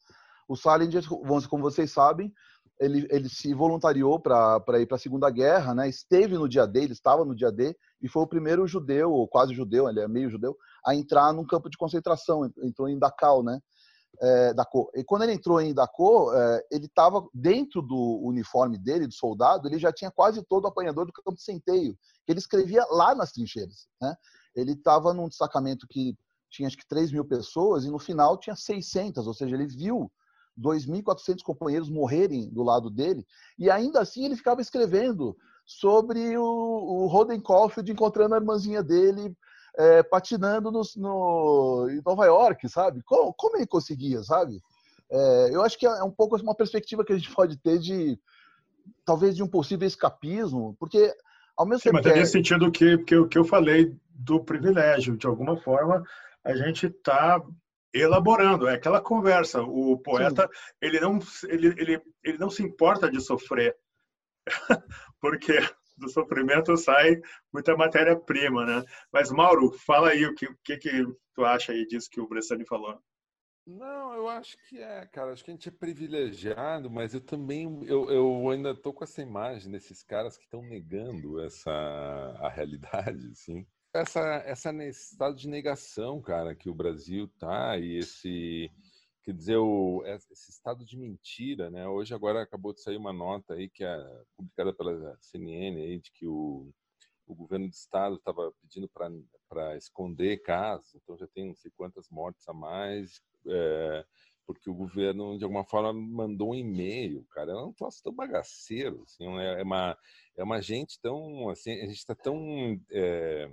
O 0.47 0.55
Salinger, 0.55 1.03
como 1.49 1.63
vocês 1.63 1.91
sabem, 1.91 2.31
ele, 2.79 3.07
ele 3.09 3.29
se 3.29 3.53
voluntariou 3.53 4.19
para 4.19 4.79
ir 4.79 4.85
para 4.85 4.95
a 4.95 4.99
Segunda 4.99 5.29
Guerra, 5.29 5.73
né? 5.73 5.89
esteve 5.89 6.37
no 6.37 6.47
dia 6.47 6.65
D, 6.65 6.83
ele 6.83 6.93
estava 6.93 7.25
no 7.25 7.35
dia 7.35 7.51
D, 7.51 7.75
e 8.01 8.07
foi 8.07 8.23
o 8.23 8.27
primeiro 8.27 8.67
judeu, 8.67 9.11
ou 9.11 9.27
quase 9.27 9.53
judeu, 9.53 9.89
ele 9.89 9.99
é 9.99 10.07
meio 10.07 10.29
judeu, 10.29 10.55
a 10.85 10.95
entrar 10.95 11.33
num 11.33 11.45
campo 11.45 11.69
de 11.69 11.77
concentração, 11.77 12.45
entrou 12.61 12.87
em 12.87 12.99
Dachau, 12.99 13.43
né? 13.43 13.59
É. 14.19 14.51
E 14.95 15.03
quando 15.03 15.23
ele 15.23 15.33
entrou 15.33 15.59
em 15.59 15.73
Dachau, 15.73 16.33
é, 16.35 16.63
ele 16.71 16.85
estava 16.85 17.27
dentro 17.33 17.81
do 17.81 18.19
uniforme 18.23 18.77
dele, 18.77 19.07
de 19.07 19.15
soldado, 19.15 19.67
ele 19.67 19.79
já 19.79 19.91
tinha 19.91 20.11
quase 20.11 20.43
todo 20.43 20.65
o 20.65 20.67
apanhador 20.67 21.05
do 21.05 21.13
campo 21.13 21.35
de 21.35 21.43
centeio, 21.43 21.97
que 22.25 22.31
ele 22.31 22.39
escrevia 22.39 22.85
lá 22.91 23.15
nas 23.15 23.31
trincheiras. 23.31 23.87
Né? 24.01 24.15
Ele 24.55 24.73
estava 24.73 25.13
num 25.13 25.27
destacamento 25.27 25.87
que 25.89 26.15
tinha 26.49 26.67
acho 26.67 26.77
que 26.77 26.87
3 26.87 27.11
mil 27.11 27.25
pessoas, 27.25 27.85
e 27.85 27.89
no 27.89 27.99
final 27.99 28.37
tinha 28.37 28.55
600, 28.55 29.27
ou 29.27 29.33
seja, 29.33 29.55
ele 29.55 29.67
viu 29.67 30.11
2.400 30.59 31.41
companheiros 31.43 31.89
morrerem 31.89 32.49
do 32.49 32.63
lado 32.63 32.89
dele, 32.89 33.25
e 33.57 33.69
ainda 33.69 33.99
assim 34.01 34.25
ele 34.25 34.35
ficava 34.35 34.61
escrevendo 34.61 35.35
sobre 35.65 36.37
o, 36.37 36.43
o 36.43 37.07
Roden 37.07 37.41
Caulfield 37.41 37.91
encontrando 37.91 38.35
a 38.35 38.37
irmãzinha 38.37 38.81
dele 38.81 39.35
é, 39.77 40.01
patinando 40.01 40.71
no, 40.71 40.81
no, 40.95 41.89
em 41.89 42.01
Nova 42.03 42.25
York, 42.25 42.67
sabe? 42.67 43.01
Como, 43.03 43.33
como 43.33 43.57
ele 43.57 43.67
conseguia, 43.67 44.23
sabe? 44.23 44.59
É, 45.09 45.49
eu 45.53 45.61
acho 45.61 45.77
que 45.77 45.85
é 45.85 46.03
um 46.03 46.11
pouco 46.11 46.35
uma 46.41 46.55
perspectiva 46.55 47.05
que 47.05 47.13
a 47.13 47.17
gente 47.17 47.33
pode 47.33 47.57
ter 47.57 47.77
de 47.77 48.19
talvez 49.05 49.35
de 49.35 49.43
um 49.43 49.47
possível 49.47 49.87
escapismo, 49.87 50.75
porque 50.79 51.13
ao 51.55 51.65
mesmo 51.65 51.81
Sim, 51.81 51.91
tempo. 51.91 52.03
Mas 52.03 52.11
é 52.11 52.19
nesse 52.19 52.31
sentido 52.31 52.71
que, 52.71 52.97
que, 52.99 53.25
que 53.27 53.37
eu 53.37 53.45
falei 53.45 53.95
do 54.09 54.43
privilégio, 54.43 55.15
de 55.15 55.27
alguma 55.27 55.57
forma 55.57 56.03
a 56.43 56.55
gente 56.55 56.87
está 56.87 57.41
elaborando, 57.93 58.67
é 58.67 58.76
aquela 58.76 59.02
conversa. 59.02 59.62
O 59.62 59.97
poeta, 59.97 60.50
ele 60.82 61.00
não, 61.00 61.19
ele, 61.47 61.67
ele, 61.78 62.02
ele 62.23 62.38
não 62.38 62.50
se 62.50 62.63
importa 62.63 63.10
de 63.10 63.21
sofrer, 63.21 63.76
porque 65.19 65.54
do 65.98 66.10
sofrimento 66.10 66.77
sai 66.77 67.19
muita 67.52 67.75
matéria-prima, 67.75 68.65
né? 68.65 68.83
Mas, 69.12 69.31
Mauro, 69.31 69.71
fala 69.71 70.10
aí 70.10 70.25
o 70.25 70.35
que, 70.35 70.48
que, 70.63 70.77
que 70.77 71.06
tu 71.33 71.44
acha 71.44 71.71
aí 71.71 71.85
disso 71.88 72.10
que 72.10 72.21
o 72.21 72.27
Bressani 72.27 72.65
falou. 72.65 73.00
Não, 73.65 74.13
eu 74.13 74.29
acho 74.29 74.56
que 74.69 74.81
é, 74.81 75.06
cara. 75.08 75.33
Acho 75.33 75.44
que 75.44 75.52
a 75.52 75.54
gente 75.54 75.67
é 75.67 75.71
privilegiado, 75.71 76.90
mas 76.90 77.13
eu 77.13 77.19
também, 77.19 77.83
eu, 77.85 78.10
eu 78.10 78.50
ainda 78.50 78.73
tô 78.73 78.94
com 78.94 79.04
essa 79.04 79.21
imagem 79.21 79.69
desses 79.69 80.02
caras 80.04 80.38
que 80.38 80.46
estão 80.46 80.62
negando 80.62 81.42
essa 81.42 81.71
a 82.40 82.48
realidade, 82.48 83.29
assim 83.31 83.67
essa, 84.00 84.21
essa 84.45 84.71
estado 84.85 85.35
de 85.35 85.48
negação, 85.48 86.21
cara, 86.21 86.56
que 86.56 86.69
o 86.69 86.73
Brasil 86.73 87.27
tá 87.39 87.77
e 87.77 87.98
esse 87.98 88.71
quer 89.23 89.33
dizer 89.33 89.58
o, 89.58 90.04
esse 90.06 90.52
estado 90.52 90.85
de 90.85 90.98
mentira, 90.98 91.69
né? 91.69 91.85
Hoje 91.87 92.13
agora 92.13 92.41
acabou 92.41 92.73
de 92.73 92.81
sair 92.81 92.95
uma 92.95 93.12
nota 93.12 93.56
aí 93.56 93.69
que 93.69 93.83
é 93.83 94.23
publicada 94.37 94.73
pela 94.73 95.17
CNN 95.19 95.81
aí 95.81 96.00
de 96.00 96.12
que 96.12 96.25
o, 96.25 96.71
o 97.25 97.35
governo 97.35 97.67
do 97.67 97.73
estado 97.73 98.15
estava 98.15 98.54
pedindo 98.62 98.89
para 99.50 99.75
esconder 99.75 100.41
casos, 100.43 100.95
então 100.95 101.17
já 101.17 101.27
tem 101.27 101.48
não 101.48 101.56
sei 101.56 101.71
quantas 101.75 102.10
mortes 102.10 102.48
a 102.48 102.54
mais. 102.54 103.21
é, 103.45 104.06
porque 104.48 104.69
o 104.69 104.73
governo, 104.73 105.37
de 105.37 105.43
alguma 105.43 105.65
forma, 105.65 105.91
mandou 105.91 106.52
um 106.52 106.56
e-mail, 106.56 107.25
cara. 107.31 107.52
É 107.52 107.56
um 107.56 107.73
troço 107.73 108.02
tão 108.02 108.13
bagaceiro, 108.13 109.04
assim, 109.04 109.27
é, 109.39 109.60
é 109.60 109.63
uma, 109.63 109.98
é 110.37 110.43
uma 110.43 110.62
gente 110.62 110.98
tão, 111.02 111.50
assim, 111.50 111.71
a 111.73 111.85
gente 111.85 111.98
está 111.98 112.15
tão 112.15 112.79
é, 112.89 113.50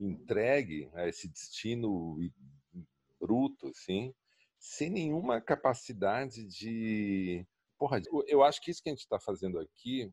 entregue 0.00 0.90
a 0.94 1.06
esse 1.06 1.28
destino 1.28 2.18
bruto, 3.20 3.68
assim, 3.68 4.14
sem 4.58 4.90
nenhuma 4.90 5.40
capacidade 5.40 6.44
de... 6.46 7.46
Porra, 7.78 8.00
eu 8.26 8.42
acho 8.42 8.60
que 8.60 8.70
isso 8.70 8.82
que 8.82 8.88
a 8.88 8.92
gente 8.92 9.00
está 9.00 9.18
fazendo 9.18 9.58
aqui 9.58 10.12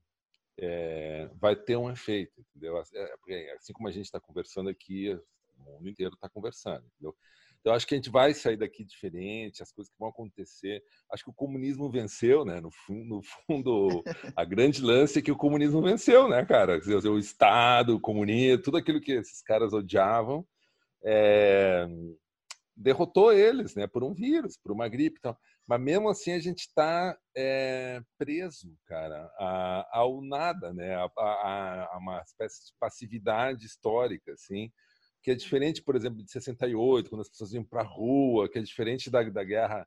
é, 0.58 1.30
vai 1.36 1.56
ter 1.56 1.76
um 1.78 1.92
efeito, 1.92 2.40
entendeu? 2.40 2.82
É, 3.30 3.54
assim 3.54 3.74
como 3.74 3.88
a 3.88 3.92
gente 3.92 4.06
está 4.06 4.20
conversando 4.20 4.70
aqui, 4.70 5.14
o 5.60 5.72
mundo 5.72 5.90
inteiro 5.90 6.14
está 6.14 6.30
conversando, 6.30 6.86
entendeu? 6.86 7.16
Então, 7.68 7.76
acho 7.76 7.86
que 7.86 7.96
a 7.96 7.98
gente 7.98 8.10
vai 8.10 8.34
sair 8.34 8.56
daqui 8.56 8.86
diferente, 8.86 9.62
as 9.62 9.74
coisas 9.74 9.92
que 9.92 10.00
vão 10.00 10.08
acontecer. 10.08 10.82
Acho 11.12 11.26
que 11.26 11.30
o 11.30 11.34
comunismo 11.34 11.92
venceu, 11.92 12.46
né? 12.46 12.62
No 12.62 12.72
fundo, 12.72 13.16
no 13.16 13.22
fundo 13.22 14.04
a 14.38 14.46
grande 14.46 14.82
lance 14.82 15.20
é 15.20 15.22
que 15.22 15.34
o 15.34 15.36
comunismo 15.36 15.82
venceu, 15.82 16.30
né, 16.30 16.46
cara? 16.46 16.80
O 16.80 17.20
Estado, 17.20 17.98
o 17.98 18.00
comunismo, 18.00 18.64
tudo 18.64 18.78
aquilo 18.78 19.02
que 19.02 19.12
esses 19.12 19.42
caras 19.42 19.74
odiavam, 19.74 20.48
é... 21.04 21.86
derrotou 22.74 23.34
eles, 23.34 23.76
né? 23.76 23.86
Por 23.86 24.02
um 24.02 24.14
vírus, 24.14 24.56
por 24.56 24.72
uma 24.72 24.88
gripe 24.88 25.18
e 25.18 25.22
tal. 25.22 25.38
Mas 25.68 25.82
mesmo 25.82 26.08
assim 26.08 26.32
a 26.32 26.40
gente 26.40 26.60
está 26.60 27.18
é, 27.36 28.00
preso, 28.18 28.74
cara, 28.86 29.30
a, 29.38 29.90
ao 29.92 30.22
nada, 30.22 30.74
né? 30.74 30.96
A, 30.96 31.12
a, 31.18 31.88
a, 31.92 31.98
uma 31.98 32.22
espécie 32.22 32.68
de 32.68 32.74
passividade 32.80 33.66
histórica, 33.66 34.32
assim, 34.32 34.72
que 35.28 35.32
é 35.32 35.36
diferente, 35.36 35.82
por 35.82 35.94
exemplo, 35.94 36.24
de 36.24 36.32
68, 36.32 37.10
quando 37.10 37.20
as 37.20 37.28
pessoas 37.28 37.52
iam 37.52 37.62
para 37.62 37.82
a 37.82 37.86
rua, 37.86 38.48
que 38.48 38.58
é 38.58 38.62
diferente 38.62 39.10
da, 39.10 39.22
da 39.24 39.44
guerra, 39.44 39.86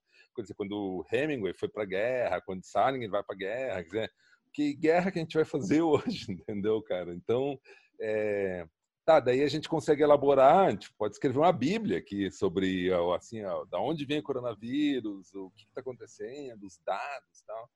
quando 0.54 1.02
Hemingway 1.10 1.54
foi 1.54 1.66
para 1.66 1.82
a 1.82 1.86
guerra, 1.86 2.42
quando 2.42 2.62
Salinger 2.62 3.08
vai 3.08 3.22
para 3.22 3.34
a 3.34 3.38
guerra, 3.38 3.82
dizer, 3.82 4.12
que 4.52 4.74
guerra 4.74 5.10
que 5.10 5.18
a 5.18 5.22
gente 5.22 5.32
vai 5.34 5.46
fazer 5.46 5.80
hoje, 5.80 6.30
entendeu, 6.30 6.82
cara? 6.82 7.14
Então, 7.14 7.58
é, 7.98 8.68
Tá, 9.02 9.18
daí 9.18 9.42
a 9.42 9.48
gente 9.48 9.66
consegue 9.66 10.02
elaborar, 10.02 10.66
a 10.66 10.70
gente 10.72 10.92
pode 10.92 11.14
escrever 11.14 11.38
uma 11.38 11.52
bíblia 11.52 11.96
aqui 11.96 12.30
sobre 12.30 12.90
assim, 13.16 13.42
ó, 13.42 13.64
da 13.64 13.80
onde 13.80 14.04
vem 14.04 14.18
o 14.18 14.22
coronavírus, 14.22 15.32
o 15.32 15.50
que 15.52 15.64
está 15.64 15.80
acontecendo, 15.80 16.66
os 16.66 16.76
dados, 16.84 17.42
tal. 17.46 17.70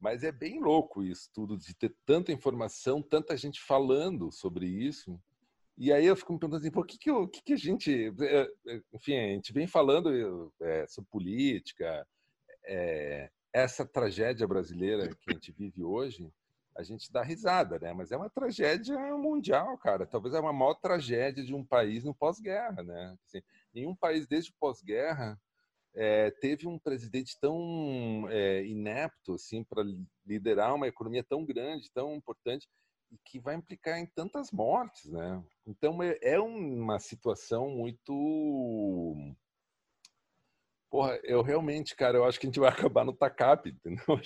Mas 0.00 0.24
é 0.24 0.32
bem 0.32 0.60
louco 0.60 1.04
isso 1.04 1.30
tudo 1.32 1.56
de 1.56 1.72
ter 1.76 1.94
tanta 2.04 2.32
informação, 2.32 3.00
tanta 3.00 3.36
gente 3.36 3.62
falando 3.62 4.32
sobre 4.32 4.66
isso. 4.66 5.16
E 5.78 5.92
aí 5.92 6.06
eu 6.06 6.16
fico 6.16 6.32
me 6.32 6.38
perguntando 6.38 6.62
assim, 6.62 6.70
por 6.70 6.86
que 6.86 6.96
que, 6.96 7.10
o 7.10 7.28
que, 7.28 7.42
que 7.42 7.52
a 7.52 7.56
gente, 7.56 8.12
é, 8.20 8.50
é, 8.66 8.80
enfim, 8.94 9.16
a 9.16 9.34
gente 9.34 9.52
vem 9.52 9.66
falando 9.66 10.52
é, 10.60 10.86
sobre 10.86 11.10
política, 11.10 12.06
é, 12.64 13.30
essa 13.52 13.84
tragédia 13.84 14.46
brasileira 14.46 15.08
que 15.08 15.30
a 15.30 15.34
gente 15.34 15.52
vive 15.52 15.84
hoje, 15.84 16.32
a 16.74 16.82
gente 16.82 17.10
dá 17.12 17.22
risada, 17.22 17.78
né? 17.78 17.92
Mas 17.92 18.10
é 18.10 18.16
uma 18.16 18.28
tragédia 18.28 18.98
mundial, 19.16 19.76
cara. 19.78 20.06
Talvez 20.06 20.34
é 20.34 20.40
uma 20.40 20.52
maior 20.52 20.74
tragédia 20.74 21.44
de 21.44 21.54
um 21.54 21.64
país 21.64 22.04
no 22.04 22.14
pós-guerra, 22.14 22.82
né? 22.82 23.16
Assim, 23.26 23.42
nenhum 23.72 23.94
país 23.94 24.26
desde 24.26 24.50
o 24.50 24.54
pós-guerra 24.58 25.40
é, 25.94 26.30
teve 26.30 26.66
um 26.66 26.78
presidente 26.78 27.38
tão 27.40 28.28
inepto 28.66 29.34
assim 29.34 29.64
para 29.64 29.82
liderar 30.26 30.74
uma 30.74 30.88
economia 30.88 31.24
tão 31.24 31.44
grande, 31.44 31.90
tão 31.90 32.14
importante 32.14 32.68
e 33.10 33.18
que 33.24 33.38
vai 33.38 33.54
implicar 33.54 33.98
em 33.98 34.06
tantas 34.06 34.50
mortes, 34.50 35.10
né? 35.10 35.42
Então 35.66 36.02
é, 36.02 36.18
é 36.22 36.40
uma 36.40 36.98
situação 36.98 37.70
muito 37.70 39.14
Porra, 40.90 41.18
eu 41.24 41.42
realmente, 41.42 41.94
cara, 41.94 42.16
eu 42.16 42.24
acho 42.24 42.38
que 42.38 42.46
a 42.46 42.48
gente 42.48 42.60
vai 42.60 42.70
acabar 42.88 43.04
no 43.04 43.12
TACAP, 43.12 43.70
entendeu? 43.70 44.20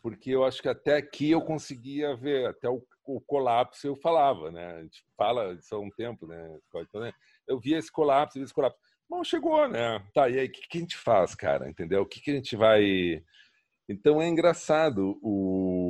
porque 0.00 0.30
eu 0.30 0.44
acho 0.44 0.60
que 0.60 0.68
até 0.68 0.96
aqui 0.96 1.30
eu 1.30 1.40
conseguia 1.40 2.14
ver, 2.14 2.46
até 2.46 2.68
o, 2.68 2.82
o 3.06 3.20
colapso 3.22 3.86
eu 3.86 3.96
falava, 3.96 4.50
né? 4.50 4.76
A 4.76 4.82
gente 4.82 5.02
fala 5.16 5.54
isso 5.54 5.74
há 5.74 5.78
um 5.78 5.90
tempo, 5.90 6.26
né? 6.26 6.58
Então, 6.76 7.00
né? 7.00 7.12
Eu 7.48 7.58
via 7.58 7.78
esse 7.78 7.90
colapso, 7.90 8.34
via 8.34 8.44
esse 8.44 8.52
colapso. 8.52 8.78
Bom, 9.08 9.24
chegou, 9.24 9.66
né? 9.68 10.06
Tá, 10.14 10.28
e 10.28 10.38
aí, 10.38 10.46
o 10.46 10.52
que, 10.52 10.68
que, 10.68 10.78
a 10.78 10.80
gente 10.80 10.96
faz, 10.96 11.34
cara? 11.34 11.70
Entendeu? 11.70 12.02
O 12.02 12.06
que, 12.06 12.20
que 12.20 12.30
a 12.30 12.34
gente 12.34 12.54
vai... 12.54 13.22
Então 13.88 14.20
é 14.20 14.28
engraçado 14.28 15.18
o 15.22 15.83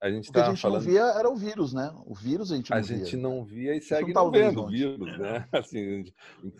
a 0.00 0.10
gente 0.10 0.28
o 0.28 0.32
que 0.32 0.38
a 0.38 0.50
gente 0.50 0.60
falando... 0.60 0.82
não 0.82 0.86
via 0.86 1.02
era 1.02 1.28
o 1.28 1.36
vírus, 1.36 1.72
né? 1.72 1.90
O 2.04 2.14
vírus 2.14 2.52
a 2.52 2.56
gente 2.56 2.70
não 2.70 2.76
a 2.76 2.80
via. 2.80 2.94
A 2.94 2.98
gente 2.98 3.16
não 3.16 3.44
via 3.44 3.74
e 3.74 3.80
segue 3.80 4.12
não, 4.12 4.24
não 4.24 4.30
vendo 4.30 4.62
o 4.62 4.68
vírus, 4.68 5.18
né? 5.18 5.48
Assim, 5.52 6.04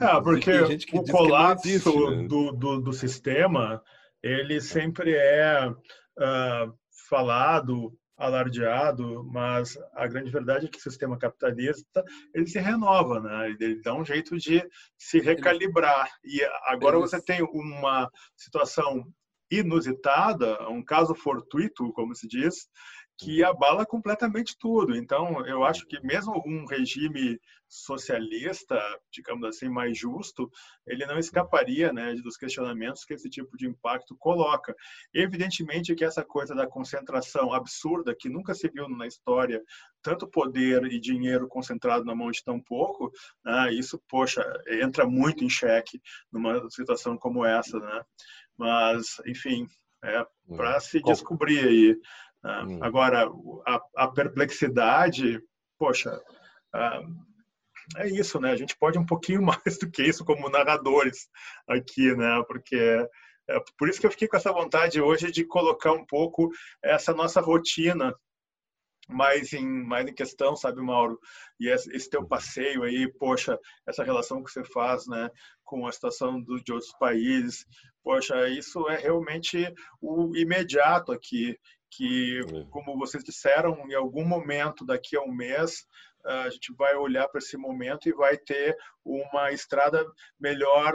é, 0.00 0.20
porque 0.22 0.50
o 0.92 1.04
colapso 1.04 1.68
existe, 1.68 1.88
né? 1.88 2.26
do, 2.28 2.52
do, 2.52 2.80
do, 2.80 2.92
sistema 2.92 3.82
ele 4.22 4.60
sempre 4.60 5.14
é 5.14 5.68
uh, 5.68 6.74
falado, 7.08 7.92
alardeado, 8.16 9.22
mas 9.30 9.78
a 9.92 10.06
grande 10.06 10.30
verdade 10.30 10.66
é 10.66 10.68
que 10.68 10.78
o 10.78 10.82
sistema 10.82 11.18
capitalista 11.18 12.02
ele 12.34 12.46
se 12.46 12.58
renova, 12.58 13.20
né? 13.20 13.50
Ele 13.50 13.80
dá 13.82 13.94
um 13.94 14.04
jeito 14.04 14.36
de 14.38 14.66
se 14.98 15.20
recalibrar. 15.20 16.08
E 16.24 16.42
agora 16.64 16.98
você 16.98 17.22
tem 17.22 17.42
uma 17.42 18.10
situação 18.34 19.04
inusitada, 19.50 20.68
um 20.68 20.82
caso 20.82 21.14
fortuito, 21.14 21.92
como 21.92 22.14
se 22.14 22.26
diz, 22.26 22.68
que 23.18 23.42
abala 23.42 23.86
completamente 23.86 24.56
tudo. 24.58 24.94
Então, 24.94 25.44
eu 25.46 25.64
acho 25.64 25.86
que 25.86 25.98
mesmo 26.04 26.42
um 26.46 26.66
regime 26.66 27.40
socialista, 27.68 28.78
digamos 29.10 29.48
assim, 29.48 29.68
mais 29.68 29.98
justo, 29.98 30.50
ele 30.86 31.04
não 31.06 31.18
escaparia 31.18 31.92
né, 31.92 32.14
dos 32.16 32.36
questionamentos 32.36 33.04
que 33.04 33.14
esse 33.14 33.28
tipo 33.28 33.56
de 33.56 33.66
impacto 33.66 34.14
coloca. 34.18 34.74
Evidentemente 35.14 35.94
que 35.94 36.04
essa 36.04 36.24
coisa 36.24 36.54
da 36.54 36.66
concentração 36.66 37.52
absurda, 37.52 38.14
que 38.14 38.28
nunca 38.28 38.54
se 38.54 38.68
viu 38.68 38.88
na 38.88 39.06
história, 39.06 39.62
tanto 40.02 40.28
poder 40.28 40.84
e 40.84 41.00
dinheiro 41.00 41.48
concentrado 41.48 42.04
na 42.04 42.14
mão 42.14 42.30
de 42.30 42.44
tão 42.44 42.60
pouco, 42.60 43.10
né, 43.44 43.72
isso, 43.72 44.00
poxa, 44.08 44.44
entra 44.68 45.06
muito 45.06 45.42
em 45.42 45.50
xeque 45.50 46.00
numa 46.30 46.68
situação 46.70 47.16
como 47.16 47.44
essa. 47.44 47.78
Né? 47.78 48.02
Mas, 48.58 49.16
enfim, 49.26 49.66
é 50.04 50.24
para 50.54 50.76
hum. 50.76 50.80
se 50.80 51.02
descobrir 51.02 51.66
aí. 51.66 51.96
Hum. 52.46 52.78
Agora, 52.80 53.28
a, 53.66 53.80
a, 53.96 54.08
perplexidade, 54.08 55.40
poxa, 55.78 56.20
é 57.96 58.08
isso, 58.08 58.40
né? 58.40 58.52
A 58.52 58.56
gente 58.56 58.76
pode 58.76 58.98
um 58.98 59.06
pouquinho 59.06 59.42
mais 59.64 59.78
do 59.78 59.90
que 59.90 60.02
isso 60.02 60.24
como 60.24 60.48
narradores 60.48 61.28
aqui, 61.68 62.14
né? 62.14 62.42
Porque 62.46 63.06
é 63.48 63.60
por 63.78 63.88
isso 63.88 64.00
que 64.00 64.06
eu 64.06 64.10
fiquei 64.10 64.28
com 64.28 64.36
essa 64.36 64.52
vontade 64.52 65.00
hoje 65.00 65.30
de 65.30 65.44
colocar 65.44 65.92
um 65.92 66.04
pouco 66.04 66.50
essa 66.82 67.12
nossa 67.12 67.40
rotina 67.40 68.14
mais 69.08 69.52
em, 69.52 69.64
mais 69.64 70.06
em 70.08 70.14
questão, 70.14 70.56
sabe, 70.56 70.82
Mauro? 70.82 71.18
E 71.60 71.68
esse, 71.68 71.94
esse 71.94 72.10
teu 72.10 72.26
passeio 72.26 72.82
aí, 72.82 73.10
poxa, 73.18 73.58
essa 73.86 74.02
relação 74.02 74.42
que 74.42 74.50
você 74.50 74.64
faz, 74.64 75.06
né, 75.06 75.30
com 75.64 75.86
a 75.86 75.92
situação 75.92 76.42
do, 76.42 76.60
de 76.62 76.72
outros 76.72 76.92
países, 76.98 77.64
poxa, 78.02 78.48
isso 78.48 78.88
é 78.88 78.98
realmente 78.98 79.72
o 80.00 80.34
imediato 80.36 81.12
aqui, 81.12 81.56
que, 81.96 82.40
é. 82.40 82.64
como 82.70 82.98
vocês 82.98 83.24
disseram, 83.24 83.88
em 83.88 83.94
algum 83.94 84.24
momento 84.24 84.84
daqui 84.84 85.16
a 85.16 85.22
um 85.22 85.32
mês, 85.32 85.86
a 86.24 86.50
gente 86.50 86.74
vai 86.74 86.96
olhar 86.96 87.28
para 87.28 87.38
esse 87.38 87.56
momento 87.56 88.08
e 88.08 88.12
vai 88.12 88.36
ter 88.36 88.76
uma 89.04 89.52
estrada 89.52 90.04
melhor 90.40 90.92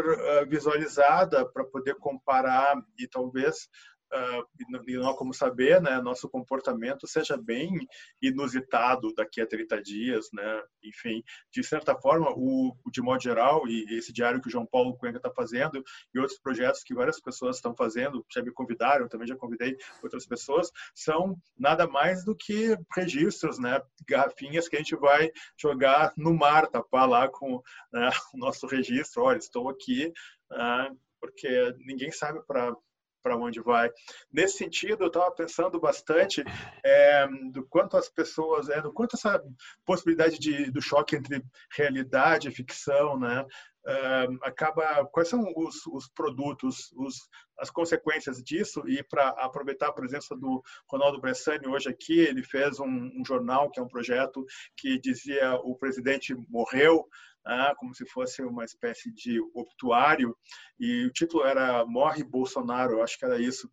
visualizada 0.48 1.50
para 1.50 1.64
poder 1.64 1.96
comparar 1.96 2.76
e 3.00 3.08
talvez 3.08 3.70
uh, 4.14 4.46
e 4.88 4.98
não 4.98 5.14
como 5.14 5.34
saber, 5.34 5.82
né, 5.82 6.02
nosso 6.02 6.30
comportamento 6.30 7.08
seja 7.08 7.38
bem 7.38 7.88
inusitado 8.22 9.14
daqui 9.14 9.42
a 9.42 9.48
30 9.48 9.82
dias, 9.82 10.30
né, 10.34 10.64
enfim, 10.84 11.24
de 11.52 11.64
certa 11.64 11.96
forma, 11.96 12.32
o 12.36 12.76
de 12.92 13.02
modo 13.02 13.22
geral, 13.22 13.68
e 13.68 13.86
esse 13.98 14.12
diário 14.12 14.42
que 14.42 14.48
o 14.48 14.52
João 14.52 14.66
Paulo 14.66 14.98
Cuenca 14.98 15.18
está 15.18 15.32
fazendo, 15.32 15.84
e 16.14 16.20
outros 16.20 16.40
projetos 16.40 16.84
que 16.84 16.94
várias 16.94 17.20
pessoas 17.20 17.58
estão 17.58 17.76
fazendo, 17.76 18.26
já 18.32 18.42
me 18.42 18.52
convidaram, 18.52 19.08
também 19.08 19.28
já 19.28 19.36
convidei 19.36 19.78
outras 20.04 20.26
pessoas, 20.26 20.72
são 20.94 21.36
nada 21.58 21.88
mais 21.88 22.24
do 22.26 22.36
que 22.36 22.78
registros, 22.96 23.60
né, 23.60 23.82
garrafinhas 24.08 24.68
que 24.68 24.76
a 24.76 24.80
gente 24.80 24.96
vai 24.96 25.32
jogar 25.58 26.14
no 26.18 26.34
mar, 26.34 26.68
tapar 26.68 27.08
lá 27.08 27.28
com 27.28 27.62
né, 27.92 28.10
o 28.34 28.38
nosso 28.38 28.68
registro, 28.68 29.24
olha, 29.24 29.38
estou 29.38 29.70
aqui, 29.70 30.12
uh, 30.52 30.98
porque 31.20 31.76
ninguém 31.86 32.12
sabe 32.12 32.42
para 32.46 32.76
para 33.22 33.38
onde 33.38 33.62
vai. 33.62 33.90
Nesse 34.32 34.58
sentido, 34.58 35.04
eu 35.04 35.08
estava 35.08 35.32
pensando 35.32 35.80
bastante 35.80 36.44
é, 36.84 37.28
do 37.52 37.66
quanto 37.66 37.98
as 37.98 38.10
pessoas, 38.10 38.70
é, 38.70 38.82
do 38.82 38.92
quanto 38.92 39.16
essa 39.16 39.42
possibilidade 39.86 40.40
de, 40.40 40.72
do 40.72 40.82
choque 40.82 41.16
entre 41.16 41.44
realidade 41.76 42.48
e 42.48 42.52
ficção, 42.52 43.18
né, 43.20 43.46
é, 43.86 44.28
acaba. 44.44 45.06
Quais 45.06 45.28
são 45.28 45.44
os, 45.56 45.86
os 45.88 46.08
produtos, 46.10 46.92
os, 46.96 47.16
as 47.58 47.70
consequências 47.70 48.42
disso? 48.44 48.84
E 48.88 49.04
para 49.04 49.30
aproveitar 49.30 49.88
a 49.88 49.94
presença 49.94 50.36
do 50.36 50.62
Ronaldo 50.88 51.20
Bressani 51.20 51.68
hoje 51.68 51.90
aqui, 51.90 52.20
ele 52.20 52.44
fez 52.44 52.80
um, 52.80 52.88
um 52.88 53.24
jornal 53.26 53.70
que 53.70 53.80
é 53.80 53.84
um 53.84 53.88
projeto 53.88 54.46
que 54.78 55.00
dizia 55.00 55.56
o 55.64 55.76
presidente 55.76 56.36
morreu 56.48 57.08
ah, 57.46 57.74
como 57.78 57.94
se 57.94 58.06
fosse 58.06 58.42
uma 58.42 58.64
espécie 58.64 59.12
de 59.12 59.40
obituário, 59.54 60.36
e 60.80 61.06
o 61.06 61.12
título 61.12 61.46
era 61.46 61.86
Morre 61.86 62.24
Bolsonaro, 62.24 62.94
eu 62.94 63.04
acho 63.04 63.18
que 63.18 63.26
era 63.26 63.40
isso. 63.40 63.70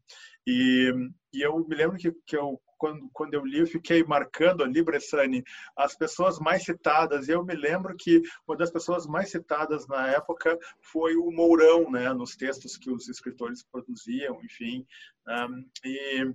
E, 0.46 0.92
e 1.32 1.42
eu 1.42 1.58
me 1.66 1.76
lembro 1.76 1.98
que, 1.98 2.12
que 2.26 2.36
eu 2.36 2.60
quando, 2.78 3.10
quando 3.12 3.34
eu 3.34 3.44
li, 3.44 3.58
eu 3.58 3.66
fiquei 3.66 4.02
marcando 4.04 4.62
ali, 4.62 4.82
Bressani, 4.82 5.42
as 5.76 5.94
pessoas 5.96 6.38
mais 6.38 6.62
citadas. 6.62 7.28
Eu 7.28 7.44
me 7.44 7.54
lembro 7.54 7.94
que 7.96 8.22
uma 8.46 8.56
das 8.56 8.70
pessoas 8.70 9.06
mais 9.06 9.30
citadas 9.30 9.86
na 9.88 10.08
época 10.08 10.56
foi 10.80 11.16
o 11.16 11.30
Mourão, 11.30 11.90
né, 11.90 12.12
nos 12.14 12.36
textos 12.36 12.76
que 12.76 12.90
os 12.90 13.08
escritores 13.08 13.64
produziam, 13.64 14.40
enfim. 14.42 14.86
Um, 15.26 15.68
e 15.84 16.32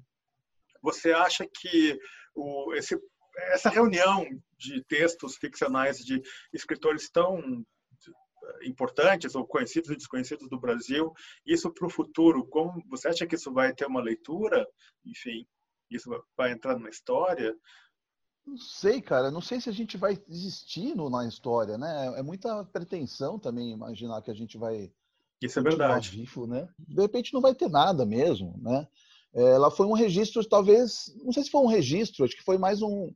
você 0.82 1.14
acha 1.14 1.48
que 1.48 1.98
o, 2.36 2.74
esse, 2.74 3.00
essa 3.52 3.70
reunião 3.70 4.26
de 4.58 4.84
textos 4.86 5.36
ficcionais 5.36 5.98
de 6.00 6.22
escritores 6.52 7.10
tão 7.10 7.66
importantes 8.64 9.36
ou 9.36 9.48
conhecidos 9.48 9.90
e 9.90 9.96
desconhecidos 9.96 10.50
do 10.50 10.60
Brasil, 10.60 11.14
isso 11.46 11.72
para 11.72 11.88
o 11.88 11.90
futuro, 11.90 12.46
como 12.46 12.84
você 12.90 13.08
acha 13.08 13.26
que 13.26 13.36
isso 13.36 13.52
vai 13.54 13.74
ter 13.74 13.86
uma 13.86 14.02
leitura? 14.02 14.68
Enfim 15.06 15.48
isso 15.96 16.10
vai 16.36 16.52
entrar 16.52 16.78
na 16.80 16.90
história? 16.90 17.56
Não 18.46 18.58
sei, 18.58 19.02
cara. 19.02 19.32
Não 19.32 19.42
sei 19.42 19.62
se 19.62 19.70
a 19.70 19.74
gente 19.74 19.98
vai 19.98 20.22
existir 20.28 20.96
na 20.96 21.28
história, 21.28 21.78
né? 21.78 22.14
É 22.18 22.24
muita 22.24 22.64
pretensão 22.66 23.40
também 23.40 23.72
imaginar 23.72 24.22
que 24.22 24.32
a 24.32 24.34
gente 24.34 24.58
vai. 24.58 24.92
Isso 25.42 25.60
é 25.60 25.64
verdade. 25.64 26.10
Vivo, 26.12 26.46
né? 26.48 26.68
De 26.80 27.02
repente 27.02 27.34
não 27.34 27.42
vai 27.42 27.56
ter 27.56 27.70
nada 27.70 28.06
mesmo, 28.06 28.58
né? 28.62 28.88
Ela 29.34 29.72
foi 29.72 29.88
um 29.88 29.94
registro, 29.94 30.48
talvez, 30.48 31.12
não 31.24 31.32
sei 31.32 31.44
se 31.44 31.50
foi 31.50 31.62
um 31.62 31.68
registro, 31.68 32.24
acho 32.24 32.36
que 32.36 32.44
foi 32.44 32.58
mais 32.58 32.84
um, 32.84 33.12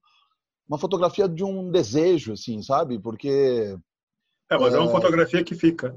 uma 0.68 0.80
fotografia 0.80 1.30
de 1.30 1.44
um 1.44 1.72
desejo, 1.72 2.34
assim, 2.34 2.62
sabe? 2.62 3.00
Porque. 3.00 3.78
É, 4.50 4.58
mas 4.58 4.74
é, 4.74 4.78
é 4.78 4.80
uma 4.80 4.92
fotografia 4.92 5.44
que 5.44 5.54
fica. 5.54 5.96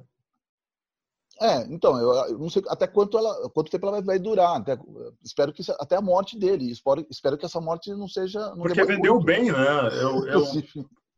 É, 1.41 1.62
então, 1.73 1.99
eu, 1.99 2.39
não 2.39 2.51
sei 2.51 2.62
até 2.68 2.87
quanto, 2.87 3.16
ela, 3.16 3.49
quanto 3.49 3.71
tempo 3.71 3.87
ela 3.87 3.93
vai, 3.93 4.03
vai 4.03 4.18
durar. 4.18 4.59
Até, 4.59 4.79
espero 5.25 5.55
que 5.55 5.62
até 5.79 5.97
a 5.97 6.03
morte 6.03 6.39
dele. 6.39 6.71
Espero, 6.71 7.07
espero 7.09 7.39
que 7.39 7.47
essa 7.47 7.61
morte 7.61 7.91
não 7.95 8.07
seja. 8.07 8.39
Não 8.51 8.59
Porque 8.59 8.85
vendeu 8.85 9.14
muito. 9.14 9.25
bem, 9.25 9.51
né? 9.51 9.89
Eu, 10.03 10.27
eu, 10.29 10.45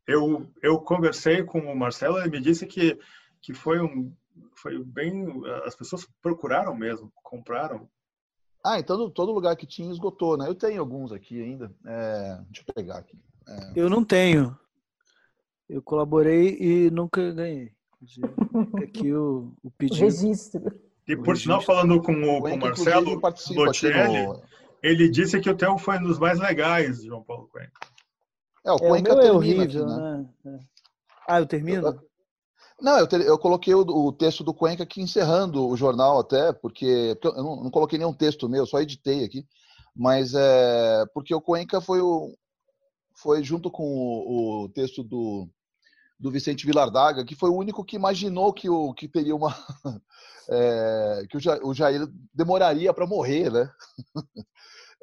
eu, 0.06 0.50
eu, 0.62 0.78
conversei 0.78 1.42
com 1.42 1.58
o 1.58 1.76
Marcelo 1.76 2.24
e 2.24 2.30
me 2.30 2.40
disse 2.40 2.66
que, 2.66 2.96
que 3.40 3.52
foi 3.52 3.80
um. 3.80 4.14
Foi 4.54 4.78
bem. 4.84 5.26
As 5.64 5.74
pessoas 5.74 6.06
procuraram 6.22 6.74
mesmo, 6.76 7.12
compraram. 7.24 7.88
Ah, 8.64 8.78
então 8.78 9.10
todo 9.10 9.32
lugar 9.32 9.56
que 9.56 9.66
tinha 9.66 9.90
esgotou, 9.90 10.36
né? 10.36 10.48
Eu 10.48 10.54
tenho 10.54 10.80
alguns 10.80 11.12
aqui 11.12 11.42
ainda. 11.42 11.72
É, 11.84 12.38
deixa 12.48 12.64
eu 12.66 12.74
pegar 12.74 12.98
aqui. 12.98 13.18
É... 13.48 13.72
Eu 13.74 13.90
não 13.90 14.04
tenho. 14.04 14.56
Eu 15.68 15.82
colaborei 15.82 16.56
e 16.60 16.90
nunca 16.90 17.32
ganhei. 17.32 17.72
Aqui 18.82 19.12
o, 19.12 19.52
o 19.62 19.70
pedido. 19.70 20.00
Registro. 20.00 20.72
E 21.06 21.16
por 21.16 21.36
sinal, 21.36 21.60
falando 21.60 22.00
com 22.02 22.12
o, 22.12 22.42
com 22.42 22.54
o 22.54 22.58
Marcelo 22.58 23.20
Bocelli, 23.20 24.26
no... 24.26 24.42
ele 24.82 25.08
disse 25.08 25.40
que 25.40 25.48
o 25.48 25.56
teu 25.56 25.78
foi 25.78 25.98
um 25.98 26.04
dos 26.04 26.18
mais 26.18 26.38
legais, 26.38 27.02
João 27.04 27.22
Paulo 27.22 27.48
Cuenca. 27.48 27.72
É, 28.64 28.72
o 28.72 28.76
Cuenca 28.76 29.12
é, 29.12 29.14
o 29.14 29.20
é 29.20 29.32
horrível, 29.32 29.64
aqui, 29.64 29.78
né? 29.78 30.26
né? 30.44 30.60
Ah, 31.26 31.40
eu 31.40 31.46
termino? 31.46 32.00
Não, 32.82 32.98
eu, 32.98 33.06
te, 33.06 33.16
eu 33.16 33.38
coloquei 33.38 33.74
o, 33.74 33.80
o, 33.80 34.12
texto 34.12 34.42
do 34.42 34.52
Cuenca 34.52 34.82
aqui 34.82 35.00
encerrando 35.00 35.66
o 35.66 35.76
jornal 35.76 36.18
até, 36.18 36.52
porque, 36.52 37.16
porque 37.20 37.38
eu 37.38 37.42
não, 37.42 37.62
não, 37.64 37.70
coloquei 37.70 37.98
nenhum 37.98 38.12
texto 38.12 38.48
meu, 38.48 38.66
só 38.66 38.80
editei 38.80 39.24
aqui, 39.24 39.46
mas 39.94 40.34
é 40.34 41.04
porque 41.14 41.34
o 41.34 41.40
Cuenca 41.40 41.80
foi 41.80 42.00
o 42.00 42.36
foi 43.14 43.42
junto 43.44 43.70
com 43.70 43.84
o, 43.84 44.64
o 44.64 44.68
texto 44.70 45.04
do 45.04 45.48
do 46.22 46.30
Vicente 46.30 46.64
Vilardaga, 46.64 47.24
que 47.24 47.34
foi 47.34 47.50
o 47.50 47.56
único 47.56 47.84
que 47.84 47.96
imaginou 47.96 48.52
que, 48.52 48.70
o, 48.70 48.94
que 48.94 49.08
teria 49.08 49.34
uma. 49.34 49.54
É, 50.50 51.24
que 51.30 51.36
o 51.36 51.72
Jair 51.72 52.04
demoraria 52.34 52.92
para 52.92 53.06
morrer, 53.06 53.50
né? 53.50 53.70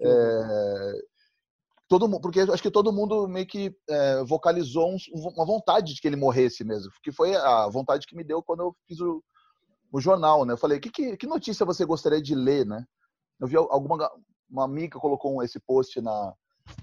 É, 0.01 1.01
todo, 1.89 2.21
porque 2.21 2.39
acho 2.41 2.61
que 2.61 2.71
todo 2.71 2.93
mundo 2.93 3.27
meio 3.27 3.47
que 3.47 3.75
é, 3.89 4.23
vocalizou 4.23 4.91
um, 4.91 4.97
uma 5.13 5.45
vontade 5.45 5.95
de 5.95 5.99
que 5.99 6.07
ele 6.07 6.15
morresse 6.15 6.63
mesmo, 6.63 6.91
que 7.01 7.11
foi 7.11 7.35
a 7.35 7.67
vontade 7.67 8.05
que 8.05 8.15
me 8.15 8.23
deu 8.23 8.43
quando 8.43 8.61
eu 8.61 8.75
fiz 8.87 8.99
o, 9.01 9.23
o 9.91 9.99
jornal, 9.99 10.45
né? 10.45 10.53
Eu 10.53 10.57
falei, 10.57 10.79
que, 10.79 10.91
que, 10.91 11.17
que, 11.17 11.27
notícia 11.27 11.65
você 11.65 11.83
gostaria 11.83 12.21
de 12.21 12.35
ler, 12.35 12.65
né? 12.65 12.85
Eu 13.41 13.47
vi 13.47 13.57
alguma 13.57 14.09
uma 14.49 14.65
amiga 14.65 14.99
colocou 14.99 15.43
esse 15.43 15.59
post 15.59 15.99
na, 16.01 16.33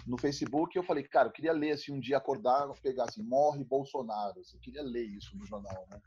no 0.07 0.19
Facebook, 0.19 0.77
eu 0.77 0.85
falei, 0.85 1.05
cara, 1.05 1.29
eu 1.29 1.33
queria 1.33 1.53
ler 1.53 1.73
assim 1.73 1.93
um 1.93 2.01
dia 2.01 2.17
acordar, 2.17 2.69
pegar 2.83 3.05
assim, 3.05 3.23
morre 3.23 3.65
Bolsonaro. 3.65 4.41
Assim, 4.41 4.57
eu 4.57 4.61
queria 4.61 4.83
ler 4.83 5.05
isso 5.05 5.37
no 5.37 5.47
jornal, 5.47 5.87
né? 5.91 6.01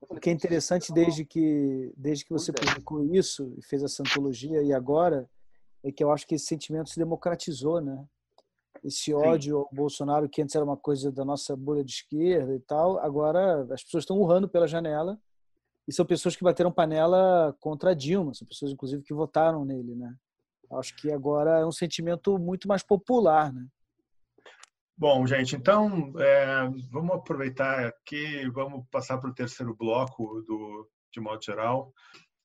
Falei, 0.00 0.18
o 0.18 0.20
que 0.20 0.30
é 0.30 0.32
interessante 0.32 0.92
desde 0.92 1.24
que 1.24 1.92
desde 1.96 2.24
que 2.24 2.32
você 2.32 2.50
é. 2.50 2.54
publicou 2.54 3.04
isso 3.04 3.54
e 3.56 3.64
fez 3.64 3.82
essa 3.82 4.02
antologia 4.02 4.62
e 4.62 4.72
agora 4.72 5.28
é 5.84 5.92
que 5.92 6.02
eu 6.02 6.10
acho 6.10 6.26
que 6.26 6.34
esse 6.34 6.46
sentimento 6.46 6.90
se 6.90 6.98
democratizou, 6.98 7.80
né? 7.80 8.04
Esse 8.84 9.12
ódio 9.12 9.56
Sim. 9.56 9.58
ao 9.58 9.68
Bolsonaro 9.72 10.28
que 10.28 10.42
antes 10.42 10.54
era 10.54 10.64
uma 10.64 10.76
coisa 10.76 11.10
da 11.10 11.24
nossa 11.24 11.56
bolha 11.56 11.84
de 11.84 11.92
esquerda 11.92 12.54
e 12.54 12.60
tal, 12.60 12.98
agora 12.98 13.62
as 13.72 13.82
pessoas 13.82 14.02
estão 14.02 14.18
urrando 14.18 14.48
pela 14.48 14.66
janela 14.66 15.18
e 15.86 15.92
são 15.92 16.04
pessoas 16.04 16.34
que 16.34 16.44
bateram 16.44 16.72
panela 16.72 17.56
contra 17.60 17.90
a 17.90 17.94
Dilma, 17.94 18.34
são 18.34 18.46
pessoas 18.46 18.72
inclusive 18.72 19.02
que 19.02 19.14
votaram 19.14 19.64
nele, 19.64 19.94
né? 19.94 20.14
Acho 20.72 20.96
que 20.96 21.12
agora 21.12 21.60
é 21.60 21.66
um 21.66 21.72
sentimento 21.72 22.38
muito 22.38 22.66
mais 22.66 22.82
popular, 22.82 23.52
né? 23.52 23.66
Bom, 24.98 25.26
gente, 25.26 25.54
então 25.54 26.12
é, 26.18 26.68
vamos 26.90 27.16
aproveitar 27.16 27.86
aqui, 27.86 28.48
vamos 28.50 28.84
passar 28.90 29.18
para 29.18 29.30
o 29.30 29.34
terceiro 29.34 29.76
bloco 29.76 30.42
do, 30.46 30.88
de 31.12 31.20
modo 31.20 31.44
geral. 31.44 31.92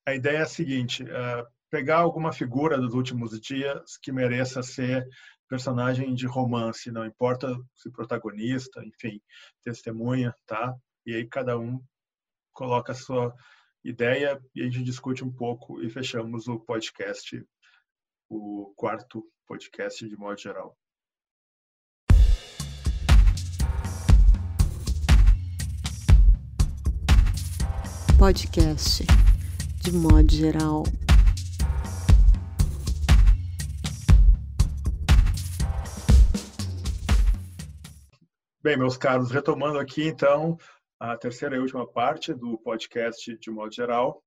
A 0.06 0.14
ideia 0.14 0.40
é 0.40 0.42
a 0.42 0.46
seguinte: 0.46 1.04
é, 1.10 1.46
pegar 1.70 2.00
alguma 2.00 2.34
figura 2.34 2.78
dos 2.78 2.94
últimos 2.94 3.40
dias 3.40 3.98
que 4.04 4.12
mereça 4.12 4.62
ser 4.62 5.08
personagem 5.52 6.14
de 6.14 6.26
romance, 6.26 6.90
não 6.90 7.06
importa 7.06 7.54
se 7.76 7.92
protagonista, 7.92 8.82
enfim, 8.86 9.22
testemunha, 9.62 10.34
tá? 10.46 10.74
E 11.06 11.14
aí 11.14 11.28
cada 11.28 11.60
um 11.60 11.78
coloca 12.54 12.94
a 12.94 12.96
sua 12.96 13.36
ideia 13.84 14.42
e 14.56 14.62
a 14.62 14.64
gente 14.64 14.82
discute 14.82 15.26
um 15.26 15.32
pouco 15.32 15.84
e 15.84 15.90
fechamos 15.90 16.48
o 16.48 16.58
podcast 16.58 17.46
o 18.30 18.74
quarto 18.78 19.30
podcast 19.46 20.08
de 20.08 20.16
modo 20.16 20.40
geral. 20.40 20.78
Podcast 28.18 29.04
de 29.84 29.92
modo 29.92 30.32
geral. 30.34 30.84
Bem, 38.64 38.78
meus 38.78 38.96
caros, 38.96 39.32
retomando 39.32 39.80
aqui 39.80 40.04
então 40.04 40.56
a 41.00 41.18
terceira 41.18 41.56
e 41.56 41.60
última 41.60 41.92
parte 41.92 42.32
do 42.32 42.60
podcast 42.60 43.36
de 43.40 43.50
modo 43.50 43.74
geral, 43.74 44.24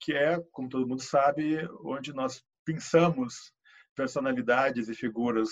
que 0.00 0.12
é, 0.12 0.36
como 0.50 0.68
todo 0.68 0.84
mundo 0.84 1.00
sabe, 1.00 1.64
onde 1.84 2.12
nós 2.12 2.42
pensamos 2.64 3.52
personalidades 3.94 4.88
e 4.88 4.96
figuras 4.96 5.48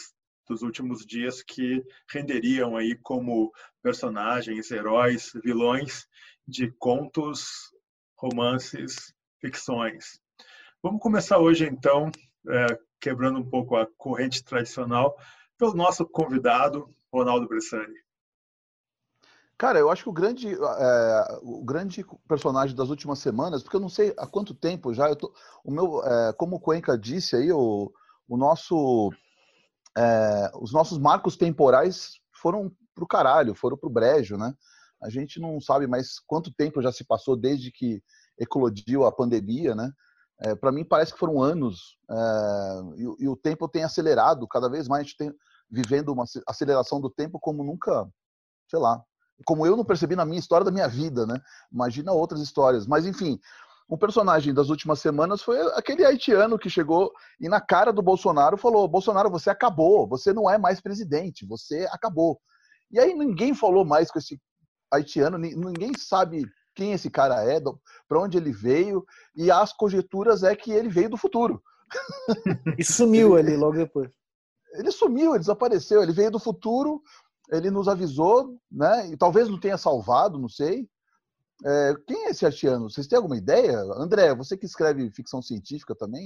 dos 0.49 0.63
últimos 0.63 1.07
dias 1.07 1.41
que 1.41 1.85
renderiam 2.13 2.77
aí 2.77 2.99
como 3.01 3.53
personagens, 3.81 4.73
heróis, 4.73 5.31
vilões 5.45 6.05
de 6.49 6.69
contos, 6.81 7.71
romances, 8.19 9.15
ficções. 9.41 10.21
Vamos 10.83 11.01
começar 11.01 11.39
hoje 11.39 11.65
então, 11.65 12.11
é, 12.49 12.67
quebrando 13.01 13.39
um 13.39 13.49
pouco 13.49 13.77
a 13.77 13.87
corrente 13.97 14.43
tradicional, 14.43 15.17
pelo 15.57 15.75
nosso 15.75 16.05
convidado, 16.05 16.93
Ronaldo 17.13 17.49
Bressani. 17.49 17.95
Cara, 19.61 19.79
eu 19.79 19.91
acho 19.91 20.05
que 20.05 20.09
o 20.09 20.13
grande, 20.13 20.55
é, 20.55 21.39
o 21.43 21.63
grande 21.63 22.03
personagem 22.27 22.75
das 22.75 22.89
últimas 22.89 23.19
semanas, 23.19 23.63
porque 23.63 23.77
eu 23.77 23.81
não 23.81 23.91
sei 23.91 24.15
há 24.17 24.27
quanto 24.27 24.55
tempo 24.55 24.95
já, 24.95 25.07
eu 25.07 25.15
tô, 25.15 25.35
o 25.63 25.71
meu, 25.71 26.03
é, 26.03 26.33
como 26.33 26.57
o 26.57 26.61
Cuenca 26.61 26.97
disse 26.97 27.37
aí, 27.37 27.53
o, 27.53 27.93
o 28.27 28.39
nosso, 28.39 29.13
é, 29.99 30.51
os 30.59 30.73
nossos 30.73 30.97
marcos 30.97 31.37
temporais 31.37 32.13
foram 32.33 32.73
pro 32.95 33.07
caralho, 33.07 33.55
foram 33.55 33.77
pro 33.77 33.91
brejo, 33.91 34.39
né? 34.39 34.55
A 35.03 35.11
gente 35.11 35.39
não 35.39 35.61
sabe 35.61 35.87
mais 35.87 36.19
quanto 36.21 36.51
tempo 36.55 36.81
já 36.81 36.91
se 36.91 37.05
passou 37.05 37.37
desde 37.37 37.71
que 37.71 38.03
eclodiu 38.39 39.05
a 39.05 39.13
pandemia, 39.13 39.75
né? 39.75 39.93
É, 40.43 40.55
Para 40.55 40.73
mim 40.73 40.85
parece 40.85 41.13
que 41.13 41.19
foram 41.19 41.43
anos 41.43 41.99
e, 42.97 43.25
e, 43.25 43.29
o 43.29 43.37
tempo 43.37 43.69
tem 43.69 43.85
acelerado 43.85 44.49
cada 44.49 44.71
vez 44.71 44.89
mais. 44.89 45.01
A 45.01 45.05
gente 45.05 45.19
tem 45.19 45.35
vivendo 45.71 46.11
uma 46.13 46.25
aceleração 46.47 47.01
do 47.01 47.11
tempo 47.11 47.39
como 47.39 47.63
nunca, 47.63 48.09
sei 48.69 48.79
lá, 48.79 49.03
como 49.45 49.65
eu 49.65 49.77
não 49.77 49.85
percebi 49.85 50.17
na 50.17 50.25
minha 50.25 50.39
história 50.39 50.65
da 50.65 50.71
minha 50.71 50.89
vida, 50.89 51.27
né? 51.27 51.41
Imagina 51.73 52.13
outras 52.13 52.41
histórias. 52.41 52.87
Mas, 52.87 53.07
enfim, 53.07 53.39
um 53.89 53.97
personagem 53.97 54.55
das 54.55 54.69
últimas 54.69 55.01
semanas 55.01 55.43
foi 55.43 55.61
aquele 55.73 56.05
haitiano 56.05 56.59
que 56.59 56.71
chegou 56.71 57.13
e 57.41 57.49
na 57.49 57.61
cara 57.61 57.93
do 57.93 58.03
Bolsonaro 58.03 58.57
falou: 58.57 58.87
Bolsonaro, 58.87 59.31
você 59.31 59.51
acabou, 59.51 60.07
você 60.07 60.33
não 60.33 60.49
é 60.49 60.59
mais 60.59 60.81
presidente, 60.81 61.47
você 61.47 61.89
acabou. 61.91 62.39
E 62.91 62.99
aí 62.99 63.15
ninguém 63.15 63.55
falou 63.55 63.85
mais 63.85 64.11
com 64.11 64.19
esse 64.19 64.41
haitiano, 64.93 65.39
ninguém 65.39 65.93
sabe 65.97 66.45
quem 66.75 66.93
esse 66.93 67.11
cara 67.11 67.43
é, 67.45 67.61
para 68.09 68.21
onde 68.21 68.37
ele 68.37 68.53
veio, 68.53 69.05
e 69.35 69.51
as 69.51 69.73
conjecturas 69.73 70.43
é 70.43 70.55
que 70.55 70.71
ele 70.71 70.89
veio 70.89 71.11
do 71.11 71.17
futuro. 71.17 71.63
E 72.79 72.85
sumiu 72.85 73.37
ali 73.37 73.57
logo 73.57 73.77
depois. 73.77 74.09
Ele 74.75 74.91
sumiu, 74.91 75.31
ele 75.31 75.41
desapareceu, 75.41 76.03
ele 76.03 76.13
veio 76.13 76.31
do 76.31 76.39
futuro, 76.39 77.03
ele 77.51 77.71
nos 77.71 77.89
avisou, 77.89 78.59
né? 78.71 79.09
E 79.09 79.17
talvez 79.17 79.49
não 79.49 79.59
tenha 79.59 79.77
salvado, 79.77 80.39
não 80.39 80.49
sei. 80.49 80.89
É, 81.65 81.95
quem 82.07 82.27
é 82.27 82.31
esse 82.31 82.47
haitiano? 82.47 82.89
Vocês 82.89 83.07
têm 83.07 83.17
alguma 83.17 83.37
ideia? 83.37 83.79
André, 83.97 84.35
você 84.35 84.57
que 84.57 84.67
escreve 84.67 85.11
ficção 85.11 85.43
científica 85.43 85.95
também, 85.95 86.25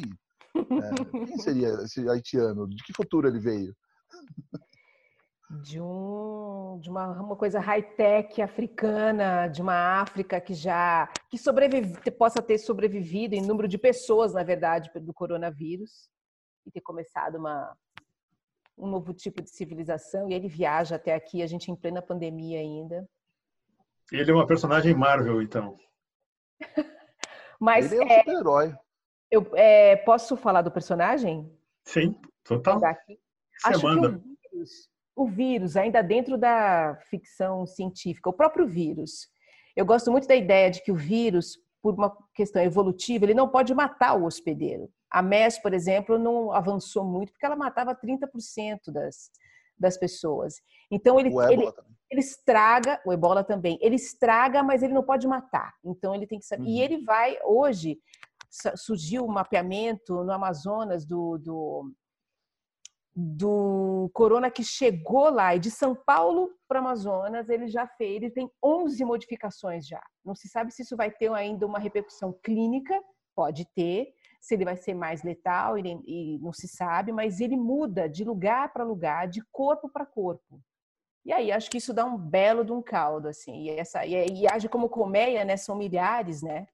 é, 0.54 1.26
quem 1.26 1.38
seria 1.38 1.68
esse 1.82 2.08
haitiano? 2.08 2.68
De 2.68 2.82
que 2.84 2.92
futuro 2.92 3.26
ele 3.26 3.40
veio? 3.40 3.74
de, 5.62 5.80
um, 5.80 6.78
de 6.80 6.90
uma, 6.90 7.06
uma 7.20 7.36
coisa 7.36 7.60
high-tech 7.60 8.40
africana, 8.40 9.46
de 9.48 9.62
uma 9.62 10.00
África 10.00 10.40
que 10.40 10.54
já 10.54 11.08
que 11.28 11.38
sobrevive, 11.38 12.10
possa 12.12 12.42
ter 12.42 12.58
sobrevivido 12.58 13.34
em 13.34 13.42
número 13.42 13.68
de 13.68 13.78
pessoas, 13.78 14.32
na 14.32 14.42
verdade, 14.42 14.90
do 15.00 15.12
coronavírus 15.12 16.08
e 16.66 16.70
ter 16.70 16.80
começado 16.80 17.36
uma, 17.36 17.76
um 18.76 18.86
novo 18.86 19.12
tipo 19.12 19.42
de 19.42 19.50
civilização. 19.50 20.28
E 20.28 20.34
ele 20.34 20.48
viaja 20.48 20.96
até 20.96 21.14
aqui, 21.14 21.42
a 21.42 21.46
gente 21.46 21.70
em 21.70 21.76
plena 21.76 22.02
pandemia 22.02 22.60
ainda. 22.60 23.08
Ele 24.12 24.30
é 24.30 24.34
uma 24.34 24.46
personagem 24.46 24.94
Marvel, 24.94 25.42
então. 25.42 25.76
Mas 27.60 27.92
ele 27.92 28.02
é 28.02 28.04
um 28.04 28.10
é, 28.10 28.18
super-herói. 28.18 28.74
Eu 29.30 29.50
é, 29.54 29.96
posso 29.96 30.36
falar 30.36 30.62
do 30.62 30.70
personagem? 30.70 31.50
Sim, 31.84 32.18
total. 32.44 32.80
Acho 33.64 33.82
manda. 33.82 34.10
que 34.10 34.16
o 34.16 34.20
vírus, 34.52 34.90
o 35.16 35.26
vírus, 35.26 35.76
ainda 35.76 36.02
dentro 36.02 36.36
da 36.36 36.96
ficção 37.08 37.66
científica, 37.66 38.28
o 38.28 38.34
próprio 38.34 38.66
vírus. 38.66 39.28
Eu 39.74 39.84
gosto 39.84 40.10
muito 40.10 40.28
da 40.28 40.36
ideia 40.36 40.70
de 40.70 40.82
que 40.82 40.92
o 40.92 40.96
vírus, 40.96 41.58
por 41.82 41.94
uma 41.94 42.16
questão 42.34 42.62
evolutiva, 42.62 43.24
ele 43.24 43.34
não 43.34 43.48
pode 43.48 43.74
matar 43.74 44.14
o 44.14 44.24
hospedeiro. 44.24 44.88
A 45.14 45.22
MES, 45.22 45.58
por 45.58 45.72
exemplo, 45.72 46.18
não 46.18 46.52
avançou 46.52 47.04
muito 47.04 47.32
porque 47.32 47.46
ela 47.46 47.54
matava 47.54 47.94
30% 47.94 48.90
das, 48.92 49.30
das 49.78 49.96
pessoas. 49.96 50.54
Então 50.90 51.20
ele, 51.20 51.30
ele, 51.50 51.72
ele, 52.10 52.20
estraga, 52.20 53.00
o 53.06 53.12
ebola 53.12 53.44
também, 53.44 53.78
ele 53.80 53.94
estraga, 53.94 54.62
mas 54.62 54.82
ele 54.82 54.92
não 54.92 55.04
pode 55.04 55.28
matar. 55.28 55.72
Então 55.84 56.14
ele 56.14 56.26
tem 56.26 56.40
que 56.40 56.44
saber. 56.44 56.64
Uhum. 56.64 56.68
E 56.68 56.80
ele 56.80 57.04
vai, 57.04 57.38
hoje, 57.44 57.98
surgiu 58.76 59.24
um 59.24 59.32
mapeamento 59.32 60.24
no 60.24 60.32
Amazonas 60.32 61.06
do, 61.06 61.38
do 61.38 61.92
do 63.16 64.10
corona 64.12 64.50
que 64.50 64.64
chegou 64.64 65.30
lá 65.30 65.54
e 65.54 65.60
de 65.60 65.70
São 65.70 65.94
Paulo 65.94 66.50
para 66.66 66.80
Amazonas, 66.80 67.48
ele 67.48 67.68
já 67.68 67.86
fez, 67.86 68.16
ele 68.16 68.30
tem 68.30 68.50
11 68.60 69.04
modificações 69.04 69.86
já. 69.86 70.02
Não 70.24 70.34
se 70.34 70.48
sabe 70.48 70.72
se 70.72 70.82
isso 70.82 70.96
vai 70.96 71.12
ter 71.12 71.30
ainda 71.30 71.64
uma 71.64 71.78
repercussão 71.78 72.36
clínica, 72.42 73.00
pode 73.32 73.66
ter, 73.72 74.12
se 74.44 74.52
ele 74.52 74.66
vai 74.66 74.76
ser 74.76 74.92
mais 74.92 75.22
letal 75.22 75.78
e, 75.78 76.02
e 76.06 76.38
não 76.38 76.52
se 76.52 76.68
sabe, 76.68 77.10
mas 77.10 77.40
ele 77.40 77.56
muda 77.56 78.06
de 78.06 78.22
lugar 78.24 78.70
para 78.74 78.84
lugar, 78.84 79.26
de 79.26 79.42
corpo 79.50 79.88
para 79.88 80.04
corpo. 80.04 80.60
E 81.24 81.32
aí 81.32 81.50
acho 81.50 81.70
que 81.70 81.78
isso 81.78 81.94
dá 81.94 82.04
um 82.04 82.18
belo 82.18 82.62
de 82.62 82.70
um 82.70 82.82
caldo 82.82 83.26
assim. 83.26 83.62
E 83.62 83.70
essa 83.70 84.04
e, 84.04 84.12
e 84.12 84.46
age 84.46 84.68
como 84.68 84.90
colmeia, 84.90 85.46
né? 85.46 85.56
São 85.56 85.74
milhares, 85.74 86.42
né? 86.42 86.66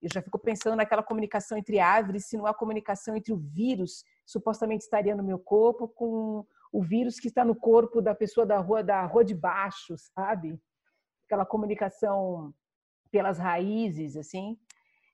Eu 0.00 0.08
já 0.10 0.22
fico 0.22 0.38
pensando 0.38 0.76
naquela 0.76 1.02
comunicação 1.02 1.58
entre 1.58 1.78
árvores, 1.78 2.24
se 2.26 2.38
não 2.38 2.46
há 2.46 2.54
comunicação 2.54 3.14
entre 3.14 3.34
o 3.34 3.36
vírus, 3.36 4.02
supostamente 4.24 4.84
estaria 4.84 5.14
no 5.14 5.22
meu 5.22 5.38
corpo, 5.38 5.86
com 5.86 6.46
o 6.72 6.82
vírus 6.82 7.20
que 7.20 7.28
está 7.28 7.44
no 7.44 7.54
corpo 7.54 8.00
da 8.00 8.14
pessoa 8.14 8.46
da 8.46 8.58
rua, 8.58 8.82
da 8.82 9.04
rua 9.04 9.22
de 9.22 9.34
baixo, 9.34 9.94
sabe? 9.98 10.58
Aquela 11.26 11.44
comunicação 11.44 12.54
pelas 13.10 13.38
raízes, 13.38 14.16
assim. 14.16 14.58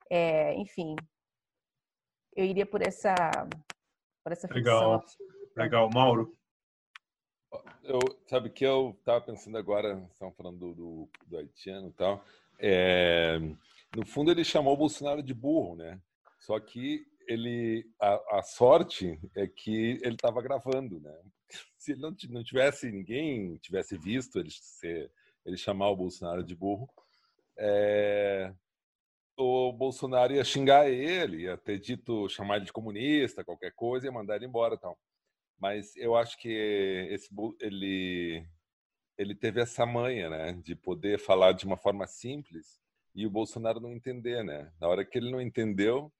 É, 0.08 0.54
enfim, 0.54 0.94
eu 2.40 2.46
iria 2.46 2.64
por 2.64 2.80
essa, 2.82 3.14
por 4.24 4.32
essa 4.32 4.48
Legal, 4.52 5.04
legal, 5.54 5.90
Mauro. 5.92 6.34
Eu, 7.82 7.98
sabe 8.26 8.48
que 8.50 8.64
eu 8.64 8.96
estava 8.98 9.20
pensando 9.20 9.58
agora, 9.58 10.08
estão 10.12 10.32
falando 10.32 10.58
do, 10.58 10.74
do, 10.74 11.10
do 11.26 11.38
haitiano 11.38 11.88
e 11.88 11.92
tal. 11.92 12.24
É, 12.58 13.38
no 13.94 14.06
fundo, 14.06 14.30
ele 14.30 14.44
chamou 14.44 14.74
o 14.74 14.76
Bolsonaro 14.76 15.22
de 15.22 15.34
burro, 15.34 15.76
né? 15.76 16.00
Só 16.38 16.58
que 16.58 17.04
ele 17.26 17.86
a, 18.00 18.38
a 18.38 18.42
sorte 18.42 19.20
é 19.36 19.46
que 19.46 19.98
ele 20.02 20.14
estava 20.14 20.40
gravando, 20.40 21.00
né? 21.00 21.14
Se 21.76 21.92
ele 21.92 22.00
não, 22.00 22.14
não 22.30 22.44
tivesse 22.44 22.90
ninguém 22.90 23.56
tivesse 23.58 23.98
visto 23.98 24.38
ele 24.38 24.50
ser, 24.50 25.10
ele 25.44 25.56
chamar 25.56 25.90
o 25.90 25.96
Bolsonaro 25.96 26.42
de 26.42 26.54
burro, 26.54 26.88
é, 27.58 28.54
o 29.40 29.72
Bolsonaro 29.72 30.34
ia 30.34 30.44
xingar 30.44 30.90
ele, 30.90 31.44
ia 31.44 31.56
ter 31.56 31.78
dito 31.78 32.28
chamar 32.28 32.56
ele 32.56 32.66
de 32.66 32.72
comunista, 32.72 33.44
qualquer 33.44 33.72
coisa, 33.74 34.06
ia 34.06 34.12
mandar 34.12 34.36
ele 34.36 34.46
embora, 34.46 34.76
tal. 34.76 34.98
Mas 35.58 35.96
eu 35.96 36.14
acho 36.16 36.38
que 36.38 36.48
esse 37.10 37.28
ele 37.60 38.46
ele 39.18 39.34
teve 39.34 39.60
essa 39.60 39.84
manha, 39.84 40.30
né, 40.30 40.52
de 40.64 40.74
poder 40.74 41.18
falar 41.18 41.52
de 41.52 41.66
uma 41.66 41.76
forma 41.76 42.06
simples 42.06 42.80
e 43.14 43.26
o 43.26 43.30
Bolsonaro 43.30 43.78
não 43.80 43.92
entender, 43.92 44.42
né? 44.42 44.72
Na 44.80 44.88
hora 44.88 45.04
que 45.04 45.18
ele 45.18 45.30
não 45.30 45.40
entendeu, 45.40 46.10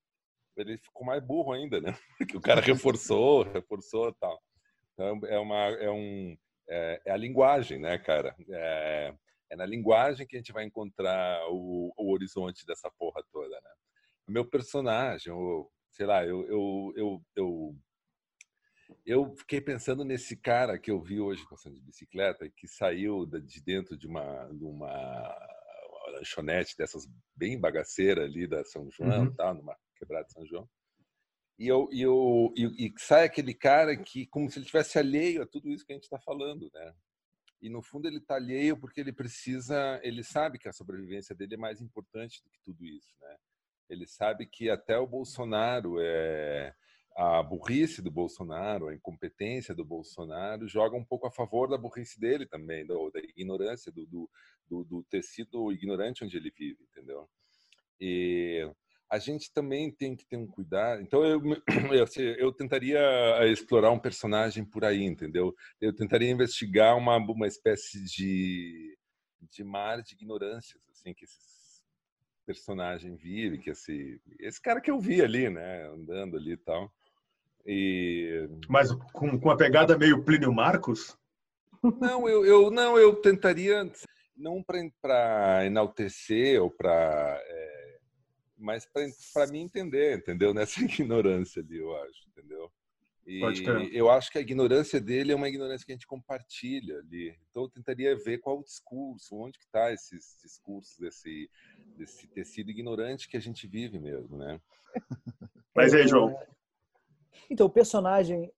ele 0.57 0.77
ficou 0.77 1.07
mais 1.07 1.23
burro 1.23 1.53
ainda, 1.53 1.81
né? 1.81 1.97
Porque 2.19 2.37
o 2.37 2.41
cara 2.41 2.61
reforçou, 2.61 3.43
reforçou 3.45 4.13
tal. 4.15 4.39
Então 4.93 5.21
é 5.27 5.39
uma 5.39 5.57
é 5.57 5.91
um 5.91 6.37
é, 6.69 7.03
é 7.07 7.13
a 7.13 7.17
linguagem, 7.17 7.79
né, 7.79 7.99
cara? 7.99 8.35
É, 8.51 9.15
é, 9.51 9.57
na 9.57 9.67
linguagem 9.67 10.27
que 10.27 10.37
a 10.37 10.39
gente 10.39 10.53
vai 10.53 10.65
encontrar 10.65 11.45
o, 11.51 11.93
o 11.97 12.13
horizonte 12.13 12.65
dessa 12.65 12.91
porra 12.99 13.23
toda, 13.33 13.61
né? 13.61 13.71
O 14.29 14.33
meu 14.33 14.45
personagem, 14.45 15.33
o, 15.33 15.69
sei 15.91 16.07
lá, 16.07 16.25
eu, 16.25 16.47
eu, 16.47 16.93
eu, 16.97 17.23
eu 17.37 17.77
eu 19.07 19.35
fiquei 19.37 19.61
pensando 19.61 20.05
nesse 20.05 20.37
cara 20.37 20.79
que 20.79 20.91
eu 20.91 21.01
vi 21.01 21.21
hoje 21.21 21.47
passando 21.49 21.77
de 21.77 21.83
bicicleta 21.83 22.51
que 22.51 22.67
saiu 22.67 23.25
de 23.25 23.63
dentro 23.63 23.97
de 23.97 24.07
uma, 24.07 24.47
de 24.49 24.65
uma 24.65 25.49
lanchonete 26.13 26.77
dessas 26.77 27.07
bem 27.35 27.59
bagaceira 27.59 28.25
ali 28.25 28.47
da 28.47 28.65
São 28.65 28.91
João, 28.91 29.25
uhum. 29.25 29.35
tal, 29.35 29.55
numa 29.55 29.77
quebrada 29.97 30.27
de 30.27 30.33
São 30.33 30.47
João. 30.47 30.69
E, 31.59 31.69
eu, 31.69 31.89
e, 31.93 32.03
eu, 32.03 32.53
e, 32.57 32.87
e 32.87 32.95
sai 32.99 33.25
aquele 33.25 33.55
cara 33.55 33.97
que, 33.97 34.27
como 34.27 34.51
se 34.51 34.59
ele 34.59 34.67
tivesse 34.67 34.99
alheio 34.99 35.43
a 35.43 35.47
tudo 35.47 35.69
isso 35.69 35.85
que 35.85 35.93
a 35.93 35.95
gente 35.95 36.05
está 36.05 36.19
falando, 36.19 36.71
né? 36.73 36.95
E 37.61 37.69
no 37.69 37.83
fundo 37.83 38.09
ele 38.09 38.19
está 38.19 38.37
alheio 38.37 38.77
porque 38.77 39.01
ele 39.01 39.13
precisa, 39.13 40.01
ele 40.03 40.23
sabe 40.25 40.59
que 40.59 40.69
a 40.69 40.73
sobrevivência 40.73 41.35
dele 41.35 41.55
é 41.55 41.59
mais 41.59 41.81
importante 41.81 42.43
do 42.43 42.51
que 42.51 42.61
tudo 42.65 42.85
isso, 42.87 43.15
né? 43.21 43.37
Ele 43.89 44.07
sabe 44.07 44.47
que 44.47 44.71
até 44.71 44.99
o 44.99 45.07
Bolsonaro 45.07 45.97
é 46.01 46.75
a 47.17 47.43
burrice 47.43 48.01
do 48.01 48.11
Bolsonaro, 48.11 48.89
a 48.89 48.95
incompetência 48.95 49.75
do 49.75 49.85
Bolsonaro 49.85 50.69
joga 50.69 50.97
um 50.97 51.05
pouco 51.05 51.27
a 51.27 51.31
favor 51.31 51.69
da 51.69 51.77
burrice 51.77 52.19
dele 52.19 52.47
também, 52.47 52.87
da, 52.87 52.95
ignorância, 53.37 53.93
do, 53.93 54.07
do, 54.07 54.85
do 54.85 55.03
tecido 55.11 55.73
ignorante 55.73 56.25
onde 56.25 56.37
ele 56.37 56.51
vive, 56.57 56.83
entendeu? 56.85 57.29
E 58.01 58.71
a 59.11 59.19
gente 59.19 59.53
também 59.53 59.91
tem 59.91 60.15
que 60.15 60.25
ter 60.25 60.37
um 60.37 60.47
cuidado. 60.47 61.03
Então, 61.03 61.25
eu, 61.25 61.41
eu, 61.93 62.05
assim, 62.05 62.23
eu, 62.23 62.53
tentaria 62.53 63.01
explorar 63.51 63.91
um 63.91 63.99
personagem 63.99 64.65
por 64.65 64.85
aí, 64.85 65.03
entendeu? 65.03 65.55
Eu 65.81 65.95
tentaria 65.95 66.31
investigar 66.31 66.97
uma, 66.97 67.17
uma 67.17 67.47
espécie 67.47 68.05
de, 68.05 68.97
de 69.51 69.65
mar 69.65 70.01
de 70.03 70.15
ignorâncias, 70.15 70.81
assim, 70.91 71.13
que 71.13 71.25
esses 71.25 71.61
personagem 72.47 73.15
vive, 73.15 73.59
que 73.59 73.71
esse, 73.71 74.21
esse 74.41 74.61
cara 74.61 74.81
que 74.81 74.91
eu 74.91 74.99
vi 74.99 75.23
ali, 75.23 75.49
né, 75.49 75.87
andando 75.89 76.37
ali 76.37 76.53
e 76.53 76.57
tal. 76.57 76.93
E... 77.65 78.49
Mas 78.69 78.91
com, 79.13 79.39
com 79.39 79.51
a 79.51 79.57
pegada 79.57 79.97
meio 79.97 80.25
Plínio 80.25 80.53
Marcos? 80.53 81.17
Não, 82.01 82.29
eu, 82.29 82.45
eu 82.45 82.71
não, 82.71 82.99
eu 82.99 83.15
tentaria 83.15 83.89
não 84.37 84.65
para 85.01 85.65
enaltecer 85.65 86.61
ou 86.61 86.71
para 86.71 87.41
é, 87.41 87.80
mas 88.61 88.87
para 89.33 89.47
mim 89.47 89.63
entender, 89.63 90.19
entendeu? 90.19 90.53
Nessa 90.55 90.81
ignorância 90.83 91.63
ali, 91.63 91.79
eu 91.79 91.97
acho, 91.97 92.29
entendeu? 92.29 92.71
E 93.27 93.41
eu 93.93 94.11
acho 94.11 94.33
que 94.33 94.39
a 94.39 94.41
ignorância 94.41 95.01
dele 95.01 95.31
é 95.31 95.37
uma 95.37 95.49
ignorância 95.49 95.85
que 95.85 95.93
a 95.93 95.95
gente 95.95 96.07
compartilha 96.07 96.99
ali. 96.99 97.37
Então 97.51 97.65
eu 97.65 97.69
tentaria 97.69 98.17
ver 98.17 98.39
qual 98.39 98.59
o 98.59 98.65
discurso, 98.65 99.37
onde 99.37 99.59
que 99.59 99.65
está 99.65 99.93
esses 99.93 100.37
discursos 100.43 100.97
desse 100.99 101.49
desse 101.97 102.27
tecido 102.29 102.71
ignorante 102.71 103.29
que 103.29 103.37
a 103.37 103.41
gente 103.41 103.67
vive 103.67 103.99
mesmo, 103.99 104.37
né? 104.37 104.61
Mas 105.77 105.95
aí, 105.95 106.09
João, 106.09 106.35
então, 107.51 107.67
o 107.67 107.71
personagem. 107.71 108.53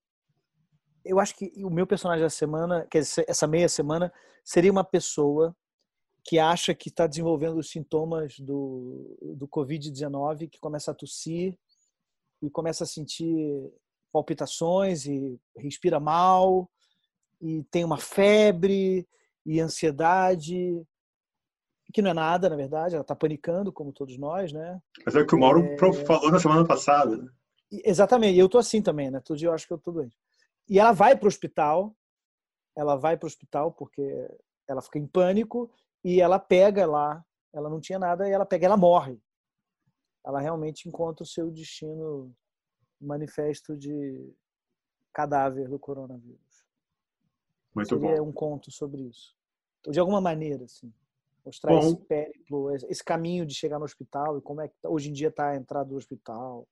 Eu 1.05 1.19
acho 1.19 1.35
que 1.35 1.53
o 1.65 1.71
meu 1.71 1.87
personagem 1.87 2.23
da 2.23 2.31
semana, 2.31 2.87
que 2.89 2.99
essa 2.99 3.47
meia 3.47 3.69
semana, 3.69 4.13
seria 4.45 4.71
uma 4.71 4.85
pessoa 4.85 5.57
que 6.25 6.39
acha 6.39 6.75
que 6.75 6.89
está 6.89 7.07
desenvolvendo 7.07 7.59
os 7.59 7.71
sintomas 7.71 8.39
do, 8.39 9.17
do 9.37 9.49
Covid-19, 9.49 10.49
que 10.49 10.61
começa 10.61 10.91
a 10.91 10.95
tossir 10.95 11.59
e 12.41 12.51
começa 12.51 12.85
a 12.85 12.87
sentir 12.87 13.73
palpitações 14.13 15.07
e 15.07 15.41
respira 15.57 15.99
mal 15.99 16.71
e 17.41 17.65
tem 17.65 17.85
uma 17.85 17.99
febre 17.99 19.07
e 19.45 19.61
ansiedade 19.61 20.87
que 21.93 22.01
não 22.01 22.11
é 22.11 22.15
nada, 22.15 22.49
na 22.49 22.57
verdade, 22.57 22.95
ela 22.95 23.03
está 23.03 23.15
panicando, 23.15 23.73
como 23.73 23.93
todos 23.93 24.17
nós, 24.17 24.53
né? 24.53 24.81
Mas 25.05 25.15
é 25.15 25.21
o 25.21 25.27
que 25.27 25.35
o 25.35 25.39
Mauro 25.39 25.63
é... 25.63 26.05
falou 26.05 26.31
na 26.31 26.41
semana 26.41 26.67
passada. 26.67 27.19
Né? 27.19 27.29
Exatamente, 27.85 28.39
eu 28.39 28.49
tô 28.49 28.59
assim 28.59 28.81
também, 28.81 29.11
né? 29.11 29.21
Todo 29.21 29.37
dia 29.37 29.49
eu 29.49 29.53
acho 29.53 29.67
que 29.67 29.73
eu 29.73 29.79
tô 29.79 29.93
doente. 29.93 30.17
E 30.69 30.79
ela 30.79 30.93
vai 30.93 31.15
para 31.15 31.27
o 31.27 31.29
hospital, 31.29 31.95
ela 32.75 32.97
vai 32.97 33.17
para 33.17 33.27
o 33.27 33.29
hospital 33.29 33.73
porque 33.73 34.03
ela 34.67 34.81
fica 34.81 34.99
em 34.99 35.07
pânico 35.07 35.71
e 36.05 36.21
ela 36.21 36.39
pega 36.39 36.87
lá, 36.87 37.25
ela 37.53 37.69
não 37.69 37.81
tinha 37.81 37.99
nada 37.99 38.29
e 38.29 38.33
ela 38.33 38.47
pega, 38.47 38.67
ela 38.67 38.77
morre. 38.77 39.21
Ela 40.25 40.41
realmente 40.41 40.89
encontra 40.89 41.23
o 41.23 41.27
seu 41.27 41.51
destino 41.51 42.35
manifesto 43.01 43.77
de 43.77 44.33
cadáver 45.13 45.69
do 45.69 45.79
coronavírus. 45.79 46.65
Muito 47.75 47.89
Seria 47.89 48.23
bom. 48.23 48.29
um 48.29 48.33
conto 48.33 48.71
sobre 48.71 49.03
isso. 49.03 49.35
De 49.89 49.99
alguma 49.99 50.21
maneira, 50.21 50.65
assim. 50.65 50.93
Mostrar 51.45 51.73
bom. 51.73 51.81
esse 51.81 51.97
périplo, 51.97 52.75
esse 52.75 53.03
caminho 53.03 53.45
de 53.45 53.55
chegar 53.55 53.79
no 53.79 53.85
hospital 53.85 54.39
e 54.39 54.41
como 54.41 54.61
é 54.61 54.69
que 54.69 54.75
hoje 54.85 55.11
em 55.11 55.13
dia 55.13 55.29
está 55.29 55.51
a 55.51 55.57
entrada 55.57 55.89
do 55.89 55.97
hospital. 55.97 56.69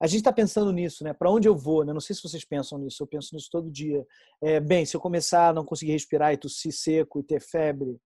A 0.00 0.08
gente 0.08 0.18
está 0.18 0.32
pensando 0.32 0.72
nisso, 0.72 1.04
né? 1.04 1.12
Para 1.12 1.30
onde 1.30 1.46
eu 1.46 1.56
vou? 1.56 1.84
Né? 1.84 1.92
Não 1.92 2.00
sei 2.00 2.16
se 2.16 2.22
vocês 2.22 2.44
pensam 2.44 2.78
nisso. 2.78 3.00
Eu 3.00 3.06
penso 3.06 3.32
nisso 3.36 3.48
todo 3.48 3.70
dia. 3.70 4.04
É, 4.40 4.58
bem, 4.58 4.84
se 4.84 4.96
eu 4.96 5.00
começar 5.00 5.50
a 5.50 5.52
não 5.52 5.64
conseguir 5.64 5.92
respirar 5.92 6.32
e 6.32 6.36
tossir 6.36 6.72
seco 6.72 7.20
e 7.20 7.22
ter 7.22 7.40
febre, 7.40 8.00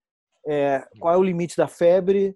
é, 0.47 0.87
qual 0.99 1.13
é 1.13 1.17
o 1.17 1.23
limite 1.23 1.57
da 1.57 1.67
febre? 1.67 2.35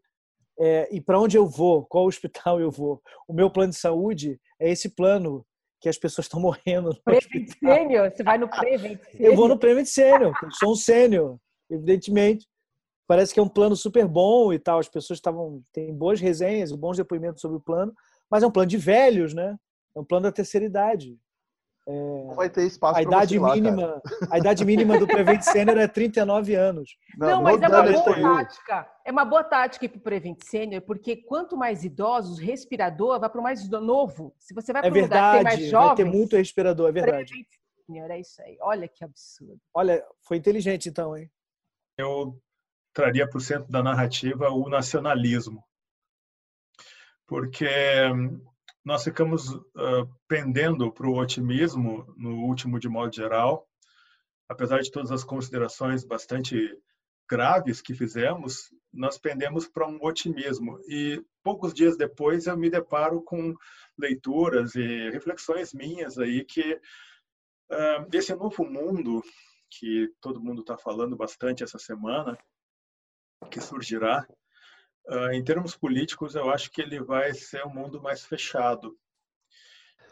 É, 0.59 0.87
e 0.91 1.01
para 1.01 1.19
onde 1.19 1.37
eu 1.37 1.47
vou? 1.47 1.85
Qual 1.85 2.05
hospital 2.05 2.59
eu 2.59 2.69
vou? 2.69 3.01
O 3.27 3.33
meu 3.33 3.49
plano 3.49 3.71
de 3.71 3.79
saúde 3.79 4.39
é 4.59 4.69
esse 4.69 4.89
plano 4.89 5.45
que 5.79 5.89
as 5.89 5.97
pessoas 5.97 6.25
estão 6.25 6.39
morrendo. 6.39 6.95
Prevent 7.03 7.49
Sênior, 7.57 8.11
você 8.11 8.23
vai 8.23 8.37
no 8.37 8.47
Prevent 8.47 8.99
Eu 9.19 9.35
vou 9.35 9.47
no 9.47 9.57
Prevent 9.57 9.87
Sênior, 9.87 10.33
sou 10.51 10.73
um 10.73 10.75
sênior, 10.75 11.37
evidentemente. 11.69 12.47
Parece 13.07 13.33
que 13.33 13.39
é 13.39 13.43
um 13.43 13.49
plano 13.49 13.75
super 13.75 14.07
bom 14.07 14.53
e 14.53 14.59
tal, 14.59 14.77
as 14.77 14.87
pessoas 14.87 15.17
estavam 15.17 15.63
têm 15.73 15.93
boas 15.93 16.21
resenhas, 16.21 16.71
bons 16.71 16.97
depoimentos 16.97 17.41
sobre 17.41 17.57
o 17.57 17.61
plano, 17.61 17.93
mas 18.29 18.43
é 18.43 18.47
um 18.47 18.51
plano 18.51 18.69
de 18.69 18.77
velhos, 18.77 19.33
né? 19.33 19.57
É 19.95 19.99
um 19.99 20.05
plano 20.05 20.23
da 20.23 20.31
terceira 20.31 20.65
idade. 20.65 21.17
É... 21.87 21.91
Não 21.91 22.35
vai 22.35 22.49
ter 22.49 22.63
espaço 22.63 22.99
a 22.99 23.01
idade 23.01 23.39
mínima, 23.39 24.01
A 24.29 24.37
idade 24.37 24.63
mínima 24.63 24.99
do 24.99 25.07
Prevent 25.07 25.41
Senior 25.41 25.77
é 25.77 25.87
39 25.87 26.55
anos. 26.55 26.95
Não, 27.17 27.29
não 27.29 27.41
mas 27.41 27.61
é 27.61 27.67
uma 27.67 27.83
boa 27.83 28.21
tática. 28.21 28.91
É 29.03 29.11
uma 29.11 29.25
boa 29.25 29.43
tática 29.43 29.89
para 29.89 29.97
o 29.97 30.01
Prevent 30.01 30.37
Senior, 30.43 30.81
porque 30.81 31.15
quanto 31.15 31.57
mais 31.57 31.83
idosos, 31.83 32.39
respirador 32.39 33.19
vai 33.19 33.29
para 33.29 33.39
o 33.39 33.43
mais 33.43 33.67
novo. 33.67 34.33
Se 34.37 34.53
você 34.53 34.71
vai 34.71 34.83
para 34.83 34.89
é 34.89 34.93
um 34.93 35.03
lugar 35.03 35.31
que 35.31 35.35
tem 35.35 35.43
mais 35.43 35.69
jovens... 35.69 35.87
Vai 35.87 35.95
ter 35.95 36.05
muito 36.05 36.35
respirador, 36.35 36.89
é 36.89 36.91
verdade. 36.91 37.31
Prevent 37.31 37.47
Senior, 37.85 38.11
é 38.11 38.19
isso 38.19 38.41
aí. 38.43 38.57
Olha 38.61 38.87
que 38.87 39.03
absurdo. 39.03 39.59
Olha, 39.73 40.05
foi 40.21 40.37
inteligente 40.37 40.87
então, 40.87 41.17
hein? 41.17 41.29
Eu 41.97 42.39
traria 42.93 43.27
para 43.27 43.37
o 43.37 43.41
centro 43.41 43.71
da 43.71 43.81
narrativa 43.81 44.49
o 44.49 44.69
nacionalismo. 44.69 45.63
Porque 47.25 47.67
nós 48.83 49.03
ficamos 49.03 49.49
uh, 49.49 50.07
pendendo 50.27 50.91
para 50.91 51.07
o 51.07 51.17
otimismo 51.17 52.13
no 52.17 52.45
último, 52.45 52.79
de 52.79 52.89
modo 52.89 53.15
geral, 53.15 53.67
apesar 54.49 54.79
de 54.81 54.91
todas 54.91 55.11
as 55.11 55.23
considerações 55.23 56.03
bastante 56.03 56.77
graves 57.29 57.81
que 57.81 57.93
fizemos, 57.93 58.73
nós 58.91 59.17
pendemos 59.17 59.67
para 59.67 59.87
um 59.87 59.97
otimismo. 60.03 60.79
E 60.87 61.23
poucos 61.43 61.73
dias 61.73 61.95
depois 61.95 62.47
eu 62.47 62.57
me 62.57 62.69
deparo 62.69 63.21
com 63.21 63.55
leituras 63.97 64.75
e 64.75 65.09
reflexões 65.11 65.73
minhas 65.73 66.17
aí 66.17 66.43
que 66.43 66.73
uh, 66.73 68.07
esse 68.11 68.35
novo 68.35 68.65
mundo 68.65 69.23
que 69.69 70.13
todo 70.19 70.41
mundo 70.41 70.61
está 70.61 70.77
falando 70.77 71.15
bastante 71.15 71.63
essa 71.63 71.79
semana, 71.79 72.37
que 73.49 73.61
surgirá, 73.61 74.27
Uh, 75.07 75.31
em 75.31 75.43
termos 75.43 75.75
políticos, 75.75 76.35
eu 76.35 76.49
acho 76.49 76.71
que 76.71 76.81
ele 76.81 77.01
vai 77.01 77.33
ser 77.33 77.65
um 77.65 77.73
mundo 77.73 78.01
mais 78.01 78.25
fechado. 78.25 78.97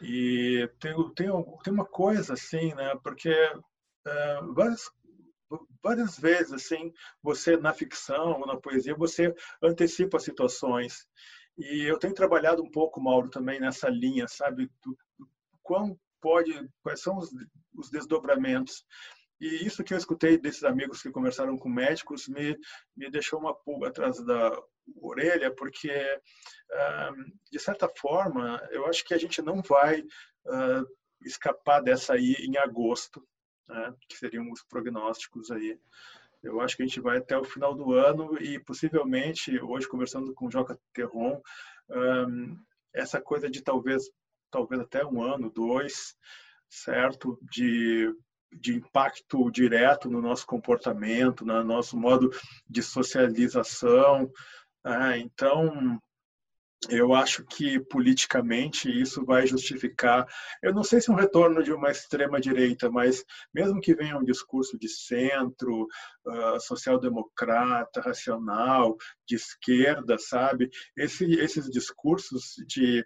E 0.02 0.70
tem, 0.80 0.94
tem, 1.14 1.28
tem 1.64 1.74
uma 1.74 1.86
coisa 1.86 2.34
assim, 2.34 2.74
né? 2.74 2.96
Porque 3.04 3.32
uh, 3.32 4.54
várias, 4.54 4.90
várias 5.84 6.18
vezes, 6.18 6.54
assim, 6.54 6.94
você 7.22 7.58
na 7.58 7.74
ficção 7.74 8.40
ou 8.40 8.48
na 8.48 8.58
poesia, 8.58 8.96
você 8.96 9.34
antecipa 9.62 10.20
situações. 10.20 11.08
E 11.58 11.84
eu 11.84 12.00
tenho 12.00 12.14
trabalhado 12.14 12.64
um 12.64 12.72
pouco, 12.72 13.02
Mauro, 13.02 13.30
também 13.30 13.60
nessa 13.60 13.90
linha, 13.90 14.28
sabe? 14.28 14.72
Do, 14.84 14.98
do 15.18 15.30
pode, 16.22 16.70
quais 16.82 17.02
são 17.02 17.18
os, 17.18 17.30
os 17.76 17.90
desdobramentos. 17.90 18.84
E 19.40 19.66
isso 19.66 19.84
que 19.84 19.94
eu 19.94 19.98
escutei 19.98 20.38
desses 20.38 20.64
amigos 20.64 21.02
que 21.02 21.12
conversaram 21.12 21.58
com 21.58 21.70
médicos 21.70 22.28
me, 22.28 22.58
me 22.96 23.10
deixou 23.10 23.40
uma 23.40 23.56
pulga 23.56 23.88
atrás 23.88 24.24
da 24.26 24.52
orelha, 24.96 25.54
porque, 25.54 25.92
de 27.52 27.60
certa 27.60 27.90
forma, 27.90 28.62
eu 28.72 28.86
acho 28.86 29.04
que 29.04 29.14
a 29.14 29.18
gente 29.18 29.42
não 29.42 29.62
vai 29.62 30.04
escapar 31.26 31.82
dessa 31.82 32.14
aí 32.14 32.34
em 32.40 32.58
agosto, 32.58 33.22
né, 33.68 33.94
que 34.08 34.18
seriam 34.18 34.50
os 34.52 34.64
prognósticos 34.64 35.52
aí. 35.52 35.78
Eu 36.42 36.62
acho 36.62 36.78
que 36.78 36.84
a 36.84 36.86
gente 36.86 37.02
vai 37.02 37.18
até 37.18 37.38
o 37.38 37.44
final 37.44 37.76
do 37.76 37.94
ano 37.94 38.42
e 38.42 38.58
possivelmente, 38.60 39.60
hoje 39.62 39.88
conversando 39.88 40.34
com 40.34 40.48
o 40.48 40.52
Joca 40.52 40.80
Terron, 40.94 41.42
essa 42.94 43.22
coisa 43.22 43.50
de 43.50 43.62
talvez, 43.62 44.10
talvez 44.50 44.82
até 44.82 45.06
um 45.06 45.22
ano, 45.22 45.52
dois, 45.52 46.16
certo, 46.70 47.38
de 47.52 48.14
de 48.52 48.76
impacto 48.76 49.50
direto 49.52 50.10
no 50.10 50.22
nosso 50.22 50.46
comportamento, 50.46 51.46
no 51.46 51.64
nosso 51.64 51.98
modo 51.98 52.30
de 52.68 52.82
socialização. 52.82 54.32
Né? 54.98 55.20
Então, 55.20 56.02
eu 56.90 57.14
acho 57.14 57.44
que 57.46 57.80
politicamente 57.80 58.90
isso 58.90 59.26
vai 59.26 59.46
justificar, 59.46 60.26
eu 60.64 60.74
não 60.74 60.84
sei 60.84 61.02
se 61.02 61.12
um 61.12 61.16
retorno 61.16 61.62
de 61.62 61.74
uma 61.74 61.92
extrema 61.92 62.40
direita, 62.40 62.90
mas 62.90 63.24
mesmo 63.54 63.82
que 63.82 63.94
venha 63.94 64.18
um 64.18 64.24
discurso 64.24 64.80
de 64.80 64.88
centro, 64.88 65.88
uh, 66.26 66.60
social-democrata, 66.60 68.02
racional, 68.02 68.96
de 69.28 69.36
esquerda, 69.36 70.18
sabe? 70.18 70.70
Esse, 70.96 71.26
esses 71.34 71.70
discursos 71.70 72.56
de, 72.66 73.06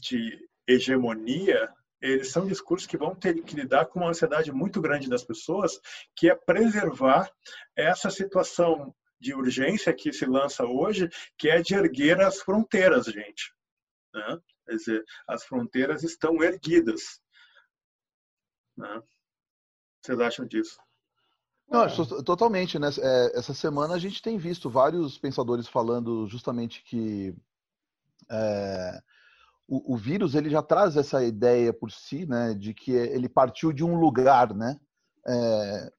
de 0.00 0.38
hegemonia 0.66 1.70
eles 2.00 2.30
são 2.30 2.46
discursos 2.46 2.86
que 2.86 2.98
vão 2.98 3.14
ter 3.14 3.42
que 3.42 3.56
lidar 3.56 3.86
com 3.86 4.00
uma 4.00 4.10
ansiedade 4.10 4.52
muito 4.52 4.78
grande 4.78 5.08
das 5.08 5.24
pessoas, 5.24 5.80
que 6.14 6.28
é 6.28 6.34
preservar 6.34 7.30
essa 7.74 8.10
situação 8.10 8.94
de 9.20 9.34
urgência 9.34 9.92
que 9.94 10.12
se 10.12 10.26
lança 10.26 10.64
hoje, 10.64 11.08
que 11.38 11.48
é 11.48 11.62
de 11.62 11.74
erguer 11.74 12.20
as 12.20 12.40
fronteiras, 12.40 13.06
gente. 13.06 13.54
Né? 14.12 14.38
Quer 14.66 14.76
dizer, 14.76 15.04
as 15.26 15.44
fronteiras 15.44 16.02
estão 16.02 16.42
erguidas. 16.42 17.20
Né? 18.76 19.02
Vocês 20.02 20.20
acham 20.20 20.46
disso? 20.46 20.78
Não, 21.68 21.86
totalmente. 22.24 22.78
Né? 22.78 22.88
É, 23.00 23.38
essa 23.38 23.54
semana 23.54 23.94
a 23.94 23.98
gente 23.98 24.20
tem 24.20 24.36
visto 24.36 24.68
vários 24.68 25.18
pensadores 25.18 25.66
falando 25.66 26.26
justamente 26.26 26.82
que 26.82 27.34
é, 28.30 29.00
o, 29.66 29.94
o, 29.94 29.96
vírus 29.96 30.34
ele 30.34 30.50
já 30.50 30.62
traz 30.62 30.96
essa 30.96 31.24
ideia 31.24 31.72
por 31.72 31.90
si, 31.90 32.26
né, 32.26 32.54
de 32.54 32.74
que 32.74 32.92
ele 32.92 33.28
partiu 33.28 33.72
de 33.72 33.82
um 33.84 33.98
lugar, 33.98 34.54
né? 34.54 34.78
É, 35.26 35.92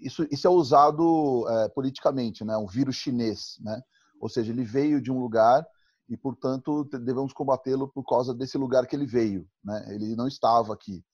isso, 0.00 0.26
isso 0.30 0.46
é 0.46 0.50
usado 0.50 1.46
é, 1.48 1.68
politicamente, 1.68 2.44
né? 2.44 2.56
Um 2.56 2.66
vírus 2.66 2.96
chinês, 2.96 3.56
né? 3.60 3.80
Ou 4.20 4.28
seja, 4.28 4.52
ele 4.52 4.64
veio 4.64 5.00
de 5.00 5.10
um 5.10 5.20
lugar 5.20 5.64
e, 6.08 6.16
portanto, 6.16 6.84
devemos 6.84 7.32
combatê-lo 7.32 7.88
por 7.88 8.04
causa 8.04 8.34
desse 8.34 8.58
lugar 8.58 8.86
que 8.86 8.96
ele 8.96 9.06
veio, 9.06 9.46
né? 9.62 9.86
Ele 9.94 10.14
não 10.16 10.26
estava 10.26 10.74
aqui. 10.74 11.04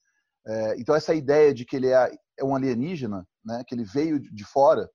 É, 0.45 0.79
então 0.79 0.95
essa 0.95 1.13
ideia 1.13 1.53
de 1.53 1.65
que 1.65 1.75
ele 1.75 1.87
é, 1.87 2.11
é 2.39 2.43
um 2.43 2.55
alienígena, 2.55 3.27
né? 3.45 3.63
Que 3.65 3.75
ele 3.75 3.83
veio 3.83 4.19
de 4.19 4.43
fora, 4.43 4.89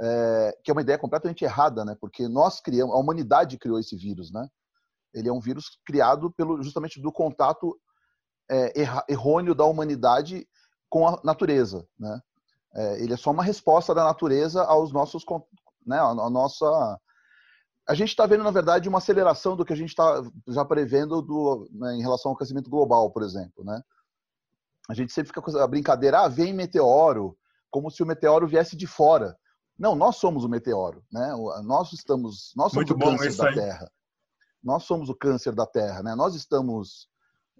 é, 0.00 0.58
que 0.64 0.70
é 0.70 0.72
uma 0.72 0.82
ideia 0.82 0.98
completamente 0.98 1.44
errada, 1.44 1.84
né? 1.84 1.96
Porque 2.00 2.28
nós 2.28 2.60
criamos, 2.60 2.94
a 2.94 2.98
humanidade 2.98 3.58
criou 3.58 3.78
esse 3.78 3.96
vírus, 3.96 4.32
né? 4.32 4.48
Ele 5.14 5.28
é 5.28 5.32
um 5.32 5.40
vírus 5.40 5.78
criado 5.86 6.30
pelo 6.32 6.62
justamente 6.62 7.00
do 7.00 7.12
contato 7.12 7.78
é, 8.50 8.72
errôneo 9.08 9.54
da 9.54 9.64
humanidade 9.64 10.46
com 10.88 11.06
a 11.08 11.20
natureza, 11.24 11.86
né? 11.98 12.20
É, 12.74 13.02
ele 13.02 13.14
é 13.14 13.16
só 13.16 13.30
uma 13.30 13.42
resposta 13.42 13.94
da 13.94 14.04
natureza 14.04 14.62
aos 14.64 14.92
nossos, 14.92 15.24
né? 15.86 15.98
A, 15.98 16.08
a 16.08 16.30
nossa 16.30 16.98
a 17.88 17.94
gente 17.94 18.08
está 18.08 18.26
vendo, 18.26 18.42
na 18.42 18.50
verdade, 18.50 18.88
uma 18.88 18.98
aceleração 18.98 19.54
do 19.56 19.64
que 19.64 19.72
a 19.72 19.76
gente 19.76 19.90
está 19.90 20.20
já 20.48 20.64
prevendo 20.64 21.22
do, 21.22 21.68
né, 21.70 21.94
em 21.94 22.02
relação 22.02 22.30
ao 22.30 22.34
aquecimento 22.34 22.68
global, 22.68 23.12
por 23.12 23.22
exemplo. 23.22 23.64
Né? 23.64 23.80
A 24.88 24.94
gente 24.94 25.12
sempre 25.12 25.28
fica 25.28 25.40
com 25.40 25.56
a 25.56 25.66
brincadeira, 25.68 26.20
ah, 26.20 26.28
vem 26.28 26.52
meteoro, 26.52 27.38
como 27.70 27.88
se 27.88 28.02
o 28.02 28.06
meteoro 28.06 28.48
viesse 28.48 28.76
de 28.76 28.88
fora. 28.88 29.38
Não, 29.78 29.94
nós 29.94 30.16
somos 30.16 30.42
o 30.42 30.48
meteoro. 30.48 31.04
Né? 31.12 31.32
Nós 31.62 31.92
estamos, 31.92 32.52
nós 32.56 32.72
somos 32.72 32.90
Muito 32.90 33.04
o 33.04 33.16
câncer 33.18 33.36
da 33.36 33.48
aí. 33.50 33.54
Terra. 33.54 33.92
Nós 34.64 34.82
somos 34.82 35.08
o 35.08 35.14
câncer 35.14 35.54
da 35.54 35.66
Terra, 35.66 36.02
né? 36.02 36.16
Nós 36.16 36.34
estamos 36.34 37.08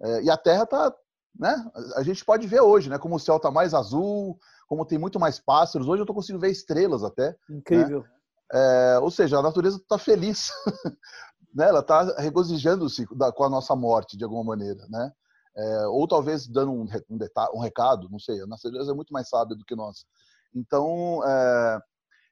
é, 0.01 0.23
e 0.23 0.29
a 0.29 0.35
Terra 0.35 0.63
está, 0.63 0.93
né? 1.39 1.71
A 1.95 2.03
gente 2.03 2.25
pode 2.25 2.45
ver 2.47 2.59
hoje, 2.59 2.89
né? 2.89 2.97
Como 2.97 3.15
o 3.15 3.19
céu 3.19 3.37
está 3.37 3.49
mais 3.49 3.73
azul, 3.73 4.37
como 4.67 4.85
tem 4.85 4.99
muito 4.99 5.19
mais 5.19 5.39
pássaros. 5.39 5.87
Hoje 5.87 6.01
eu 6.01 6.03
estou 6.03 6.15
conseguindo 6.15 6.41
ver 6.41 6.51
estrelas 6.51 7.03
até. 7.03 7.35
Incrível. 7.49 8.01
Né? 8.01 8.09
É, 8.53 8.99
ou 8.99 9.09
seja, 9.09 9.39
a 9.39 9.41
natureza 9.41 9.77
está 9.77 9.97
feliz, 9.97 10.49
né? 11.53 11.67
ela 11.67 11.79
está 11.79 12.03
regozijando-se 12.17 13.05
com 13.07 13.43
a 13.43 13.49
nossa 13.49 13.75
morte, 13.75 14.17
de 14.17 14.23
alguma 14.23 14.43
maneira. 14.43 14.85
Né? 14.89 15.11
É, 15.57 15.87
ou 15.87 16.07
talvez 16.07 16.47
dando 16.47 16.71
um, 16.71 16.83
um, 17.09 17.17
um, 17.55 17.59
recado, 17.59 18.09
não 18.09 18.19
sei, 18.19 18.41
a 18.41 18.45
natureza 18.47 18.91
é 18.91 18.95
muito 18.95 19.11
mais 19.11 19.29
sábia 19.29 19.55
do 19.55 19.65
que 19.65 19.75
nós. 19.75 20.05
Então, 20.53 21.21
é, 21.25 21.79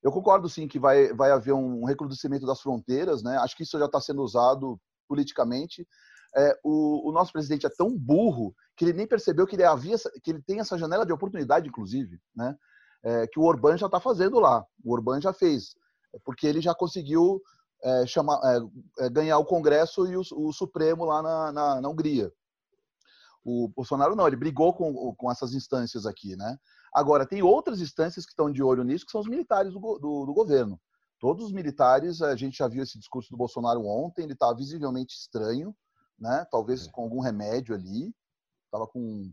eu 0.04 0.12
concordo 0.12 0.48
sim 0.48 0.68
que 0.68 0.80
vai, 0.80 1.14
vai 1.14 1.32
haver 1.32 1.54
um 1.54 1.84
recrudescimento 1.86 2.46
das 2.46 2.62
fronteiras, 2.62 3.24
né? 3.24 3.38
acho 3.38 3.56
que 3.58 3.64
isso 3.64 3.80
já 3.80 3.86
está 3.86 4.00
sendo 4.00 4.22
usado 4.22 4.80
politicamente. 5.08 5.88
É, 6.38 6.60
o, 6.64 7.10
o, 7.10 7.12
nosso 7.12 7.32
presidente 7.32 7.66
é 7.66 7.70
tão 7.70 7.98
burro 7.98 8.54
que 8.76 8.86
ele 8.86 8.94
nem 8.94 9.08
percebeu 9.08 9.48
que 9.48 9.56
ele 9.56 9.64
havia 9.64 9.98
que 10.22 10.32
ele 10.32 10.42
tem 10.42 10.60
essa 10.60 10.78
janela 10.78 11.06
de 11.06 11.14
oportunidade, 11.14 11.68
inclusive, 11.68 12.20
né? 12.36 12.56
É, 13.04 13.28
que 13.28 13.40
o 13.40 13.44
Orbán 13.44 13.78
já 13.78 13.86
está 13.86 14.00
fazendo 14.00 14.40
lá. 14.40 14.66
O 14.84 14.94
Orbán 14.94 15.22
já 15.22 15.32
fez, 15.32 15.76
porque 16.24 16.48
ele 16.48 16.60
já 16.60 16.74
conseguiu 16.74 17.42
é, 17.84 18.06
chamar, 18.08 18.40
é, 18.44 19.06
é, 19.06 19.10
ganhar 19.10 19.38
o 19.38 19.46
Congresso 19.46 20.08
e 20.08 20.18
o, 20.18 20.22
o 20.36 20.52
Supremo 20.52 21.06
lá 21.06 21.22
na, 21.22 21.52
na, 21.52 21.82
na, 21.82 21.90
Hungria. 21.90 22.32
O 23.44 23.68
Bolsonaro 23.70 24.16
não, 24.16 24.28
ele 24.28 24.36
brigou 24.36 24.74
com, 24.74 25.14
com 25.16 25.32
essas 25.32 25.54
instâncias 25.54 26.08
aqui, 26.08 26.36
né? 26.36 26.58
Agora, 26.92 27.28
tem 27.28 27.44
outras 27.44 27.80
instâncias 27.80 28.26
que 28.26 28.32
estão 28.32 28.52
de 28.52 28.64
olho 28.64 28.84
nisso, 28.84 29.06
que 29.06 29.12
são 29.12 29.22
os 29.22 29.28
militares 29.28 29.72
do, 29.72 29.80
do, 29.80 30.26
do 30.26 30.34
governo. 30.34 30.80
Todos 31.20 31.46
os 31.46 31.52
militares, 31.52 32.22
a 32.22 32.36
gente 32.36 32.58
já 32.58 32.68
viu 32.68 32.82
esse 32.82 32.98
discurso 32.98 33.30
do 33.30 33.38
Bolsonaro 33.38 33.86
ontem, 33.86 34.24
ele 34.24 34.34
está 34.34 34.52
visivelmente 34.52 35.16
estranho, 35.16 35.76
né? 36.20 36.46
Talvez 36.50 36.88
é. 36.88 36.92
com 36.92 37.04
algum 37.04 37.20
remédio 37.20 37.76
ali, 37.76 38.14
estava 38.76 38.88
com 38.88 39.32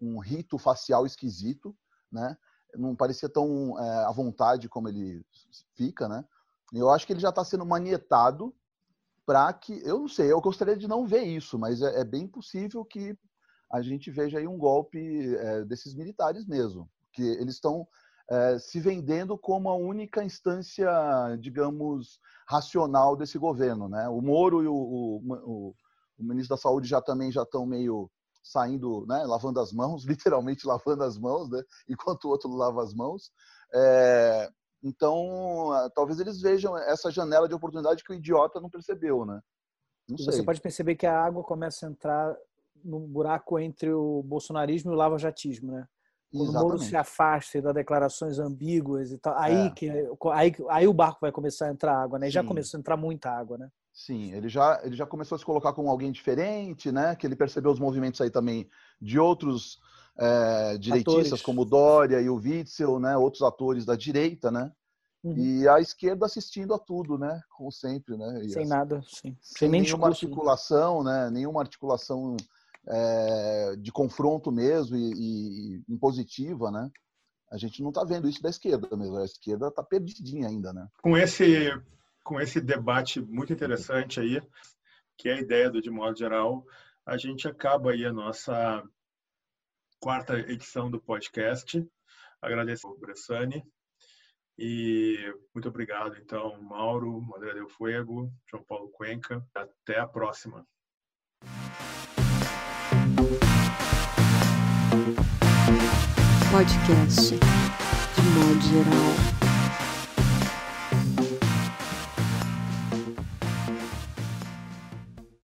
um 0.00 0.18
rito 0.18 0.58
facial 0.58 1.06
esquisito, 1.06 1.74
né? 2.10 2.36
Não 2.74 2.96
parecia 2.96 3.28
tão 3.28 3.78
é, 3.78 4.04
à 4.04 4.10
vontade 4.10 4.68
como 4.68 4.88
ele 4.88 5.24
fica, 5.74 6.08
né? 6.08 6.24
Eu 6.72 6.90
acho 6.90 7.06
que 7.06 7.12
ele 7.12 7.20
já 7.20 7.28
está 7.28 7.44
sendo 7.44 7.66
manietado 7.66 8.54
para 9.26 9.52
que, 9.52 9.80
eu 9.84 10.00
não 10.00 10.08
sei, 10.08 10.32
eu 10.32 10.40
gostaria 10.40 10.76
de 10.76 10.88
não 10.88 11.06
ver 11.06 11.22
isso, 11.22 11.58
mas 11.58 11.80
é, 11.82 12.00
é 12.00 12.04
bem 12.04 12.26
possível 12.26 12.84
que 12.84 13.16
a 13.70 13.80
gente 13.80 14.10
veja 14.10 14.38
aí 14.38 14.46
um 14.46 14.58
golpe 14.58 14.98
é, 15.36 15.64
desses 15.64 15.94
militares 15.94 16.46
mesmo, 16.46 16.90
que 17.12 17.22
eles 17.22 17.54
estão 17.54 17.86
é, 18.30 18.58
se 18.58 18.80
vendendo 18.80 19.36
como 19.38 19.68
a 19.68 19.76
única 19.76 20.24
instância, 20.24 20.90
digamos, 21.40 22.18
racional 22.48 23.16
desse 23.16 23.38
governo, 23.38 23.88
né? 23.88 24.08
O 24.08 24.20
Moro 24.20 24.62
e 24.62 24.66
o, 24.66 24.74
o, 24.74 25.74
o 26.18 26.22
ministro 26.22 26.56
da 26.56 26.60
Saúde 26.60 26.88
já 26.88 27.00
também 27.00 27.30
já 27.30 27.42
estão 27.42 27.66
meio 27.66 28.10
saindo, 28.42 29.06
né, 29.06 29.24
lavando 29.24 29.60
as 29.60 29.72
mãos, 29.72 30.04
literalmente 30.06 30.66
lavando 30.66 31.04
as 31.04 31.18
mãos, 31.18 31.50
né, 31.50 31.62
enquanto 31.88 32.24
o 32.24 32.28
outro 32.28 32.50
lava 32.50 32.82
as 32.82 32.94
mãos. 32.94 33.30
É, 33.74 34.50
então, 34.82 35.70
talvez 35.94 36.18
eles 36.18 36.40
vejam 36.40 36.76
essa 36.76 37.10
janela 37.10 37.48
de 37.48 37.54
oportunidade 37.54 38.02
que 38.02 38.12
o 38.12 38.14
idiota 38.14 38.60
não 38.60 38.68
percebeu, 38.68 39.24
né? 39.24 39.40
Não 40.08 40.16
Você 40.16 40.42
pode 40.42 40.60
perceber 40.60 40.96
que 40.96 41.06
a 41.06 41.22
água 41.24 41.44
começa 41.44 41.86
a 41.86 41.90
entrar 41.90 42.36
no 42.84 42.98
buraco 43.00 43.58
entre 43.58 43.92
o 43.92 44.22
bolsonarismo 44.24 44.90
e 44.90 44.94
o 44.94 44.98
lavajatismo, 44.98 45.70
né? 45.70 45.86
Quando 46.32 46.48
Exatamente. 46.48 46.64
o 46.64 46.68
Moro 46.68 46.78
se 46.78 46.96
afasta 46.96 47.58
e 47.58 47.60
dá 47.60 47.72
declarações 47.72 48.38
ambíguas 48.38 49.12
e 49.12 49.18
tal, 49.18 49.36
aí, 49.36 49.66
é. 49.66 49.70
que, 49.70 49.90
aí, 50.32 50.52
aí 50.70 50.88
o 50.88 50.92
barco 50.92 51.18
vai 51.20 51.30
começar 51.30 51.66
a 51.66 51.70
entrar 51.70 51.94
água, 51.94 52.18
né? 52.18 52.28
E 52.28 52.30
já 52.30 52.42
começou 52.42 52.78
a 52.78 52.80
entrar 52.80 52.96
muita 52.96 53.30
água, 53.30 53.58
né? 53.58 53.68
Sim, 53.92 54.32
ele 54.32 54.48
já, 54.48 54.80
ele 54.82 54.96
já 54.96 55.04
começou 55.04 55.36
a 55.36 55.38
se 55.38 55.44
colocar 55.44 55.72
como 55.74 55.90
alguém 55.90 56.10
diferente, 56.10 56.90
né? 56.90 57.14
Que 57.14 57.26
ele 57.26 57.36
percebeu 57.36 57.70
os 57.70 57.78
movimentos 57.78 58.20
aí 58.20 58.30
também 58.30 58.68
de 59.00 59.18
outros 59.18 59.78
é, 60.18 60.78
direitistas, 60.78 61.26
atores. 61.26 61.42
como 61.42 61.62
o 61.62 61.66
Dória 61.66 62.20
e 62.20 62.28
o 62.28 62.36
Witzel, 62.36 62.98
né? 62.98 63.16
Outros 63.16 63.42
atores 63.42 63.84
da 63.84 63.94
direita, 63.94 64.50
né? 64.50 64.72
Uhum. 65.22 65.36
E 65.36 65.68
a 65.68 65.78
esquerda 65.78 66.26
assistindo 66.26 66.74
a 66.74 66.78
tudo, 66.78 67.18
né? 67.18 67.40
Como 67.50 67.70
sempre, 67.70 68.16
né? 68.16 68.44
E 68.44 68.48
sem 68.50 68.66
nada, 68.66 69.02
sim. 69.06 69.36
Sem, 69.40 69.58
sem 69.58 69.68
nenhuma 69.68 69.86
discurso, 69.86 70.00
né? 70.08 70.08
articulação, 70.08 71.04
né? 71.04 71.30
Nenhuma 71.30 71.60
articulação 71.60 72.36
é, 72.88 73.76
de 73.76 73.92
confronto 73.92 74.50
mesmo 74.50 74.96
e, 74.96 75.76
e 75.76 75.84
impositiva, 75.88 76.70
né? 76.70 76.90
A 77.50 77.58
gente 77.58 77.82
não 77.82 77.90
está 77.90 78.02
vendo 78.02 78.28
isso 78.28 78.42
da 78.42 78.48
esquerda 78.48 78.96
mesmo. 78.96 79.18
A 79.18 79.24
esquerda 79.24 79.68
está 79.68 79.82
perdidinha 79.82 80.48
ainda, 80.48 80.72
né? 80.72 80.88
Com 81.02 81.16
esse 81.16 81.70
com 82.22 82.40
esse 82.40 82.60
debate 82.60 83.20
muito 83.20 83.52
interessante 83.52 84.20
aí, 84.20 84.40
que 85.16 85.28
é 85.28 85.34
a 85.34 85.40
ideia 85.40 85.70
do 85.70 85.82
de 85.82 85.90
modo 85.90 86.16
geral, 86.16 86.64
a 87.04 87.16
gente 87.16 87.48
acaba 87.48 87.92
aí 87.92 88.04
a 88.04 88.12
nossa 88.12 88.82
quarta 90.00 90.38
edição 90.38 90.90
do 90.90 91.00
podcast. 91.00 91.84
Agradeço 92.40 92.86
ao 92.86 92.96
Bressani 92.98 93.64
e 94.58 95.16
muito 95.54 95.68
obrigado, 95.68 96.16
então, 96.16 96.60
Mauro, 96.62 97.24
André 97.36 97.54
Del 97.54 97.68
Fuego, 97.68 98.32
João 98.48 98.64
Paulo 98.64 98.88
Cuenca. 98.90 99.44
Até 99.54 99.98
a 99.98 100.06
próxima. 100.06 100.66
Podcast 106.50 107.38